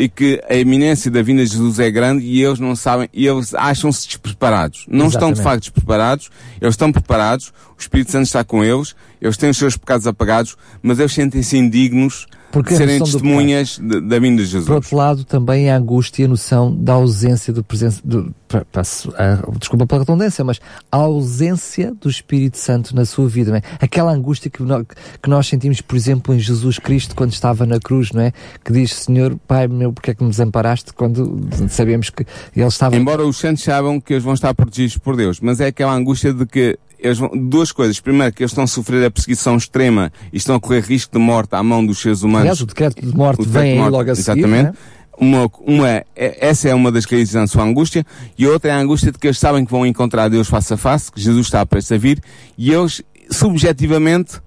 e 0.00 0.08
que 0.08 0.42
a 0.48 0.54
iminência 0.54 1.10
da 1.10 1.20
vinda 1.20 1.44
de 1.44 1.52
Jesus 1.52 1.78
é 1.78 1.90
grande 1.90 2.24
e 2.24 2.42
eles 2.42 2.58
não 2.58 2.74
sabem, 2.74 3.06
e 3.12 3.26
eles 3.26 3.54
acham-se 3.54 4.06
despreparados. 4.06 4.86
Não 4.88 5.06
Exatamente. 5.06 5.14
estão 5.14 5.32
de 5.32 5.42
facto 5.42 5.60
despreparados, 5.64 6.30
eles 6.58 6.72
estão 6.72 6.90
preparados, 6.90 7.52
o 7.80 7.84
Espírito 7.84 8.10
Santo 8.10 8.26
está 8.26 8.44
com 8.44 8.62
eles, 8.62 8.94
eles 9.20 9.36
têm 9.36 9.50
os 9.50 9.56
seus 9.56 9.76
pecados 9.76 10.06
apagados, 10.06 10.56
mas 10.82 10.98
eles 10.98 11.12
sentem-se 11.12 11.56
indignos 11.56 12.26
porque 12.50 12.74
serem 12.74 12.98
testemunhas 12.98 13.78
da 13.78 14.18
vinda 14.18 14.42
de 14.42 14.48
Jesus. 14.48 14.66
Por 14.66 14.74
outro 14.74 14.96
lado, 14.96 15.24
também 15.24 15.70
a 15.70 15.76
angústia 15.76 16.22
e 16.22 16.24
a 16.24 16.28
noção 16.28 16.74
da 16.74 16.94
ausência 16.94 17.52
de 17.52 17.62
presença, 17.62 18.00
do, 18.04 18.34
pra, 18.48 18.64
pra, 18.64 18.82
a, 18.82 19.58
desculpa 19.58 19.86
pela 19.86 20.00
redundância, 20.00 20.44
mas 20.44 20.60
a 20.90 20.96
ausência 20.96 21.94
do 21.94 22.08
Espírito 22.08 22.58
Santo 22.58 22.94
na 22.94 23.04
sua 23.04 23.28
vida, 23.28 23.56
é? 23.56 23.62
Aquela 23.80 24.12
angústia 24.12 24.50
que 24.50 24.62
nós, 24.62 24.84
que 25.22 25.30
nós 25.30 25.46
sentimos, 25.46 25.80
por 25.80 25.96
exemplo, 25.96 26.34
em 26.34 26.40
Jesus 26.40 26.78
Cristo 26.78 27.14
quando 27.14 27.32
estava 27.32 27.64
na 27.64 27.78
cruz, 27.78 28.10
não 28.12 28.22
é? 28.22 28.32
Que 28.64 28.72
diz, 28.72 28.92
Senhor, 28.94 29.38
Pai 29.46 29.68
meu, 29.68 29.92
porque 29.92 30.10
é 30.10 30.14
que 30.14 30.24
me 30.24 30.30
desamparaste 30.30 30.92
quando 30.92 31.40
sabemos 31.68 32.10
que 32.10 32.26
ele 32.54 32.66
estava... 32.66 32.96
Embora 32.96 33.24
os 33.24 33.36
santos 33.36 33.62
saibam 33.62 34.00
que 34.00 34.14
eles 34.14 34.24
vão 34.24 34.34
estar 34.34 34.52
protegidos 34.54 34.98
por 34.98 35.16
Deus, 35.16 35.40
mas 35.40 35.60
é 35.60 35.66
aquela 35.66 35.94
angústia 35.94 36.34
de 36.34 36.44
que 36.46 36.76
eles 37.02 37.18
vão, 37.18 37.30
duas 37.34 37.72
coisas. 37.72 37.98
Primeiro, 38.00 38.32
que 38.32 38.42
eles 38.42 38.52
estão 38.52 38.64
a 38.64 38.66
sofrer 38.66 39.04
a 39.04 39.10
perseguição 39.10 39.56
extrema 39.56 40.12
e 40.32 40.36
estão 40.36 40.54
a 40.54 40.60
correr 40.60 40.80
risco 40.80 41.12
de 41.12 41.18
morte 41.18 41.54
à 41.54 41.62
mão 41.62 41.84
dos 41.84 41.98
seres 41.98 42.22
humanos. 42.22 42.42
Aliás, 42.42 42.60
o 42.60 42.66
decreto 42.66 43.00
de 43.00 43.16
morte 43.16 43.46
vem 43.46 43.72
de 43.72 43.78
morte, 43.78 43.92
logo 43.92 44.10
a 44.10 44.14
seguir. 44.14 44.40
Exatamente. 44.40 44.68
É? 44.68 45.00
Uma, 45.22 45.50
uma, 45.66 45.88
é, 45.88 46.04
essa 46.16 46.68
é 46.68 46.74
uma 46.74 46.90
das 46.90 47.04
raízes 47.04 47.34
da 47.34 47.46
sua 47.46 47.62
angústia, 47.62 48.06
e 48.38 48.46
outra 48.46 48.70
é 48.70 48.74
a 48.74 48.78
angústia 48.78 49.12
de 49.12 49.18
que 49.18 49.26
eles 49.26 49.38
sabem 49.38 49.64
que 49.66 49.70
vão 49.70 49.84
encontrar 49.84 50.28
Deus 50.28 50.48
face 50.48 50.72
a 50.72 50.78
face, 50.78 51.12
que 51.12 51.20
Jesus 51.20 51.46
está 51.46 51.64
prestes 51.66 51.92
a 51.92 51.98
vir, 51.98 52.22
e 52.56 52.72
eles, 52.72 53.02
subjetivamente, 53.30 54.40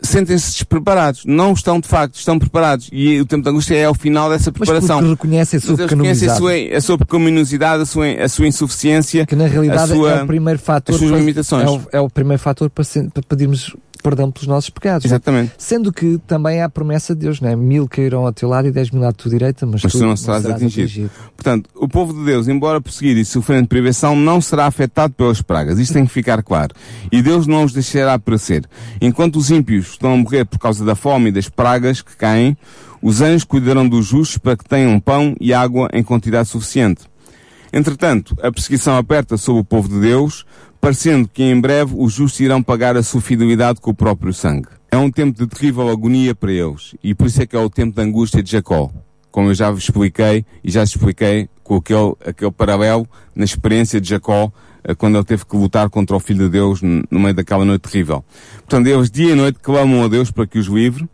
sentem-se 0.00 0.52
despreparados. 0.52 1.24
Não 1.24 1.52
estão, 1.52 1.80
de 1.80 1.88
facto, 1.88 2.14
estão 2.16 2.38
preparados. 2.38 2.88
E 2.92 3.20
o 3.20 3.26
tempo 3.26 3.42
de 3.42 3.50
angústia 3.50 3.74
é 3.76 3.88
o 3.88 3.94
final 3.94 4.30
dessa 4.30 4.52
preparação. 4.52 5.00
Mas 5.00 5.10
reconhecem 5.10 5.58
a 5.58 5.60
sua 5.60 5.76
reconhecem 5.76 6.28
a 6.28 6.34
sua, 6.34 6.52
a 6.76 6.80
sua 6.80 6.98
pecaminosidade, 6.98 7.82
a 7.82 7.86
sua, 7.86 8.06
a 8.06 8.28
sua 8.28 8.46
insuficiência. 8.46 9.26
Que 9.26 9.36
na 9.36 9.46
realidade 9.46 9.92
sua, 9.92 10.12
é 10.12 10.22
o 10.22 10.26
primeiro 10.26 10.58
fator. 10.58 10.94
As 10.94 11.00
suas 11.00 11.12
limitações. 11.12 11.64
É 11.64 11.70
o, 11.70 11.82
é 11.92 12.00
o 12.00 12.10
primeiro 12.10 12.42
fator 12.42 12.70
para, 12.70 12.84
para 12.84 13.22
pedirmos 13.28 13.74
perdão 14.02 14.30
pelos 14.30 14.46
nossos 14.46 14.70
pecados. 14.70 15.04
É? 15.04 15.08
Exatamente. 15.08 15.52
Sendo 15.58 15.92
que 15.92 16.18
também 16.26 16.60
há 16.60 16.66
a 16.66 16.68
promessa 16.68 17.14
de 17.14 17.20
Deus, 17.22 17.40
não 17.40 17.48
é? 17.48 17.56
Mil 17.56 17.88
cairão 17.88 18.26
ao 18.26 18.32
teu 18.32 18.48
lado 18.48 18.68
e 18.68 18.70
dez 18.70 18.90
mil 18.90 19.04
à 19.04 19.12
tua 19.12 19.30
direita, 19.30 19.66
mas, 19.66 19.82
mas 19.82 19.92
tu, 19.92 19.98
não 19.98 20.16
serás, 20.16 20.42
serás 20.42 20.62
atingido. 20.62 20.84
atingido. 20.84 21.10
Portanto, 21.36 21.70
o 21.74 21.88
povo 21.88 22.12
de 22.12 22.24
Deus, 22.24 22.48
embora 22.48 22.80
perseguido 22.80 23.20
e 23.20 23.24
sofrendo 23.24 23.68
privação, 23.68 24.16
não 24.16 24.40
será 24.40 24.66
afetado 24.66 25.14
pelas 25.14 25.42
pragas. 25.42 25.78
Isto 25.78 25.94
tem 25.94 26.06
que 26.06 26.12
ficar 26.12 26.42
claro. 26.42 26.74
E 27.10 27.22
Deus 27.22 27.46
não 27.46 27.64
os 27.64 27.72
deixará 27.72 28.18
perecer. 28.18 28.64
Enquanto 29.00 29.36
os 29.36 29.50
ímpios 29.50 29.90
estão 29.90 30.14
a 30.14 30.16
morrer 30.16 30.44
por 30.44 30.58
causa 30.58 30.84
da 30.84 30.94
fome 30.94 31.28
e 31.28 31.32
das 31.32 31.48
pragas 31.48 32.02
que 32.02 32.16
caem, 32.16 32.56
os 33.02 33.20
anjos 33.20 33.44
cuidarão 33.44 33.88
dos 33.88 34.06
justos 34.06 34.38
para 34.38 34.56
que 34.56 34.64
tenham 34.64 34.98
pão 34.98 35.34
e 35.40 35.52
água 35.52 35.88
em 35.92 36.02
quantidade 36.02 36.48
suficiente. 36.48 37.02
Entretanto, 37.72 38.36
a 38.42 38.50
perseguição 38.50 38.96
aperta 38.96 39.36
sobre 39.36 39.60
o 39.60 39.64
povo 39.64 39.88
de 39.88 40.00
Deus, 40.00 40.46
parecendo 40.80 41.28
que 41.28 41.42
em 41.42 41.60
breve 41.60 41.94
os 41.96 42.12
justos 42.12 42.40
irão 42.40 42.62
pagar 42.62 42.96
a 42.96 43.02
sua 43.02 43.20
fidelidade 43.20 43.80
com 43.80 43.90
o 43.90 43.94
próprio 43.94 44.32
sangue. 44.32 44.68
É 44.90 44.96
um 44.96 45.10
tempo 45.10 45.38
de 45.38 45.46
terrível 45.46 45.88
agonia 45.88 46.34
para 46.34 46.52
eles, 46.52 46.94
e 47.02 47.14
por 47.14 47.26
isso 47.26 47.42
é 47.42 47.46
que 47.46 47.56
é 47.56 47.58
o 47.58 47.68
tempo 47.68 47.94
da 47.94 48.02
angústia 48.02 48.42
de 48.42 48.50
Jacó. 48.50 48.90
Como 49.30 49.50
eu 49.50 49.54
já 49.54 49.70
vos 49.70 49.84
expliquei, 49.84 50.44
e 50.64 50.70
já 50.70 50.82
expliquei 50.82 51.48
com 51.62 51.76
aquele, 51.76 52.14
aquele 52.24 52.50
paralelo 52.50 53.06
na 53.34 53.44
experiência 53.44 54.00
de 54.00 54.08
Jacó, 54.08 54.50
eh, 54.82 54.94
quando 54.94 55.16
ele 55.16 55.24
teve 55.24 55.44
que 55.44 55.56
lutar 55.56 55.90
contra 55.90 56.16
o 56.16 56.20
Filho 56.20 56.46
de 56.46 56.50
Deus 56.50 56.80
no 56.82 57.20
meio 57.20 57.34
daquela 57.34 57.64
noite 57.64 57.82
terrível. 57.82 58.24
Portanto, 58.56 58.86
eles 58.86 59.10
dia 59.10 59.32
e 59.32 59.34
noite 59.34 59.58
clamam 59.60 60.02
a 60.02 60.08
Deus 60.08 60.30
para 60.30 60.46
que 60.46 60.58
os 60.58 60.66
livre, 60.66 61.06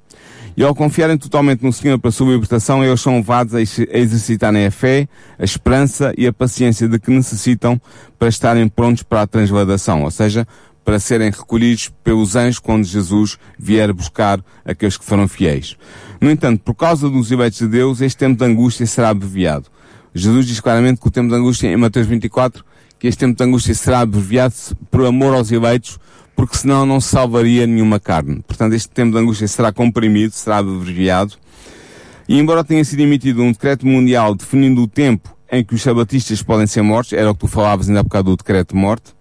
e 0.57 0.63
ao 0.63 0.75
confiarem 0.75 1.19
totalmente 1.19 1.65
no 1.65 1.73
Senhor 1.73 1.99
para 1.99 2.11
a 2.11 2.13
sua 2.13 2.33
libertação, 2.33 2.85
eles 2.85 3.01
são 3.01 3.17
levados 3.17 3.55
a 3.55 3.61
exercitarem 3.61 4.67
a 4.67 4.71
fé, 4.71 5.09
a 5.39 5.45
esperança 5.45 6.15
e 6.17 6.27
a 6.27 6.33
paciência 6.33 6.89
de 6.89 6.99
que 6.99 7.11
necessitam 7.11 7.81
para 8.19 8.29
estarem 8.29 8.69
prontos 8.69 9.03
para 9.03 9.23
a 9.23 9.27
transladação, 9.27 10.05
ou 10.05 10.11
seja, 10.11 10.47
para 10.85 11.01
serem 11.01 11.31
recolhidos 11.31 11.91
pelos 12.05 12.37
anjos 12.37 12.59
quando 12.59 12.85
Jesus 12.85 13.39
vier 13.59 13.93
buscar 13.93 14.45
aqueles 14.65 14.97
que 14.97 15.05
foram 15.05 15.27
fiéis. 15.27 15.77
No 16.21 16.31
entanto, 16.31 16.63
por 16.63 16.75
causa 16.75 17.09
dos 17.09 17.31
eleitos 17.31 17.59
de 17.59 17.69
Deus, 17.69 18.01
este 18.01 18.19
tempo 18.19 18.39
de 18.39 18.45
angústia 18.45 18.87
será 18.87 19.09
abreviado. 19.09 19.67
Jesus 20.15 20.47
diz 20.47 20.61
claramente 20.61 21.01
que 21.01 21.09
o 21.09 21.11
tempo 21.11 21.29
de 21.29 21.35
angústia, 21.35 21.69
em 21.69 21.77
Mateus 21.77 22.07
24, 22.07 22.65
que 22.99 23.09
este 23.09 23.21
tempo 23.21 23.37
de 23.37 23.45
angústia 23.45 23.75
será 23.75 24.01
abreviado 24.01 24.55
por 24.91 25.05
amor 25.05 25.35
aos 25.35 25.51
eleitos, 25.51 25.99
porque 26.35 26.57
senão 26.57 26.85
não 26.85 27.01
se 27.01 27.09
salvaria 27.09 27.67
nenhuma 27.67 28.01
carne. 28.01 28.43
Portanto, 28.47 28.75
este 28.75 28.89
tempo 28.89 29.13
de 29.13 29.19
angústia 29.19 29.49
será 29.49 29.73
comprimido, 29.73 30.33
será 30.33 30.59
abreviado. 30.59 31.35
E 32.29 32.39
embora 32.39 32.65
tenha 32.65 32.85
sido 32.85 33.01
emitido 33.01 33.43
um 33.43 33.53
decreto 33.53 33.87
mundial 33.87 34.35
definindo 34.35 34.83
o 34.83 34.89
tempo 34.89 35.37
em 35.51 35.65
que 35.65 35.75
os 35.75 35.83
sabatistas 35.83 36.43
podem 36.43 36.67
ser 36.67 36.83
mortos, 36.83 37.13
era 37.13 37.31
o 37.31 37.35
que 37.35 37.41
tu 37.41 37.49
falavas 37.49 37.89
ainda 37.89 38.01
há 38.01 38.03
bocado 38.03 38.31
do 38.31 38.37
decreto 38.37 38.75
de 38.75 38.81
morte, 38.81 39.15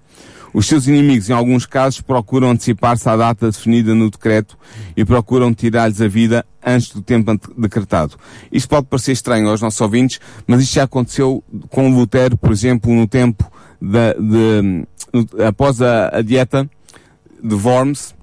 os 0.54 0.68
seus 0.68 0.88
inimigos, 0.88 1.30
em 1.30 1.34
alguns 1.34 1.66
casos, 1.66 2.00
procuram 2.00 2.52
antecipar-se 2.52 3.10
à 3.10 3.18
data 3.18 3.50
definida 3.50 3.96
no 3.96 4.10
decreto 4.10 4.56
e 4.96 5.04
procuram 5.04 5.52
tirar-lhes 5.52 6.00
a 6.00 6.08
vida 6.08 6.46
antes 6.64 6.92
do 6.92 7.02
tempo 7.02 7.36
decretado. 7.58 8.16
Isto 8.52 8.70
pode 8.70 8.86
parecer 8.86 9.14
estranho 9.14 9.50
aos 9.50 9.62
nossos 9.62 9.82
ouvintes, 9.82 10.20
mas 10.46 10.62
isto 10.62 10.76
já 10.76 10.84
aconteceu 10.84 11.44
com 11.70 11.90
Lutero, 11.90 12.38
por 12.38 12.52
exemplo, 12.52 12.94
no 12.94 13.08
tempo 13.08 13.52
de, 13.82 14.14
de 14.14 15.44
após 15.44 15.82
a, 15.82 16.18
a 16.18 16.22
dieta, 16.22 16.70
de 17.44 17.56
Worms, 17.56 18.16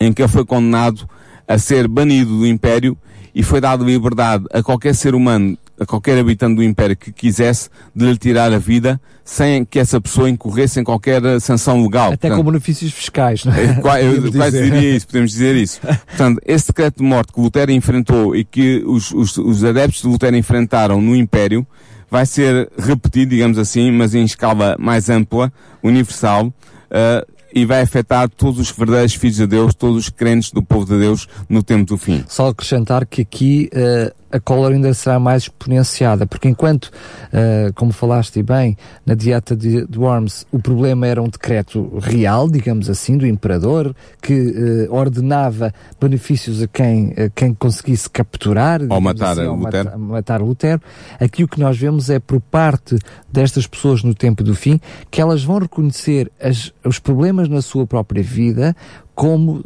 em 0.00 0.12
que 0.12 0.22
ele 0.22 0.28
foi 0.28 0.44
condenado 0.44 1.08
a 1.46 1.58
ser 1.58 1.86
banido 1.86 2.38
do 2.38 2.46
Império 2.46 2.96
e 3.34 3.42
foi 3.42 3.60
dado 3.60 3.84
liberdade 3.84 4.44
a 4.52 4.62
qualquer 4.62 4.94
ser 4.94 5.14
humano, 5.14 5.56
a 5.78 5.86
qualquer 5.86 6.18
habitante 6.18 6.56
do 6.56 6.62
Império 6.62 6.96
que 6.96 7.12
quisesse 7.12 7.68
de 7.94 8.04
lhe 8.04 8.16
tirar 8.16 8.52
a 8.52 8.58
vida 8.58 9.00
sem 9.24 9.64
que 9.64 9.78
essa 9.78 10.00
pessoa 10.00 10.28
incorresse 10.28 10.80
em 10.80 10.84
qualquer 10.84 11.22
sanção 11.40 11.82
legal. 11.82 12.12
Até 12.12 12.28
Portanto, 12.28 12.44
com 12.44 12.50
benefícios 12.50 12.92
fiscais, 12.92 13.44
não 13.44 13.54
é? 13.54 13.64
Eu, 14.02 14.24
eu 14.24 14.32
quase 14.32 14.62
diria 14.62 14.96
isso, 14.96 15.06
podemos 15.06 15.30
dizer 15.30 15.56
isso. 15.56 15.80
Portanto, 15.80 16.40
esse 16.44 16.66
decreto 16.66 16.98
de 16.98 17.04
morte 17.04 17.32
que 17.32 17.40
Lutero 17.40 17.70
enfrentou 17.70 18.34
e 18.34 18.44
que 18.44 18.82
os, 18.84 19.12
os, 19.12 19.36
os 19.38 19.64
adeptos 19.64 20.02
de 20.02 20.08
Lutero 20.08 20.36
enfrentaram 20.36 21.00
no 21.00 21.14
Império 21.14 21.66
vai 22.10 22.26
ser 22.26 22.70
repetido, 22.76 23.30
digamos 23.30 23.56
assim, 23.56 23.90
mas 23.90 24.14
em 24.14 24.22
escala 24.22 24.76
mais 24.78 25.08
ampla, 25.08 25.50
universal, 25.82 26.48
uh, 26.48 27.32
e 27.54 27.64
vai 27.64 27.82
afetar 27.82 28.28
todos 28.28 28.58
os 28.58 28.70
verdadeiros 28.70 29.14
filhos 29.14 29.36
de 29.36 29.46
Deus, 29.46 29.74
todos 29.74 29.96
os 29.96 30.08
crentes 30.08 30.50
do 30.50 30.62
povo 30.62 30.86
de 30.86 30.98
Deus 30.98 31.28
no 31.48 31.62
tempo 31.62 31.84
do 31.84 31.98
fim. 31.98 32.24
Só 32.28 32.48
acrescentar 32.48 33.06
que 33.06 33.22
aqui 33.22 33.70
uh, 33.72 34.21
a 34.32 34.40
cólera 34.40 34.74
ainda 34.74 34.94
será 34.94 35.20
mais 35.20 35.44
exponenciada, 35.44 36.26
porque 36.26 36.48
enquanto, 36.48 36.86
uh, 36.86 37.72
como 37.74 37.92
falaste 37.92 38.42
bem, 38.42 38.76
na 39.04 39.14
dieta 39.14 39.54
de, 39.54 39.86
de, 39.86 39.98
Worms, 39.98 40.46
o 40.50 40.58
problema 40.58 41.06
era 41.06 41.22
um 41.22 41.28
decreto 41.28 41.98
real, 41.98 42.48
digamos 42.48 42.88
assim, 42.88 43.18
do 43.18 43.26
imperador, 43.26 43.94
que 44.22 44.32
uh, 44.32 44.94
ordenava 44.94 45.72
benefícios 46.00 46.62
a 46.62 46.66
quem, 46.66 47.12
a 47.12 47.28
quem 47.28 47.52
conseguisse 47.52 48.08
capturar 48.08 48.80
ou 48.88 49.00
matar, 49.00 49.32
assim, 49.32 49.46
Lutero. 49.46 49.84
Matar, 49.84 49.98
matar 49.98 50.40
Lutero. 50.40 50.80
Aqui 51.20 51.44
o 51.44 51.48
que 51.48 51.60
nós 51.60 51.78
vemos 51.78 52.08
é 52.08 52.18
por 52.18 52.40
parte 52.40 52.96
destas 53.30 53.66
pessoas 53.66 54.02
no 54.02 54.14
tempo 54.14 54.42
do 54.42 54.54
fim 54.54 54.80
que 55.10 55.20
elas 55.20 55.44
vão 55.44 55.58
reconhecer 55.58 56.30
as, 56.40 56.72
os 56.84 56.98
problemas 56.98 57.48
na 57.48 57.60
sua 57.60 57.86
própria 57.86 58.22
vida 58.22 58.74
como 59.14 59.62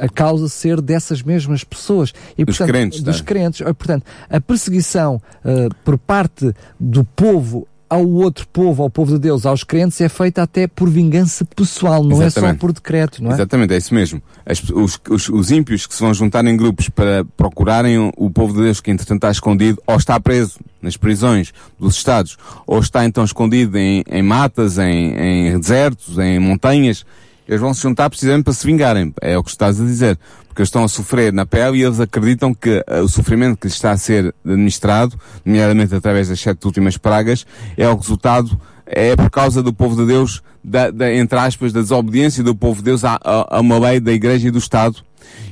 a 0.00 0.08
causa 0.08 0.48
ser 0.48 0.80
dessas 0.80 1.22
mesmas 1.22 1.64
pessoas. 1.64 2.12
E, 2.36 2.44
dos 2.44 2.58
portanto, 2.58 2.74
crentes. 2.74 3.02
Dos 3.02 3.18
tá? 3.18 3.24
crentes. 3.24 3.60
Portanto, 3.60 4.04
a 4.28 4.40
perseguição 4.40 5.20
uh, 5.44 5.74
por 5.84 5.98
parte 5.98 6.54
do 6.78 7.04
povo 7.04 7.66
ao 7.88 8.06
outro 8.06 8.46
povo, 8.48 8.82
ao 8.82 8.90
povo 8.90 9.12
de 9.12 9.18
Deus, 9.18 9.46
aos 9.46 9.62
crentes, 9.62 10.00
é 10.00 10.08
feita 10.08 10.42
até 10.42 10.66
por 10.66 10.90
vingança 10.90 11.44
pessoal, 11.44 12.02
não 12.02 12.20
Exatamente. 12.20 12.50
é 12.50 12.54
só 12.54 12.58
por 12.58 12.72
decreto, 12.72 13.22
não 13.22 13.30
é? 13.30 13.34
Exatamente, 13.34 13.74
é 13.74 13.76
isso 13.76 13.94
mesmo. 13.94 14.20
As, 14.44 14.60
os, 14.70 15.00
os, 15.08 15.28
os, 15.28 15.50
ímpios 15.50 15.86
que 15.86 15.94
se 15.94 16.00
vão 16.00 16.12
juntar 16.12 16.44
em 16.46 16.56
grupos 16.56 16.88
para 16.88 17.24
procurarem 17.36 17.98
o, 17.98 18.12
o, 18.16 18.28
povo 18.28 18.54
de 18.54 18.62
Deus 18.62 18.80
que 18.80 18.90
entretanto 18.90 19.18
está 19.18 19.30
escondido, 19.30 19.80
ou 19.86 19.96
está 19.96 20.18
preso 20.18 20.58
nas 20.82 20.96
prisões 20.96 21.52
dos 21.78 21.96
Estados, 21.96 22.36
ou 22.66 22.80
está 22.80 23.04
então 23.04 23.24
escondido 23.24 23.78
em, 23.78 24.02
em 24.10 24.22
matas, 24.22 24.78
em, 24.78 25.14
em 25.14 25.58
desertos, 25.58 26.18
em 26.18 26.40
montanhas, 26.40 27.04
eles 27.48 27.60
vão 27.60 27.72
se 27.72 27.82
juntar 27.82 28.10
precisamente 28.10 28.44
para 28.44 28.52
se 28.52 28.66
vingarem. 28.66 29.14
É 29.20 29.38
o 29.38 29.44
que 29.44 29.50
estás 29.50 29.80
a 29.80 29.84
dizer. 29.84 30.18
Porque 30.48 30.62
eles 30.62 30.68
estão 30.68 30.84
a 30.84 30.88
sofrer 30.88 31.32
na 31.32 31.46
pele 31.46 31.78
e 31.78 31.82
eles 31.82 32.00
acreditam 32.00 32.54
que 32.54 32.82
uh, 32.90 33.02
o 33.02 33.08
sofrimento 33.08 33.58
que 33.58 33.66
lhes 33.66 33.74
está 33.74 33.92
a 33.92 33.96
ser 33.96 34.34
administrado, 34.44 35.18
nomeadamente 35.44 35.94
através 35.94 36.28
das 36.28 36.40
sete 36.40 36.64
últimas 36.66 36.96
pragas, 36.96 37.46
é 37.76 37.88
o 37.88 37.94
resultado, 37.94 38.58
é 38.86 39.14
por 39.14 39.30
causa 39.30 39.62
do 39.62 39.72
povo 39.72 39.96
de 39.96 40.06
Deus, 40.06 40.42
da, 40.64 40.90
da 40.90 41.12
entre 41.12 41.38
aspas, 41.38 41.72
da 41.72 41.80
desobediência 41.80 42.42
do 42.42 42.54
povo 42.54 42.78
de 42.78 42.84
Deus 42.84 43.04
a, 43.04 43.18
a, 43.22 43.56
a 43.58 43.60
uma 43.60 43.78
lei 43.78 44.00
da 44.00 44.12
Igreja 44.12 44.48
e 44.48 44.50
do 44.50 44.58
Estado. 44.58 44.96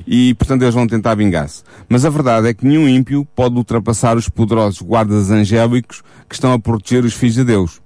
E, 0.07 0.33
portanto, 0.35 0.61
eles 0.61 0.73
vão 0.73 0.87
tentar 0.87 1.15
vingar-se. 1.15 1.63
Mas 1.87 2.05
a 2.05 2.09
verdade 2.09 2.47
é 2.47 2.53
que 2.53 2.65
nenhum 2.65 2.87
ímpio 2.87 3.27
pode 3.35 3.55
ultrapassar 3.55 4.17
os 4.17 4.29
poderosos 4.29 4.81
guardas 4.81 5.31
angélicos 5.31 6.03
que 6.27 6.35
estão 6.35 6.51
a 6.53 6.59
proteger 6.59 7.03
os 7.03 7.13
filhos 7.13 7.35
de 7.35 7.43
Deus. 7.43 7.81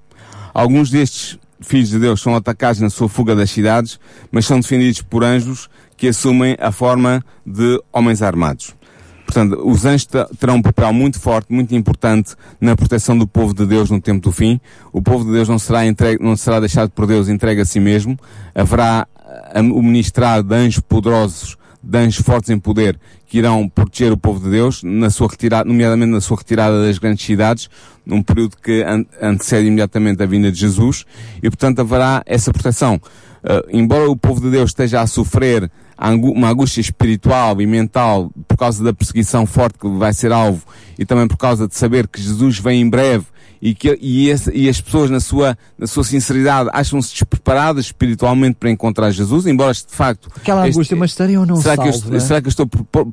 Alguns 0.53 0.89
destes 0.89 1.37
filhos 1.61 1.89
de 1.89 1.99
Deus 1.99 2.21
são 2.21 2.35
atacados 2.35 2.79
na 2.81 2.89
sua 2.89 3.09
fuga 3.09 3.35
das 3.35 3.51
cidades, 3.51 3.99
mas 4.31 4.45
são 4.45 4.59
defendidos 4.59 5.01
por 5.01 5.23
anjos 5.23 5.69
que 5.97 6.07
assumem 6.07 6.55
a 6.59 6.71
forma 6.71 7.23
de 7.45 7.81
homens 7.91 8.21
armados. 8.21 8.75
Portanto, 9.25 9.61
os 9.63 9.85
anjos 9.85 10.07
terão 10.39 10.55
um 10.55 10.61
papel 10.61 10.91
muito 10.91 11.19
forte, 11.19 11.53
muito 11.53 11.75
importante 11.75 12.35
na 12.59 12.75
proteção 12.75 13.15
do 13.15 13.27
povo 13.27 13.53
de 13.53 13.63
Deus 13.63 13.91
no 13.91 14.01
tempo 14.01 14.21
do 14.21 14.31
fim. 14.31 14.59
O 14.91 15.03
povo 15.03 15.23
de 15.23 15.31
Deus 15.31 15.47
não 15.47 15.59
será, 15.59 15.85
entregue, 15.85 16.23
não 16.23 16.35
será 16.35 16.59
deixado 16.59 16.89
por 16.89 17.05
Deus 17.05 17.29
entregue 17.29 17.61
a 17.61 17.65
si 17.65 17.79
mesmo. 17.79 18.17
Haverá 18.55 19.07
o 19.71 19.83
ministrar 19.83 20.41
de 20.41 20.55
anjos 20.55 20.79
poderosos, 20.79 21.57
de 21.81 21.97
anjos 21.97 22.25
fortes 22.25 22.49
em 22.49 22.59
poder, 22.59 22.99
que 23.25 23.37
irão 23.37 23.67
proteger 23.69 24.11
o 24.11 24.17
povo 24.17 24.39
de 24.43 24.49
Deus, 24.49 24.83
na 24.83 25.09
sua 25.09 25.27
retirada, 25.29 25.67
nomeadamente 25.67 26.11
na 26.11 26.21
sua 26.21 26.37
retirada 26.37 26.83
das 26.83 26.97
grandes 26.97 27.25
cidades, 27.25 27.69
num 28.05 28.21
período 28.21 28.57
que 28.57 28.83
antecede 29.21 29.67
imediatamente 29.67 30.21
a 30.21 30.25
vinda 30.25 30.51
de 30.51 30.59
Jesus, 30.59 31.05
e 31.41 31.49
portanto 31.49 31.79
haverá 31.79 32.21
essa 32.25 32.51
proteção. 32.51 32.95
Uh, 33.41 33.69
embora 33.71 34.09
o 34.09 34.17
povo 34.17 34.41
de 34.41 34.51
Deus 34.51 34.71
esteja 34.71 35.01
a 35.01 35.07
sofrer 35.07 35.71
uma 35.99 36.49
angústia 36.49 36.81
espiritual 36.81 37.61
e 37.61 37.67
mental 37.67 38.31
por 38.47 38.57
causa 38.57 38.83
da 38.83 38.93
perseguição 38.93 39.45
forte 39.45 39.77
que 39.77 39.87
vai 39.89 40.13
ser 40.13 40.31
alvo 40.31 40.63
e 40.97 41.05
também 41.05 41.27
por 41.27 41.37
causa 41.37 41.67
de 41.67 41.75
saber 41.75 42.07
que 42.07 42.21
Jesus 42.21 42.59
vem 42.59 42.81
em 42.81 42.89
breve 42.89 43.25
e 43.61 43.75
que 43.75 43.97
e, 44.01 44.29
esse, 44.29 44.49
e 44.55 44.69
as 44.69 44.79
pessoas 44.79 45.09
na 45.09 45.19
sua 45.19 45.57
na 45.77 45.85
sua 45.85 46.03
sinceridade 46.03 46.69
acham-se 46.71 47.11
despreparadas 47.11 47.85
espiritualmente 47.85 48.55
para 48.57 48.69
encontrar 48.69 49.11
Jesus, 49.11 49.45
embora 49.45 49.73
de 49.73 49.83
facto 49.89 50.29
aquela 50.35 50.67
este, 50.67 50.77
angústia, 50.77 50.97
mas 50.97 51.11
estarem 51.11 51.37
ou 51.37 51.45
não 51.45 51.57
será 51.57 51.75
salvo, 51.75 52.01
que 52.01 52.07
eu, 52.07 52.15
é? 52.15 52.19
será 52.19 52.41
que 52.41 52.47
eu 52.47 52.49
estou 52.49 52.67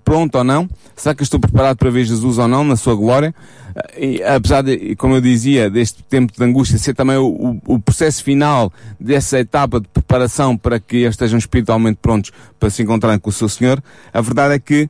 pronto 0.04 0.38
ou 0.38 0.44
não? 0.44 0.68
Será 0.94 1.14
que 1.14 1.22
eu 1.22 1.24
estou 1.24 1.40
preparado 1.40 1.76
para 1.76 1.90
ver 1.90 2.04
Jesus 2.04 2.38
ou 2.38 2.46
não 2.46 2.62
na 2.62 2.76
sua 2.76 2.94
glória? 2.94 3.34
E, 3.98 4.22
apesar 4.22 4.62
de, 4.62 4.96
como 4.96 5.16
eu 5.16 5.20
dizia, 5.20 5.68
deste 5.68 6.02
tempo 6.02 6.32
de 6.32 6.42
angústia 6.42 6.78
ser 6.78 6.94
também 6.94 7.16
o, 7.16 7.60
o, 7.66 7.78
processo 7.78 8.24
final 8.24 8.72
dessa 8.98 9.38
etapa 9.38 9.80
de 9.80 9.88
preparação 9.88 10.56
para 10.56 10.80
que 10.80 10.98
eles 10.98 11.10
estejam 11.10 11.38
espiritualmente 11.38 11.98
prontos 12.00 12.32
para 12.58 12.70
se 12.70 12.82
encontrarem 12.82 13.18
com 13.18 13.28
o 13.28 13.32
seu 13.32 13.48
Senhor, 13.48 13.82
a 14.12 14.20
verdade 14.20 14.54
é 14.54 14.58
que 14.58 14.88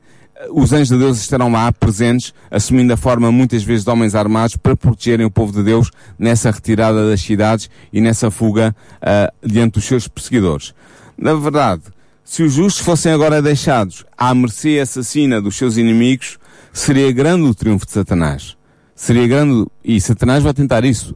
os 0.51 0.71
anjos 0.71 0.89
de 0.89 0.97
Deus 0.97 1.17
estarão 1.17 1.51
lá 1.51 1.71
presentes, 1.71 2.33
assumindo 2.51 2.93
a 2.93 2.97
forma 2.97 3.31
muitas 3.31 3.63
vezes 3.63 3.83
de 3.83 3.89
homens 3.89 4.13
armados 4.13 4.55
para 4.55 4.75
protegerem 4.75 5.25
o 5.25 5.31
povo 5.31 5.51
de 5.51 5.63
Deus 5.63 5.89
nessa 6.17 6.51
retirada 6.51 7.09
das 7.09 7.21
cidades 7.21 7.69
e 7.91 7.99
nessa 7.99 8.29
fuga 8.29 8.75
uh, 9.01 9.47
diante 9.47 9.73
dos 9.73 9.85
seus 9.85 10.07
perseguidores. 10.07 10.73
Na 11.17 11.33
verdade, 11.33 11.83
se 12.23 12.43
os 12.43 12.53
justos 12.53 12.85
fossem 12.85 13.11
agora 13.11 13.41
deixados 13.41 14.05
à 14.17 14.33
mercê 14.35 14.79
assassina 14.79 15.41
dos 15.41 15.55
seus 15.55 15.77
inimigos, 15.77 16.37
seria 16.71 17.11
grande 17.11 17.47
o 17.47 17.55
triunfo 17.55 17.85
de 17.85 17.93
Satanás. 17.93 18.56
Seria 18.99 19.27
grande, 19.27 19.67
e 19.83 20.01
Satanás 20.01 20.43
vai 20.43 20.55
tentar 20.55 20.83
isso, 20.83 21.15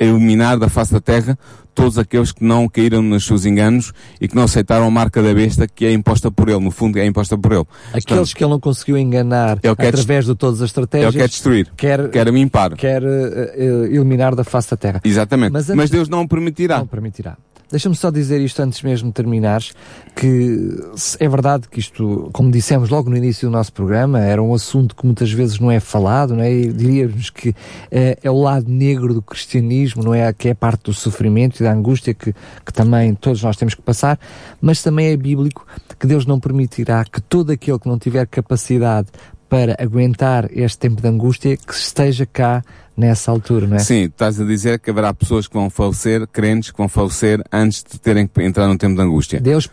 eliminar 0.00 0.58
da 0.58 0.70
face 0.70 0.90
da 0.90 1.02
terra 1.02 1.38
todos 1.74 1.98
aqueles 1.98 2.32
que 2.32 2.42
não 2.42 2.66
caíram 2.66 3.02
nos 3.02 3.26
seus 3.26 3.44
enganos 3.44 3.92
e 4.18 4.26
que 4.26 4.34
não 4.34 4.44
aceitaram 4.44 4.86
a 4.86 4.90
marca 4.90 5.22
da 5.22 5.32
besta 5.34 5.68
que 5.68 5.84
é 5.84 5.92
imposta 5.92 6.30
por 6.30 6.48
ele, 6.48 6.60
no 6.60 6.70
fundo 6.70 6.98
é 6.98 7.04
imposta 7.04 7.36
por 7.36 7.52
ele. 7.52 7.64
Aqueles 7.88 8.04
Portanto, 8.04 8.34
que 8.34 8.44
ele 8.44 8.50
não 8.50 8.58
conseguiu 8.58 8.96
enganar 8.96 9.58
através 9.62 10.24
de 10.24 10.34
todas 10.34 10.62
as 10.62 10.70
estratégias. 10.70 11.14
Ele 11.14 11.22
quer 11.22 11.28
destruir, 11.28 11.72
quer, 11.76 12.10
quer 12.10 12.26
limpar. 12.28 12.74
Quer 12.74 13.02
uh, 13.02 13.84
eliminar 13.84 14.34
da 14.34 14.42
face 14.42 14.70
da 14.70 14.76
terra. 14.78 15.00
Exatamente, 15.04 15.52
mas, 15.52 15.68
mas 15.68 15.90
Deus 15.90 16.08
não 16.08 16.26
permitirá. 16.26 16.78
Não 16.78 16.86
permitirá. 16.86 17.36
Deixa-me 17.70 17.94
só 17.94 18.10
dizer 18.10 18.40
isto 18.40 18.60
antes 18.60 18.82
mesmo 18.82 19.08
de 19.08 19.14
terminares, 19.14 19.72
que 20.16 20.76
é 21.20 21.28
verdade 21.28 21.68
que 21.68 21.78
isto, 21.78 22.28
como 22.32 22.50
dissemos 22.50 22.90
logo 22.90 23.08
no 23.08 23.16
início 23.16 23.48
do 23.48 23.52
nosso 23.52 23.72
programa, 23.72 24.18
era 24.20 24.42
um 24.42 24.52
assunto 24.52 24.96
que 24.96 25.06
muitas 25.06 25.30
vezes 25.30 25.60
não 25.60 25.70
é 25.70 25.78
falado, 25.78 26.34
não 26.34 26.42
é? 26.42 26.52
E 26.52 26.72
diríamos 26.72 27.30
que 27.30 27.54
é, 27.90 28.18
é, 28.22 28.30
o 28.30 28.42
lado 28.42 28.68
negro 28.68 29.14
do 29.14 29.22
cristianismo, 29.22 30.02
não 30.02 30.12
é? 30.12 30.32
Que 30.32 30.48
é 30.48 30.54
parte 30.54 30.84
do 30.84 30.92
sofrimento 30.92 31.60
e 31.60 31.62
da 31.62 31.72
angústia 31.72 32.12
que, 32.12 32.32
que 32.32 32.72
também 32.72 33.14
todos 33.14 33.40
nós 33.42 33.56
temos 33.56 33.74
que 33.74 33.82
passar, 33.82 34.18
mas 34.60 34.82
também 34.82 35.06
é 35.06 35.16
bíblico 35.16 35.64
que 35.98 36.06
Deus 36.08 36.26
não 36.26 36.40
permitirá 36.40 37.04
que 37.04 37.20
todo 37.20 37.50
aquele 37.50 37.78
que 37.78 37.88
não 37.88 37.98
tiver 37.98 38.26
capacidade 38.26 39.08
para 39.48 39.76
aguentar 39.80 40.48
este 40.52 40.78
tempo 40.78 41.02
de 41.02 41.08
angústia 41.08 41.56
que 41.56 41.74
esteja 41.74 42.24
cá 42.24 42.64
nessa 43.00 43.30
altura, 43.30 43.66
não 43.66 43.76
é? 43.76 43.78
Sim, 43.78 44.02
estás 44.02 44.38
a 44.38 44.44
dizer 44.44 44.78
que 44.78 44.90
haverá 44.90 45.12
pessoas 45.14 45.48
que 45.48 45.54
vão 45.54 45.70
falecer, 45.70 46.26
crentes 46.28 46.70
que 46.70 46.76
vão 46.76 46.88
falecer 46.88 47.42
antes 47.50 47.82
de 47.82 47.98
terem 47.98 48.26
que 48.26 48.42
entrar 48.42 48.68
num 48.68 48.76
tempo 48.76 48.94
de 48.94 49.00
angústia. 49.00 49.40
Deus, 49.40 49.68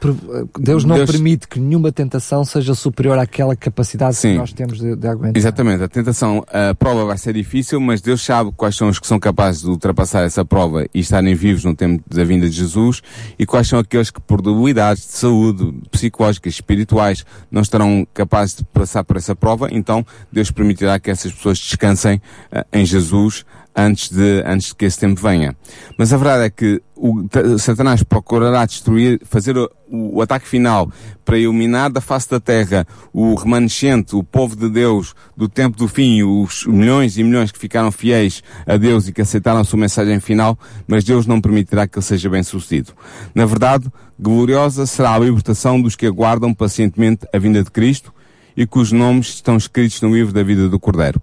Deus 0.57 0.85
não 0.85 0.95
Deus... 0.95 1.11
permite 1.11 1.45
que 1.45 1.59
nenhuma 1.59 1.91
tentação 1.91 2.45
seja 2.45 2.73
superior 2.73 3.19
àquela 3.19 3.53
capacidade 3.53 4.15
Sim. 4.15 4.31
que 4.31 4.37
nós 4.37 4.53
temos 4.53 4.79
de, 4.79 4.95
de 4.95 5.07
aguentar. 5.07 5.37
Exatamente, 5.37 5.83
a 5.83 5.89
tentação, 5.89 6.43
a 6.47 6.73
prova 6.73 7.03
vai 7.03 7.17
ser 7.17 7.33
difícil, 7.33 7.81
mas 7.81 7.99
Deus 7.99 8.23
sabe 8.23 8.51
quais 8.55 8.77
são 8.77 8.87
os 8.87 8.97
que 8.97 9.05
são 9.05 9.19
capazes 9.19 9.61
de 9.61 9.67
ultrapassar 9.67 10.23
essa 10.23 10.45
prova 10.45 10.85
e 10.93 10.99
estarem 11.01 11.35
vivos 11.35 11.65
no 11.65 11.75
tempo 11.75 12.01
da 12.09 12.23
vinda 12.23 12.49
de 12.49 12.55
Jesus 12.55 13.01
e 13.37 13.45
quais 13.45 13.67
são 13.67 13.77
aqueles 13.77 14.09
que 14.09 14.21
por 14.21 14.41
debilidades 14.41 15.03
de 15.03 15.13
saúde, 15.13 15.73
psicológicas, 15.91 16.53
espirituais, 16.53 17.25
não 17.51 17.61
estarão 17.61 18.07
capazes 18.13 18.55
de 18.55 18.63
passar 18.63 19.03
por 19.03 19.17
essa 19.17 19.35
prova, 19.35 19.67
então 19.69 20.05
Deus 20.31 20.49
permitirá 20.49 20.97
que 20.97 21.11
essas 21.11 21.33
pessoas 21.33 21.59
descansem 21.59 22.21
uh, 22.53 22.63
em 22.71 22.85
Jesus 22.85 23.16
Jesus 23.17 23.45
antes 23.75 24.09
de, 24.09 24.43
antes 24.43 24.69
de 24.69 24.75
que 24.75 24.85
esse 24.85 24.99
tempo 24.99 25.21
venha. 25.21 25.55
Mas 25.97 26.11
a 26.11 26.17
verdade 26.17 26.45
é 26.45 26.49
que 26.49 26.81
o 26.95 27.27
Satanás 27.59 28.01
procurará 28.01 28.65
destruir, 28.65 29.21
fazer 29.23 29.55
o, 29.55 29.69
o, 29.87 30.19
ataque 30.19 30.47
final 30.47 30.91
para 31.23 31.37
iluminar 31.37 31.91
da 31.91 32.01
face 32.01 32.27
da 32.27 32.39
terra 32.39 32.87
o 33.13 33.35
remanescente, 33.35 34.15
o 34.15 34.23
povo 34.23 34.55
de 34.55 34.67
Deus 34.67 35.13
do 35.35 35.47
tempo 35.47 35.77
do 35.77 35.87
fim, 35.87 36.23
os 36.23 36.65
milhões 36.65 37.19
e 37.19 37.23
milhões 37.23 37.51
que 37.51 37.59
ficaram 37.59 37.91
fiéis 37.91 38.41
a 38.65 38.77
Deus 38.77 39.07
e 39.07 39.13
que 39.13 39.21
aceitaram 39.21 39.59
a 39.59 39.63
sua 39.63 39.77
mensagem 39.77 40.19
final, 40.19 40.57
mas 40.87 41.03
Deus 41.03 41.27
não 41.27 41.39
permitirá 41.39 41.87
que 41.87 41.99
ele 41.99 42.05
seja 42.05 42.31
bem 42.31 42.41
sucedido. 42.41 42.93
Na 43.35 43.45
verdade, 43.45 43.91
gloriosa 44.19 44.87
será 44.87 45.13
a 45.13 45.19
libertação 45.19 45.79
dos 45.79 45.95
que 45.95 46.07
aguardam 46.07 46.51
pacientemente 46.51 47.27
a 47.31 47.37
vinda 47.37 47.63
de 47.63 47.69
Cristo 47.69 48.11
e 48.55 48.65
cujos 48.65 48.91
nomes 48.91 49.35
estão 49.35 49.55
escritos 49.55 50.01
no 50.01 50.11
livro 50.11 50.33
da 50.33 50.41
vida 50.41 50.67
do 50.67 50.79
Cordeiro. 50.79 51.21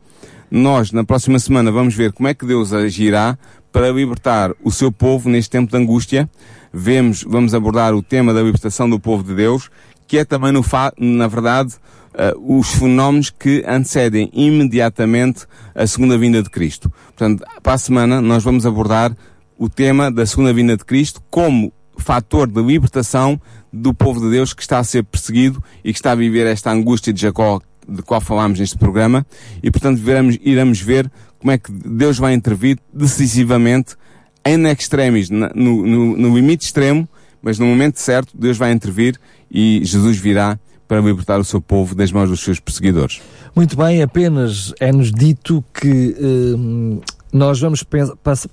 Nós, 0.56 0.92
na 0.92 1.02
próxima 1.02 1.36
semana, 1.40 1.72
vamos 1.72 1.96
ver 1.96 2.12
como 2.12 2.28
é 2.28 2.32
que 2.32 2.46
Deus 2.46 2.72
agirá 2.72 3.36
para 3.72 3.90
libertar 3.90 4.52
o 4.62 4.70
seu 4.70 4.92
povo 4.92 5.28
neste 5.28 5.50
tempo 5.50 5.68
de 5.68 5.76
angústia. 5.76 6.30
Vemos, 6.72 7.24
vamos 7.24 7.54
abordar 7.54 7.92
o 7.92 8.00
tema 8.00 8.32
da 8.32 8.40
libertação 8.40 8.88
do 8.88 9.00
povo 9.00 9.24
de 9.24 9.34
Deus, 9.34 9.68
que 10.06 10.16
é 10.16 10.24
também, 10.24 10.52
no 10.52 10.62
fa 10.62 10.92
na 10.96 11.26
verdade, 11.26 11.74
uh, 12.14 12.56
os 12.56 12.68
fenómenos 12.68 13.30
que 13.30 13.64
antecedem 13.66 14.30
imediatamente 14.32 15.44
a 15.74 15.88
segunda 15.88 16.16
vinda 16.16 16.40
de 16.40 16.48
Cristo. 16.48 16.88
Portanto, 17.06 17.44
para 17.60 17.72
a 17.72 17.78
semana, 17.78 18.20
nós 18.20 18.44
vamos 18.44 18.64
abordar 18.64 19.12
o 19.58 19.68
tema 19.68 20.08
da 20.08 20.24
segunda 20.24 20.52
vinda 20.52 20.76
de 20.76 20.84
Cristo 20.84 21.20
como 21.30 21.72
fator 21.98 22.46
de 22.46 22.62
libertação 22.62 23.40
do 23.72 23.92
povo 23.92 24.20
de 24.20 24.30
Deus 24.30 24.54
que 24.54 24.62
está 24.62 24.78
a 24.78 24.84
ser 24.84 25.02
perseguido 25.02 25.60
e 25.82 25.92
que 25.92 25.98
está 25.98 26.12
a 26.12 26.14
viver 26.14 26.46
esta 26.46 26.70
angústia 26.70 27.12
de 27.12 27.20
Jacó 27.20 27.60
de 27.88 28.02
qual 28.02 28.20
falámos 28.20 28.58
neste 28.58 28.78
programa, 28.78 29.26
e 29.62 29.70
portanto 29.70 29.98
veremos, 29.98 30.38
iremos 30.42 30.80
ver 30.80 31.10
como 31.38 31.52
é 31.52 31.58
que 31.58 31.70
Deus 31.70 32.18
vai 32.18 32.34
intervir 32.34 32.78
decisivamente 32.92 33.96
em 34.44 34.66
extremis, 34.66 35.30
no, 35.30 35.48
no, 35.54 36.16
no 36.16 36.34
limite 36.34 36.64
extremo, 36.64 37.08
mas 37.42 37.58
no 37.58 37.66
momento 37.66 37.98
certo 37.98 38.36
Deus 38.36 38.56
vai 38.56 38.72
intervir 38.72 39.18
e 39.50 39.80
Jesus 39.84 40.18
virá 40.18 40.58
para 40.86 41.00
libertar 41.00 41.40
o 41.40 41.44
seu 41.44 41.60
povo 41.60 41.94
das 41.94 42.12
mãos 42.12 42.28
dos 42.28 42.40
seus 42.40 42.60
perseguidores. 42.60 43.20
Muito 43.54 43.76
bem, 43.76 44.02
apenas 44.02 44.72
é-nos 44.80 45.10
dito 45.10 45.64
que 45.72 46.14
hum, 46.20 47.00
nós 47.34 47.60
vamos 47.60 47.84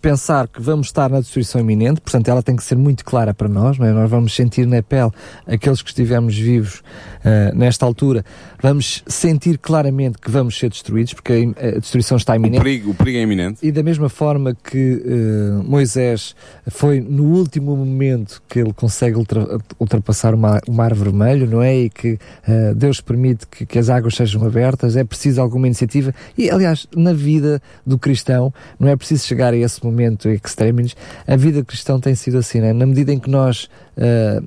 pensar 0.02 0.48
que 0.48 0.60
vamos 0.60 0.88
estar 0.88 1.08
na 1.08 1.20
destruição 1.20 1.62
iminente, 1.62 2.02
portanto 2.02 2.28
ela 2.30 2.42
tem 2.42 2.56
que 2.56 2.64
ser 2.64 2.76
muito 2.76 3.06
clara 3.06 3.32
para 3.32 3.48
nós, 3.48 3.80
é? 3.80 3.92
nós 3.92 4.10
vamos 4.10 4.36
sentir 4.36 4.66
na 4.66 4.82
pele 4.82 5.12
aqueles 5.46 5.84
que 5.84 5.90
estivemos 5.90 6.36
vivos 6.36 6.80
uh, 6.80 7.56
nesta 7.56 7.86
altura, 7.86 8.26
vamos 8.60 9.04
sentir 9.06 9.60
claramente 9.60 10.18
que 10.18 10.32
vamos 10.32 10.58
ser 10.58 10.70
destruídos, 10.70 11.14
porque 11.14 11.54
a, 11.56 11.80
destruição 11.80 12.18
está 12.18 12.36
iminente. 12.36 12.60
O 12.60 12.64
perigo, 12.64 12.90
o 12.90 12.96
perigo 12.96 13.20
é 13.20 13.22
iminente. 13.22 13.60
E 13.62 13.72
da 13.72 13.84
mesma 13.84 14.10
forma 14.10 14.56
que 14.56 14.96
uh, 14.96 15.64
Moisés 15.64 16.36
foi 16.68 17.00
no 17.00 17.26
último 17.36 17.78
momento 17.78 18.42
que 18.50 18.60
ele 18.60 18.74
consegue 18.74 19.16
ultra, 19.16 19.60
ultrapassar 19.80 20.34
o 20.34 20.38
mar, 20.40 20.60
o 20.68 20.72
mar, 20.72 20.96
vermelho, 20.96 21.46
não 21.46 21.62
é? 21.62 21.82
E 21.82 21.90
que 21.92 22.14
uh, 22.14 22.74
Deus 22.76 23.00
permite 23.00 23.46
que, 23.46 23.64
que 23.64 23.78
as 23.78 23.90
águas 23.90 24.16
sejam 24.16 24.44
abertas, 24.44 24.96
é 24.96 25.04
preciso 25.04 25.40
alguma 25.40 25.68
iniciativa. 25.68 26.16
E 26.36 26.50
aliás, 26.50 26.88
na 26.96 27.14
vida 27.14 27.62
do 27.86 28.00
cristão, 28.00 28.52
não 28.80 28.90
é 28.90 28.96
preciso 28.96 29.26
chegar 29.26 29.54
a 29.54 29.58
esse 29.58 29.84
momento 29.84 30.30
extremis. 30.30 30.96
A 31.28 31.36
vida 31.36 31.64
cristã 31.64 32.00
tem 32.00 32.16
sido 32.16 32.38
assim, 32.38 32.60
né? 32.60 32.74
na 32.74 32.86
medida 32.86 33.14
em 33.14 33.20
que 33.20 33.30
nós 33.30 33.70
uh, 33.98 34.44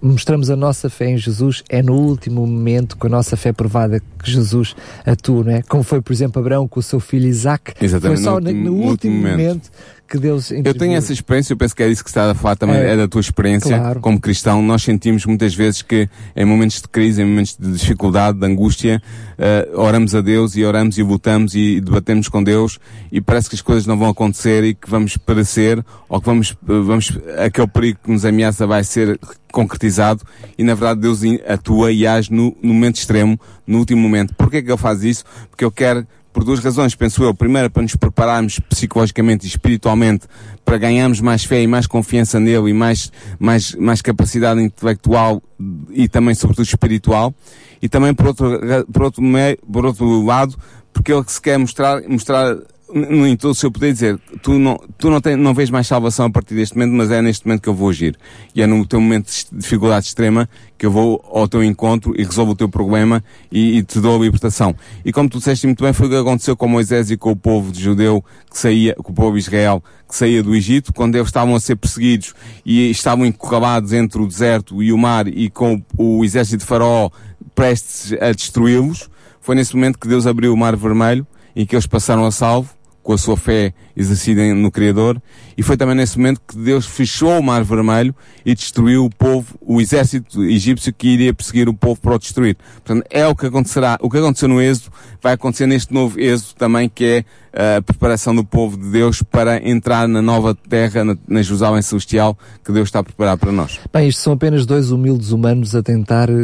mostramos 0.00 0.50
a 0.50 0.56
nossa 0.56 0.88
fé 0.88 1.10
em 1.10 1.16
Jesus, 1.16 1.62
é 1.68 1.82
no 1.82 1.94
último 1.94 2.46
momento, 2.46 2.96
com 2.96 3.06
a 3.06 3.10
nossa 3.10 3.36
fé 3.36 3.52
provada, 3.52 4.00
que 4.22 4.30
Jesus 4.30 4.74
atua, 5.04 5.44
não 5.44 5.52
é? 5.52 5.62
Como 5.62 5.82
foi, 5.82 6.00
por 6.00 6.12
exemplo, 6.12 6.40
Abraão 6.40 6.68
com 6.68 6.80
o 6.80 6.82
seu 6.82 7.00
filho 7.00 7.26
Isaac. 7.26 7.72
Exatamente. 7.80 8.22
Foi 8.22 8.24
só 8.24 8.40
no, 8.40 8.52
no, 8.52 8.52
no 8.52 8.72
último, 8.72 8.90
último 8.90 9.16
momento. 9.16 9.38
momento 9.38 9.70
que 10.08 10.18
Deus 10.18 10.50
Eu 10.50 10.74
tenho 10.74 10.94
essa 10.94 11.12
experiência, 11.12 11.52
eu 11.52 11.56
penso 11.56 11.74
que 11.74 11.82
é 11.82 11.88
isso 11.88 12.02
que 12.04 12.10
está 12.10 12.30
a 12.30 12.34
falar 12.34 12.56
também, 12.56 12.76
É. 12.76 12.92
é, 12.92 12.96
da 12.96 13.08
tua 13.08 13.20
experiência 13.20 13.76
Claro. 13.78 14.00
como 14.00 14.20
cristão. 14.20 14.62
Nós 14.62 14.82
sentimos 14.82 15.26
muitas 15.26 15.54
vezes 15.54 15.82
que 15.82 16.08
em 16.34 16.44
momentos 16.44 16.80
de 16.80 16.88
crise, 16.88 17.22
em 17.22 17.24
momentos 17.24 17.56
de 17.58 17.72
dificuldade, 17.72 18.38
de 18.38 18.46
angústia, 18.46 19.02
eh, 19.38 19.68
oramos 19.74 20.14
a 20.14 20.20
Deus 20.20 20.56
e 20.56 20.64
oramos 20.64 20.96
e 20.98 21.02
lutamos 21.02 21.54
e 21.54 21.80
debatemos 21.80 22.28
com 22.28 22.42
Deus 22.42 22.78
e 23.10 23.20
parece 23.20 23.48
que 23.48 23.54
as 23.56 23.60
coisas 23.62 23.86
não 23.86 23.98
vão 23.98 24.08
acontecer 24.08 24.64
e 24.64 24.74
que 24.74 24.88
vamos 24.88 25.16
perecer 25.16 25.84
ou 26.08 26.20
que 26.20 26.26
vamos, 26.26 26.52
eh, 26.52 26.54
vamos, 26.82 27.12
aquele 27.44 27.66
perigo 27.66 27.98
que 28.04 28.10
nos 28.10 28.24
ameaça 28.24 28.66
vai 28.66 28.84
ser 28.84 29.18
concretizado 29.52 30.22
e 30.58 30.62
na 30.64 30.74
verdade 30.74 31.00
Deus 31.00 31.20
atua 31.48 31.90
e 31.92 32.06
age 32.06 32.32
no, 32.32 32.56
no 32.62 32.72
momento 32.74 32.96
extremo, 32.96 33.38
no 33.66 33.78
último 33.78 34.00
momento. 34.00 34.34
Porquê 34.36 34.62
que 34.62 34.70
Ele 34.70 34.78
faz 34.78 35.02
isso? 35.02 35.24
Porque 35.50 35.64
Ele 35.64 35.72
quer 35.74 36.06
por 36.36 36.44
duas 36.44 36.60
razões, 36.60 36.94
penso 36.94 37.24
eu. 37.24 37.34
Primeiro, 37.34 37.70
para 37.70 37.80
nos 37.82 37.96
prepararmos 37.96 38.60
psicologicamente 38.60 39.46
e 39.46 39.48
espiritualmente 39.48 40.26
para 40.66 40.76
ganharmos 40.76 41.18
mais 41.18 41.44
fé 41.46 41.62
e 41.62 41.66
mais 41.66 41.86
confiança 41.86 42.38
nele 42.38 42.68
e 42.68 42.74
mais, 42.74 43.10
mais, 43.38 43.74
mais 43.76 44.02
capacidade 44.02 44.60
intelectual 44.60 45.42
e 45.88 46.06
também, 46.10 46.34
sobretudo, 46.34 46.66
espiritual. 46.66 47.34
E 47.80 47.88
também, 47.88 48.12
por 48.12 48.26
outro, 48.26 48.60
por 48.92 49.02
outro, 49.04 49.22
me- 49.22 49.56
por 49.72 49.86
outro 49.86 50.26
lado, 50.26 50.54
porque 50.92 51.10
ele 51.10 51.24
se 51.26 51.40
quer 51.40 51.56
mostrar, 51.58 52.02
mostrar 52.06 52.54
no 52.92 53.26
em 53.26 53.36
todo 53.36 53.50
o 53.50 53.54
seu 53.54 53.70
poder 53.70 53.92
dizer, 53.92 54.18
tu 54.42 54.58
não, 54.58 54.78
tu 54.96 55.10
não, 55.10 55.20
tens, 55.20 55.36
não 55.36 55.52
vês 55.52 55.70
mais 55.70 55.86
salvação 55.86 56.26
a 56.26 56.30
partir 56.30 56.54
deste 56.54 56.76
momento, 56.76 56.94
mas 56.94 57.10
é 57.10 57.20
neste 57.20 57.46
momento 57.46 57.62
que 57.62 57.68
eu 57.68 57.74
vou 57.74 57.90
agir. 57.90 58.16
E 58.54 58.62
é 58.62 58.66
no 58.66 58.86
teu 58.86 59.00
momento 59.00 59.26
de 59.26 59.46
dificuldade 59.52 60.06
extrema 60.06 60.48
que 60.78 60.86
eu 60.86 60.90
vou 60.90 61.24
ao 61.32 61.48
teu 61.48 61.64
encontro 61.64 62.14
e 62.16 62.22
resolvo 62.22 62.52
o 62.52 62.54
teu 62.54 62.68
problema 62.68 63.24
e, 63.50 63.78
e 63.78 63.82
te 63.82 64.00
dou 64.00 64.16
a 64.16 64.24
libertação. 64.24 64.74
E 65.04 65.12
como 65.12 65.28
tu 65.28 65.38
disseste 65.38 65.66
muito 65.66 65.82
bem, 65.82 65.92
foi 65.92 66.06
o 66.06 66.10
que 66.10 66.16
aconteceu 66.16 66.56
com 66.56 66.68
Moisés 66.68 67.10
e 67.10 67.16
com 67.16 67.32
o 67.32 67.36
povo 67.36 67.72
de 67.72 67.82
judeu 67.82 68.24
que 68.50 68.58
saía, 68.58 68.94
com 68.94 69.10
o 69.10 69.14
povo 69.14 69.32
de 69.32 69.40
Israel, 69.40 69.82
que 70.08 70.14
saía 70.14 70.42
do 70.42 70.54
Egito, 70.54 70.92
quando 70.92 71.16
eles 71.16 71.28
estavam 71.28 71.56
a 71.56 71.60
ser 71.60 71.76
perseguidos 71.76 72.34
e 72.64 72.88
estavam 72.90 73.26
encurralados 73.26 73.92
entre 73.92 74.22
o 74.22 74.26
deserto 74.26 74.80
e 74.82 74.92
o 74.92 74.98
mar 74.98 75.26
e 75.26 75.50
com 75.50 75.82
o, 75.98 76.18
o 76.18 76.24
exército 76.24 76.58
de 76.58 76.66
Faraó 76.66 77.10
prestes 77.54 78.12
a 78.20 78.30
destruí-los. 78.30 79.10
Foi 79.40 79.56
nesse 79.56 79.74
momento 79.74 79.98
que 79.98 80.06
Deus 80.06 80.26
abriu 80.26 80.52
o 80.52 80.56
mar 80.56 80.76
vermelho 80.76 81.26
e 81.54 81.64
que 81.64 81.74
eles 81.74 81.86
passaram 81.86 82.24
a 82.24 82.30
salvo 82.30 82.75
com 83.06 83.12
a 83.12 83.18
sua 83.18 83.36
fé 83.36 83.72
exercida 83.96 84.42
no 84.52 84.68
Criador. 84.68 85.22
E 85.56 85.62
foi 85.62 85.76
também 85.76 85.94
nesse 85.94 86.18
momento 86.18 86.40
que 86.46 86.56
Deus 86.56 86.86
fechou 86.86 87.38
o 87.38 87.42
Mar 87.42 87.64
Vermelho 87.64 88.14
e 88.44 88.54
destruiu 88.54 89.04
o 89.04 89.10
povo, 89.10 89.54
o 89.60 89.80
exército 89.80 90.44
egípcio 90.44 90.92
que 90.92 91.08
iria 91.08 91.32
perseguir 91.32 91.68
o 91.68 91.74
povo 91.74 92.00
para 92.00 92.14
o 92.14 92.18
destruir. 92.18 92.56
Portanto, 92.84 93.06
é 93.10 93.26
o 93.26 93.34
que 93.34 93.46
acontecerá. 93.46 93.98
O 94.00 94.10
que 94.10 94.18
aconteceu 94.18 94.48
no 94.48 94.60
Êxodo 94.60 94.92
vai 95.22 95.32
acontecer 95.32 95.66
neste 95.66 95.94
novo 95.94 96.20
Êxodo 96.20 96.54
também, 96.56 96.88
que 96.88 97.04
é 97.04 97.24
eh, 97.58 97.76
a 97.76 97.82
preparação 97.82 98.34
do 98.34 98.44
povo 98.44 98.76
de 98.76 98.90
Deus 98.90 99.22
para 99.22 99.66
entrar 99.66 100.06
na 100.06 100.20
nova 100.20 100.54
terra, 100.54 101.02
na, 101.26 101.42
Jerusalém 101.42 101.80
Celestial, 101.80 102.36
que 102.62 102.70
Deus 102.70 102.88
está 102.88 102.98
a 102.98 103.02
preparar 103.02 103.38
para 103.38 103.50
nós. 103.50 103.80
Bem, 103.90 104.08
isto 104.08 104.20
são 104.20 104.34
apenas 104.34 104.66
dois 104.66 104.90
humildes 104.90 105.32
humanos 105.32 105.74
a 105.74 105.82
tentar 105.82 106.28
eh, 106.28 106.34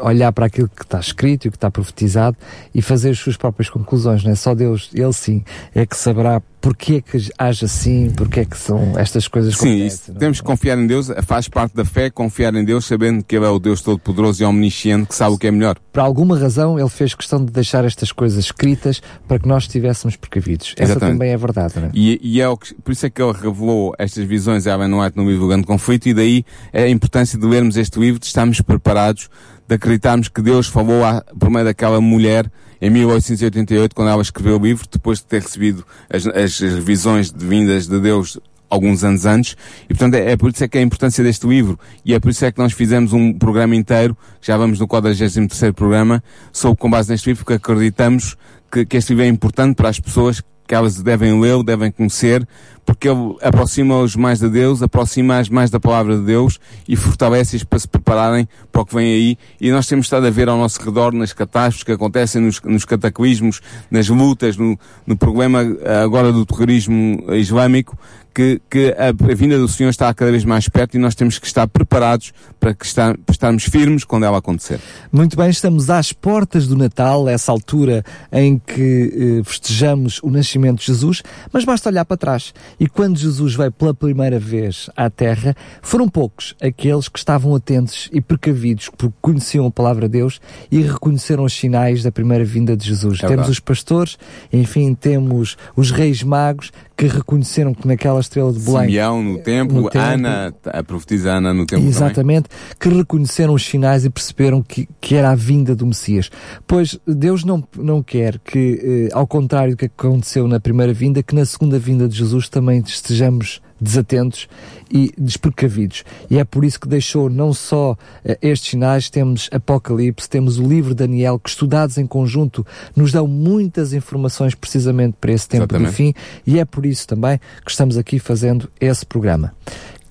olhar 0.00 0.30
para 0.30 0.46
aquilo 0.46 0.68
que 0.68 0.82
está 0.82 1.00
escrito 1.00 1.48
e 1.48 1.50
que 1.50 1.56
está 1.56 1.68
profetizado 1.68 2.36
e 2.72 2.80
fazer 2.80 3.10
as 3.10 3.18
suas 3.18 3.36
próprias 3.36 3.68
conclusões, 3.68 4.22
não 4.22 4.30
é? 4.30 4.34
Só 4.36 4.54
Deus, 4.54 4.88
Ele 4.94 5.12
sim, 5.12 5.42
é 5.74 5.84
que 5.84 5.96
saberá 5.96 6.40
porque 6.66 6.94
é 6.94 7.00
que 7.00 7.30
age 7.38 7.64
assim, 7.64 8.10
porque 8.16 8.40
é 8.40 8.44
que 8.44 8.58
são 8.58 8.98
estas 8.98 9.28
coisas 9.28 9.54
que 9.54 9.60
Sim, 9.60 9.86
isso, 9.86 10.10
é? 10.10 10.14
temos 10.14 10.40
que 10.40 10.44
confiar 10.44 10.76
em 10.76 10.84
Deus, 10.84 11.08
faz 11.22 11.46
parte 11.46 11.76
da 11.76 11.84
fé, 11.84 12.10
confiar 12.10 12.52
em 12.56 12.64
Deus, 12.64 12.86
sabendo 12.86 13.22
que 13.22 13.36
Ele 13.36 13.46
é 13.46 13.48
o 13.48 13.60
Deus 13.60 13.80
Todo-Poderoso 13.82 14.42
e 14.42 14.44
Omnisciente, 14.44 15.06
que 15.06 15.14
sabe 15.14 15.36
o 15.36 15.38
que 15.38 15.46
é 15.46 15.52
melhor. 15.52 15.76
Por 15.92 16.00
alguma 16.00 16.36
razão, 16.36 16.76
Ele 16.76 16.88
fez 16.88 17.14
questão 17.14 17.44
de 17.44 17.52
deixar 17.52 17.84
estas 17.84 18.10
coisas 18.10 18.46
escritas 18.46 19.00
para 19.28 19.38
que 19.38 19.46
nós 19.46 19.62
estivéssemos 19.62 20.16
precavidos. 20.16 20.74
Essa 20.76 20.90
Exatamente. 20.94 21.14
também 21.14 21.30
é 21.30 21.36
verdade, 21.36 21.74
não 21.76 21.84
é? 21.84 21.90
E, 21.94 22.18
e 22.20 22.40
é 22.40 22.48
o 22.48 22.56
que, 22.56 22.74
por 22.74 22.90
isso 22.90 23.06
é 23.06 23.10
que 23.10 23.22
ele 23.22 23.32
revelou 23.32 23.94
estas 23.96 24.24
visões 24.24 24.66
a 24.66 24.72
Ellen 24.72 24.92
White 24.92 25.16
no 25.16 25.22
livro 25.22 25.42
do 25.42 25.48
Grande 25.48 25.68
Conflito 25.68 26.08
e 26.08 26.14
daí 26.14 26.44
é 26.72 26.82
a 26.82 26.88
importância 26.88 27.38
de 27.38 27.46
lermos 27.46 27.76
este 27.76 28.00
livro, 28.00 28.18
de 28.18 28.26
estarmos 28.26 28.60
preparados, 28.60 29.30
de 29.68 29.76
acreditarmos 29.76 30.28
que 30.28 30.42
Deus 30.42 30.66
falou 30.66 31.04
a, 31.04 31.22
por 31.38 31.48
meio 31.48 31.64
daquela 31.64 32.00
mulher 32.00 32.50
em 32.80 32.90
1888, 32.90 33.94
quando 33.94 34.08
ela 34.08 34.22
escreveu 34.22 34.58
o 34.58 34.62
livro, 34.62 34.86
depois 34.90 35.18
de 35.18 35.26
ter 35.26 35.42
recebido 35.42 35.84
as, 36.10 36.26
as 36.26 36.58
visões 36.58 37.32
de 37.32 37.44
vindas 37.44 37.86
de 37.86 38.00
Deus 38.00 38.38
alguns 38.68 39.04
anos 39.04 39.24
antes, 39.24 39.56
e 39.84 39.94
portanto 39.94 40.14
é, 40.14 40.32
é 40.32 40.36
por 40.36 40.50
isso 40.50 40.64
é 40.64 40.68
que 40.68 40.76
é 40.76 40.80
a 40.80 40.84
importância 40.84 41.22
deste 41.22 41.46
livro, 41.46 41.78
e 42.04 42.14
é 42.14 42.20
por 42.20 42.30
isso 42.30 42.44
é 42.44 42.50
que 42.50 42.58
nós 42.58 42.72
fizemos 42.72 43.12
um 43.12 43.32
programa 43.32 43.76
inteiro, 43.76 44.16
já 44.40 44.56
vamos 44.56 44.80
no 44.80 44.88
43º 44.88 45.72
programa, 45.72 46.22
sobre 46.52 46.78
com 46.78 46.90
base 46.90 47.10
neste 47.10 47.28
livro, 47.28 47.44
porque 47.44 47.54
acreditamos 47.54 48.36
que, 48.70 48.84
que 48.84 48.96
este 48.96 49.10
livro 49.10 49.24
é 49.24 49.28
importante 49.28 49.76
para 49.76 49.88
as 49.88 50.00
pessoas 50.00 50.42
que 50.66 50.74
elas 50.74 51.02
devem 51.02 51.40
lê-lo, 51.40 51.62
devem 51.62 51.90
conhecer, 51.90 52.46
porque 52.84 53.08
ele 53.08 53.36
aproxima-os 53.42 54.14
mais 54.14 54.38
de 54.38 54.48
Deus, 54.48 54.82
aproxima-as 54.82 55.48
mais 55.48 55.70
da 55.70 55.80
palavra 55.80 56.16
de 56.16 56.24
Deus 56.24 56.58
e 56.88 56.94
fortalece-os 56.94 57.64
para 57.64 57.78
se 57.78 57.88
prepararem 57.88 58.48
para 58.70 58.82
o 58.82 58.86
que 58.86 58.94
vem 58.94 59.12
aí. 59.12 59.38
E 59.60 59.70
nós 59.70 59.86
temos 59.86 60.06
estado 60.06 60.26
a 60.26 60.30
ver 60.30 60.48
ao 60.48 60.56
nosso 60.56 60.80
redor 60.82 61.12
nas 61.12 61.32
catástrofes 61.32 61.82
que 61.82 61.92
acontecem, 61.92 62.40
nos, 62.40 62.60
nos 62.62 62.84
cataclismos, 62.84 63.60
nas 63.90 64.08
lutas, 64.08 64.56
no, 64.56 64.78
no 65.06 65.16
problema 65.16 65.62
eh, 65.62 66.02
agora 66.02 66.32
do 66.32 66.46
terrorismo 66.46 67.24
islâmico, 67.34 67.98
que, 68.36 68.60
que 68.68 68.94
a, 68.98 69.08
a 69.08 69.34
vinda 69.34 69.58
do 69.58 69.66
Senhor 69.66 69.88
está 69.88 70.12
cada 70.12 70.30
vez 70.30 70.44
mais 70.44 70.68
perto 70.68 70.94
e 70.94 70.98
nós 70.98 71.14
temos 71.14 71.38
que 71.38 71.46
estar 71.46 71.66
preparados 71.66 72.34
para, 72.60 72.74
que 72.74 72.84
está, 72.84 73.14
para 73.14 73.32
estarmos 73.32 73.64
firmes 73.64 74.04
quando 74.04 74.26
ela 74.26 74.36
acontecer. 74.36 74.78
Muito 75.10 75.38
bem, 75.38 75.48
estamos 75.48 75.88
às 75.88 76.12
portas 76.12 76.66
do 76.66 76.76
Natal, 76.76 77.26
essa 77.30 77.50
altura 77.50 78.04
em 78.30 78.58
que 78.58 79.38
eh, 79.40 79.42
festejamos 79.42 80.20
o 80.22 80.28
nascimento 80.28 80.80
de 80.80 80.84
Jesus, 80.84 81.22
mas 81.50 81.64
basta 81.64 81.88
olhar 81.88 82.04
para 82.04 82.18
trás. 82.18 82.52
E 82.78 82.86
quando 82.86 83.16
Jesus 83.16 83.54
veio 83.54 83.72
pela 83.72 83.94
primeira 83.94 84.38
vez 84.38 84.90
à 84.94 85.08
Terra, 85.08 85.56
foram 85.80 86.06
poucos 86.06 86.54
aqueles 86.60 87.08
que 87.08 87.18
estavam 87.18 87.54
atentos 87.54 88.10
e 88.12 88.20
precavidos, 88.20 88.90
porque 88.94 89.16
conheciam 89.22 89.64
a 89.64 89.70
palavra 89.70 90.10
de 90.10 90.18
Deus 90.18 90.42
e 90.70 90.82
reconheceram 90.82 91.44
os 91.44 91.54
sinais 91.54 92.02
da 92.02 92.12
primeira 92.12 92.44
vinda 92.44 92.76
de 92.76 92.86
Jesus. 92.86 93.18
temos 93.18 93.30
verdade. 93.30 93.50
os 93.50 93.60
pastores, 93.60 94.18
enfim, 94.52 94.92
temos 94.92 95.56
os 95.74 95.90
reis 95.90 96.22
magos 96.22 96.70
que 96.96 97.06
reconheceram 97.06 97.74
que 97.74 97.86
naquela 97.86 98.20
estrela 98.20 98.52
de 98.52 98.58
Belém 98.58 98.86
Simeão 98.86 99.22
no 99.22 99.38
templo, 99.38 99.82
no 99.82 99.90
templo. 99.90 100.08
Ana, 100.08 100.54
a 100.64 100.82
profetisa 100.82 101.32
Ana 101.32 101.52
no 101.52 101.66
templo 101.66 101.84
também. 101.84 101.88
Exatamente, 101.88 102.48
que 102.80 102.88
reconheceram 102.88 103.52
os 103.52 103.64
sinais 103.64 104.04
e 104.04 104.10
perceberam 104.10 104.62
que, 104.62 104.88
que 105.00 105.14
era 105.14 105.30
a 105.30 105.34
vinda 105.34 105.76
do 105.76 105.86
Messias. 105.86 106.30
Pois 106.66 106.98
Deus 107.06 107.44
não, 107.44 107.62
não 107.76 108.02
quer 108.02 108.38
que, 108.38 109.08
eh, 109.10 109.14
ao 109.14 109.26
contrário 109.26 109.74
do 109.74 109.76
que 109.76 109.86
aconteceu 109.86 110.48
na 110.48 110.58
primeira 110.58 110.92
vinda, 110.92 111.22
que 111.22 111.34
na 111.34 111.44
segunda 111.44 111.78
vinda 111.78 112.08
de 112.08 112.16
Jesus 112.16 112.48
também 112.48 112.82
estejamos 112.86 113.60
desatentos 113.80 114.48
e 114.90 115.12
desprecavidos. 115.18 116.04
E 116.30 116.38
é 116.38 116.44
por 116.44 116.64
isso 116.64 116.80
que 116.80 116.88
deixou 116.88 117.28
não 117.28 117.52
só 117.52 117.96
eh, 118.24 118.38
estes 118.42 118.70
sinais, 118.70 119.10
temos 119.10 119.48
Apocalipse, 119.52 120.28
temos 120.28 120.58
o 120.58 120.66
livro 120.66 120.90
de 120.90 121.06
Daniel, 121.06 121.38
que 121.38 121.48
estudados 121.48 121.98
em 121.98 122.06
conjunto 122.06 122.66
nos 122.94 123.12
dão 123.12 123.26
muitas 123.26 123.92
informações 123.92 124.54
precisamente 124.54 125.16
para 125.20 125.32
esse 125.32 125.48
tempo 125.48 125.66
do 125.66 125.76
Exatamente. 125.76 125.94
fim, 125.94 126.14
e 126.46 126.58
é 126.58 126.64
por 126.64 126.86
isso 126.86 127.06
também 127.06 127.38
que 127.64 127.70
estamos 127.70 127.96
aqui 127.96 128.18
fazendo 128.18 128.70
esse 128.80 129.04
programa. 129.04 129.52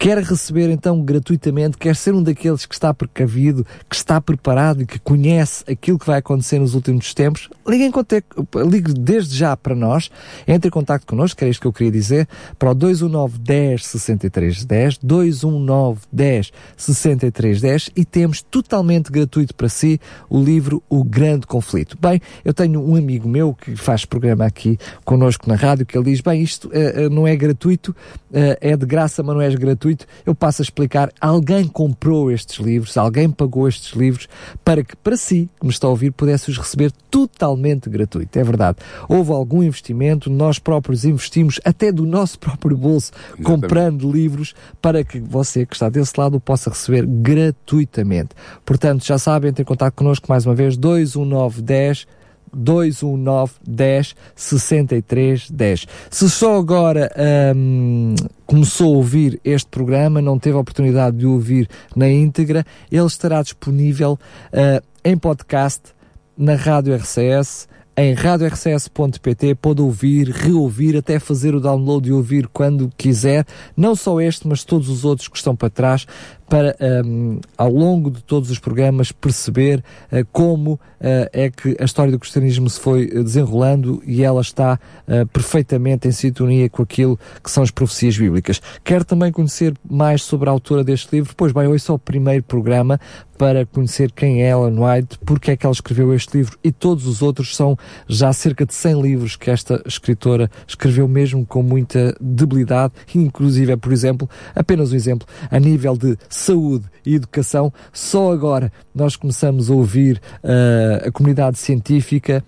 Quer 0.06 0.20
receber 0.20 0.70
então 0.70 1.02
gratuitamente, 1.02 1.80
quer 1.80 1.96
ser 1.96 2.14
um 2.14 2.22
daqueles 2.22 2.68
que 2.68 2.76
está 2.76 2.94
precavido, 2.94 3.66
que 3.90 3.96
está 3.96 4.22
preparado 4.22 4.84
e 4.84 4.86
que 4.86 5.00
conhece 5.00 5.64
aquilo 5.68 5.98
que 5.98 6.06
vai 6.06 6.20
acontecer 6.20 6.60
nos 6.60 6.76
últimos 6.76 7.12
tempos, 7.16 7.50
ligue, 7.68 7.92
ligue 8.70 8.94
desde 8.94 9.36
já 9.36 9.58
para 9.58 9.74
nós, 9.74 10.12
entre 10.48 10.68
em 10.68 10.72
contato 10.72 11.08
connosco, 11.08 11.44
era 11.44 11.50
isto 11.50 11.60
que 11.60 11.66
eu 11.66 11.74
queria 11.74 11.92
dizer, 11.92 12.28
para 12.60 12.70
o 12.70 12.76
219 12.76 13.40
10 13.40 13.84
63 13.84 14.66
10, 14.66 14.98
219 15.00 16.02
10 16.14 16.54
63 16.78 17.62
10 17.62 17.90
e 17.96 18.06
temos 18.06 18.44
totalmente 18.44 19.12
gratuito 19.12 19.56
para 19.56 19.70
si 19.70 20.00
o 20.30 20.40
livro 20.40 20.84
O 20.88 21.04
Grande 21.04 21.48
Conflito. 21.48 21.98
Bem, 22.00 22.22
eu 22.44 22.54
tenho 22.54 22.80
um 22.80 22.96
amigo 22.96 23.28
meu 23.28 23.56
que 23.56 23.76
faz 23.76 24.06
programa 24.06 24.46
aqui 24.46 24.78
connosco 25.04 25.50
na 25.50 25.56
rádio 25.56 25.84
que 25.84 25.98
ele 25.98 26.12
diz, 26.12 26.22
bem, 26.22 26.44
isto 26.44 26.68
uh, 26.68 27.10
não 27.10 27.26
é 27.26 27.36
gratuito, 27.36 27.90
uh, 27.90 28.56
é 28.62 28.78
de 28.78 28.86
graça, 28.86 29.24
mas 29.24 29.34
não 29.34 29.42
é 29.42 29.50
gratuito. 29.50 29.95
Eu 30.26 30.36
passo 30.36 30.62
a 30.62 30.64
explicar, 30.64 31.12
alguém 31.20 31.68
comprou 31.68 32.32
estes 32.32 32.58
livros, 32.58 32.98
alguém 32.98 33.30
pagou 33.30 33.68
estes 33.68 33.94
livros 33.94 34.28
para 34.64 34.84
que 34.84 34.96
para 34.96 35.18
si, 35.18 35.50
que 35.60 35.66
me 35.66 35.72
está 35.72 35.88
a 35.88 35.90
ouvir, 35.90 36.12
pudesse 36.12 36.50
os 36.50 36.58
receber 36.58 36.92
totalmente 37.10 37.90
gratuito. 37.90 38.38
É 38.38 38.44
verdade. 38.44 38.78
Houve 39.08 39.32
algum 39.32 39.64
investimento, 39.64 40.30
nós 40.30 40.60
próprios 40.60 41.06
investimos 41.06 41.60
até 41.64 41.92
do 41.92 42.06
nosso 42.06 42.40
próprio 42.40 42.78
bolso 42.78 43.12
Exatamente. 43.14 43.44
comprando 43.44 44.12
livros 44.12 44.54
para 44.82 45.04
que 45.04 45.20
você 45.20 45.66
que 45.66 45.76
está 45.76 45.90
desse 45.90 46.20
lado 46.20 46.38
o 46.38 46.40
possa 46.40 46.70
receber 46.70 47.06
gratuitamente. 47.06 48.30
Portanto, 48.66 49.06
já 49.06 49.18
sabem, 49.18 49.54
em 49.58 49.64
contato 49.64 49.94
connosco 49.94 50.28
mais 50.30 50.46
uma 50.46 50.56
vez, 50.56 50.78
21910 50.78 52.08
219 52.56 53.54
10 53.68 54.16
63 54.36 55.50
10. 55.52 55.88
Se 56.10 56.30
só 56.30 56.58
agora 56.58 57.12
um, 57.56 58.16
começou 58.46 58.94
a 58.94 58.98
ouvir 58.98 59.40
este 59.44 59.68
programa, 59.70 60.22
não 60.22 60.40
teve 60.40 60.56
a 60.56 60.60
oportunidade 60.60 61.18
de 61.18 61.26
ouvir 61.26 61.70
na 61.96 62.10
íntegra, 62.10 62.66
ele 62.92 63.06
estará 63.06 63.42
disponível 63.42 64.18
uh, 64.54 64.84
em 65.04 65.18
podcast 65.18 65.82
na 66.38 66.56
Rádio 66.56 66.96
RCS 66.96 67.68
em 67.98 68.14
radiorcs.pt, 68.14 69.56
pode 69.56 69.82
ouvir, 69.82 70.30
reouvir, 70.30 70.98
até 70.98 71.18
fazer 71.18 71.56
o 71.56 71.62
download 71.62 72.10
e 72.10 72.12
ouvir 72.12 72.48
quando 72.48 72.92
quiser, 72.98 73.46
não 73.76 73.96
só 73.96 74.20
este, 74.20 74.46
mas 74.48 74.66
todos 74.66 74.90
os 74.90 75.06
outros 75.06 75.30
que 75.30 75.38
estão 75.38 75.56
para 75.56 75.70
trás, 75.70 76.06
para 76.48 76.76
um, 77.06 77.40
ao 77.58 77.72
longo 77.72 78.12
de 78.12 78.24
todos 78.24 78.50
os 78.52 78.60
programas 78.60 79.12
perceber 79.12 79.84
uh, 80.12 80.26
como 80.32 80.74
uh, 80.74 80.80
é 81.34 81.50
que 81.50 81.76
a 81.80 81.86
história 81.86 82.12
do 82.12 82.20
cristianismo 82.20 82.70
se 82.70 82.80
foi 82.80 83.06
eh, 83.06 83.24
desenrolando 83.24 84.02
e 84.06 84.24
ela 84.24 84.42
está 84.42 84.80
uh, 85.08 85.26
perfeitamente 85.28 86.08
em 86.08 86.12
sintonia 86.12 86.70
com 86.70 86.84
aquilo 86.84 87.20
que 87.44 87.50
são 87.50 87.64
as 87.64 87.72
profecias 87.72 88.18
bíblicas. 88.18 88.62
Quer 88.84 89.04
também 89.04 89.32
conhecer 89.32 89.74
mais 89.90 90.22
sobre 90.24 90.50
a 90.50 90.52
autora 90.52 90.84
deste 90.84 91.16
livro? 91.16 91.34
Pois 91.36 91.52
bem, 91.52 91.68
hoje 91.68 91.86
é 91.90 91.94
o 91.94 92.00
primeiro 92.00 92.44
programa 92.44 93.00
para 93.38 93.66
conhecer 93.66 94.12
quem 94.12 94.44
é 94.44 94.50
Ellen 94.50 94.80
White, 94.80 95.20
porque 95.26 95.52
é 95.52 95.58
que 95.58 95.66
ela 95.66 95.74
escreveu 95.74 96.14
este 96.14 96.38
livro 96.38 96.58
e 96.64 96.72
todos 96.72 97.06
os 97.06 97.22
outros 97.22 97.56
são 97.56 97.78
já 98.08 98.32
cerca 98.32 98.66
de 98.66 98.74
100 98.74 99.02
livros 99.02 99.36
que 99.36 99.52
esta 99.52 99.82
escritora 99.86 100.50
escreveu 100.68 101.08
mesmo 101.08 101.46
com 101.46 101.62
muita 101.62 102.16
debilidade, 102.20 102.94
inclusive, 103.14 103.76
por 103.78 103.92
exemplo, 103.92 104.30
apenas 104.56 104.92
um 104.92 104.96
exemplo, 104.96 105.28
a 105.52 105.60
nível 105.60 105.98
de 105.98 106.18
saúde 106.36 106.86
e 107.06 107.16
educação, 107.16 107.72
só 107.94 108.32
agora 108.32 108.72
nós 108.94 109.16
começamos 109.16 109.70
a 109.70 109.74
ouvir 109.74 110.22
uh, 110.44 111.08
a 111.08 111.12
comunidade 111.12 111.58
científica 111.58 112.44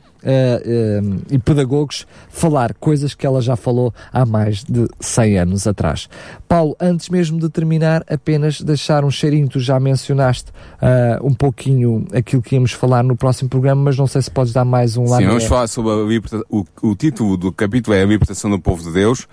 e 1.29 1.39
pedagogos 1.39 2.05
falar 2.29 2.73
coisas 2.73 3.13
que 3.13 3.25
ela 3.25 3.41
já 3.41 3.55
falou 3.55 3.93
há 4.11 4.25
mais 4.25 4.63
de 4.63 4.87
100 4.99 5.39
anos 5.39 5.67
atrás. 5.67 6.09
Paulo, 6.47 6.75
antes 6.79 7.09
mesmo 7.09 7.39
de 7.39 7.49
terminar, 7.49 8.03
apenas 8.09 8.61
deixar 8.61 9.05
um 9.05 9.11
cheirinho, 9.11 9.47
tu 9.47 9.59
já 9.59 9.79
mencionaste 9.79 10.51
uh, 10.51 11.25
um 11.25 11.33
pouquinho 11.33 12.05
aquilo 12.13 12.41
que 12.41 12.55
íamos 12.55 12.71
falar 12.71 13.03
no 13.03 13.15
próximo 13.15 13.49
programa, 13.49 13.83
mas 13.83 13.97
não 13.97 14.07
sei 14.07 14.21
se 14.21 14.31
podes 14.31 14.53
dar 14.53 14.65
mais 14.65 14.97
um 14.97 15.03
lado. 15.03 15.21
Sim, 15.21 15.27
vamos 15.27 15.45
falar 15.45 15.67
sobre 15.67 15.91
a 15.91 15.95
libertação, 16.03 16.45
o, 16.49 16.65
o, 16.81 16.95
título 16.95 17.37
do 17.37 17.51
capítulo 17.51 17.95
é 17.95 18.03
a 18.03 18.05
libertação 18.05 18.49
do 18.49 18.59
povo 18.59 18.83
de 18.83 18.91
Deus, 18.91 19.27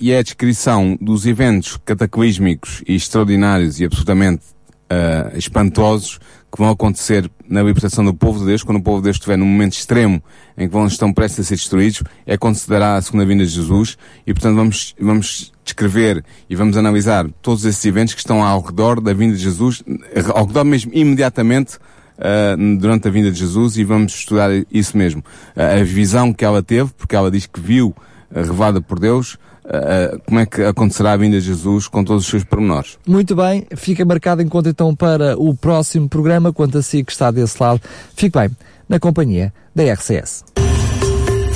e 0.00 0.12
é 0.12 0.18
a 0.18 0.22
descrição 0.22 0.96
dos 1.00 1.26
eventos 1.26 1.76
cataclísmicos 1.84 2.82
e 2.86 2.94
extraordinários 2.94 3.80
e 3.80 3.84
absolutamente 3.84 4.42
espantosos 5.34 6.20
que 6.56 6.62
vão 6.62 6.70
acontecer 6.70 7.30
na 7.46 7.62
libertação 7.62 8.02
do 8.02 8.14
povo 8.14 8.38
de 8.38 8.46
Deus, 8.46 8.62
quando 8.62 8.78
o 8.78 8.82
povo 8.82 8.96
de 8.98 9.04
Deus 9.04 9.16
estiver 9.16 9.36
num 9.36 9.44
momento 9.44 9.74
extremo 9.74 10.22
em 10.56 10.66
que 10.66 10.72
vão, 10.72 10.86
estão 10.86 11.12
prestes 11.12 11.40
a 11.40 11.44
ser 11.44 11.54
destruídos, 11.56 12.02
é 12.24 12.38
quando 12.38 12.54
se 12.54 12.66
dará 12.66 12.96
a 12.96 13.02
segunda 13.02 13.26
vinda 13.26 13.44
de 13.44 13.50
Jesus 13.50 13.98
e, 14.26 14.32
portanto, 14.32 14.56
vamos, 14.56 14.94
vamos 14.98 15.52
descrever 15.62 16.24
e 16.48 16.56
vamos 16.56 16.78
analisar 16.78 17.28
todos 17.42 17.66
esses 17.66 17.84
eventos 17.84 18.14
que 18.14 18.20
estão 18.20 18.42
ao 18.42 18.62
redor 18.62 19.02
da 19.02 19.12
vinda 19.12 19.36
de 19.36 19.42
Jesus, 19.42 19.84
ao 20.34 20.46
redor 20.46 20.64
mesmo 20.64 20.90
imediatamente 20.94 21.76
uh, 21.76 22.78
durante 22.78 23.06
a 23.06 23.10
vinda 23.10 23.30
de 23.30 23.38
Jesus 23.38 23.76
e 23.76 23.84
vamos 23.84 24.14
estudar 24.14 24.48
isso 24.72 24.96
mesmo. 24.96 25.22
Uh, 25.54 25.80
a 25.80 25.84
visão 25.84 26.32
que 26.32 26.44
ela 26.44 26.62
teve, 26.62 26.90
porque 26.96 27.14
ela 27.14 27.30
diz 27.30 27.44
que 27.44 27.60
viu, 27.60 27.88
uh, 27.88 28.34
revelada 28.34 28.80
por 28.80 28.98
Deus, 28.98 29.36
Uh, 29.66 30.20
como 30.24 30.38
é 30.38 30.46
que 30.46 30.62
acontecerá 30.62 31.12
a 31.12 31.16
vinda 31.16 31.40
de 31.40 31.46
Jesus 31.46 31.88
com 31.88 32.04
todos 32.04 32.22
os 32.22 32.30
seus 32.30 32.44
pormenores. 32.44 32.98
Muito 33.04 33.34
bem, 33.34 33.66
fica 33.74 34.04
marcado 34.04 34.40
em 34.40 34.46
conta 34.46 34.68
então 34.68 34.94
para 34.94 35.36
o 35.36 35.56
próximo 35.56 36.08
programa, 36.08 36.52
quanto 36.52 36.78
a 36.78 36.82
si 36.82 37.02
que 37.02 37.10
está 37.10 37.32
desse 37.32 37.60
lado. 37.60 37.80
Fique 38.14 38.38
bem, 38.38 38.48
na 38.88 39.00
companhia 39.00 39.52
da 39.74 39.82
RCS. 39.92 40.44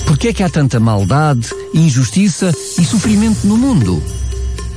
Porquê 0.06 0.28
é 0.28 0.32
que 0.32 0.42
há 0.42 0.50
tanta 0.50 0.80
maldade, 0.80 1.50
injustiça 1.72 2.50
e 2.50 2.84
sofrimento 2.84 3.46
no 3.46 3.56
mundo? 3.56 4.02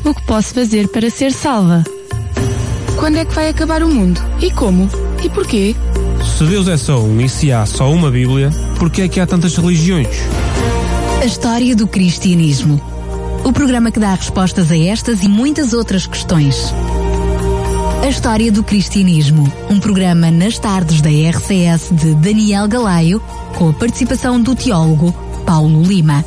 O 0.05 0.13
que 0.13 0.21
posso 0.27 0.53
fazer 0.53 0.87
para 0.89 1.09
ser 1.09 1.31
salva? 1.31 1.83
Quando 2.99 3.17
é 3.17 3.25
que 3.25 3.33
vai 3.33 3.49
acabar 3.49 3.81
o 3.81 3.89
mundo? 3.89 4.21
E 4.39 4.51
como? 4.51 4.87
E 5.23 5.29
porquê? 5.29 5.75
Se 6.37 6.45
Deus 6.45 6.67
é 6.67 6.77
só 6.77 7.01
um 7.01 7.19
e 7.19 7.27
se 7.27 7.51
há 7.51 7.65
só 7.65 7.91
uma 7.91 8.11
Bíblia, 8.11 8.51
porquê 8.77 9.01
é 9.01 9.07
que 9.07 9.19
há 9.19 9.25
tantas 9.25 9.57
religiões? 9.57 10.07
A 11.19 11.25
história 11.25 11.75
do 11.75 11.87
cristianismo 11.87 12.79
o 13.43 13.51
programa 13.51 13.91
que 13.91 13.99
dá 13.99 14.13
respostas 14.13 14.71
a 14.71 14.77
estas 14.77 15.23
e 15.23 15.27
muitas 15.27 15.73
outras 15.73 16.07
questões. 16.07 16.73
A 18.01 18.07
História 18.07 18.51
do 18.51 18.63
Cristianismo, 18.63 19.51
um 19.69 19.79
programa 19.79 20.29
nas 20.29 20.57
tardes 20.59 21.01
da 21.01 21.09
RCS 21.09 21.89
de 21.91 22.15
Daniel 22.15 22.67
Galaio, 22.67 23.21
com 23.55 23.69
a 23.69 23.73
participação 23.73 24.41
do 24.41 24.55
teólogo 24.55 25.13
Paulo 25.45 25.83
Lima. 25.83 26.23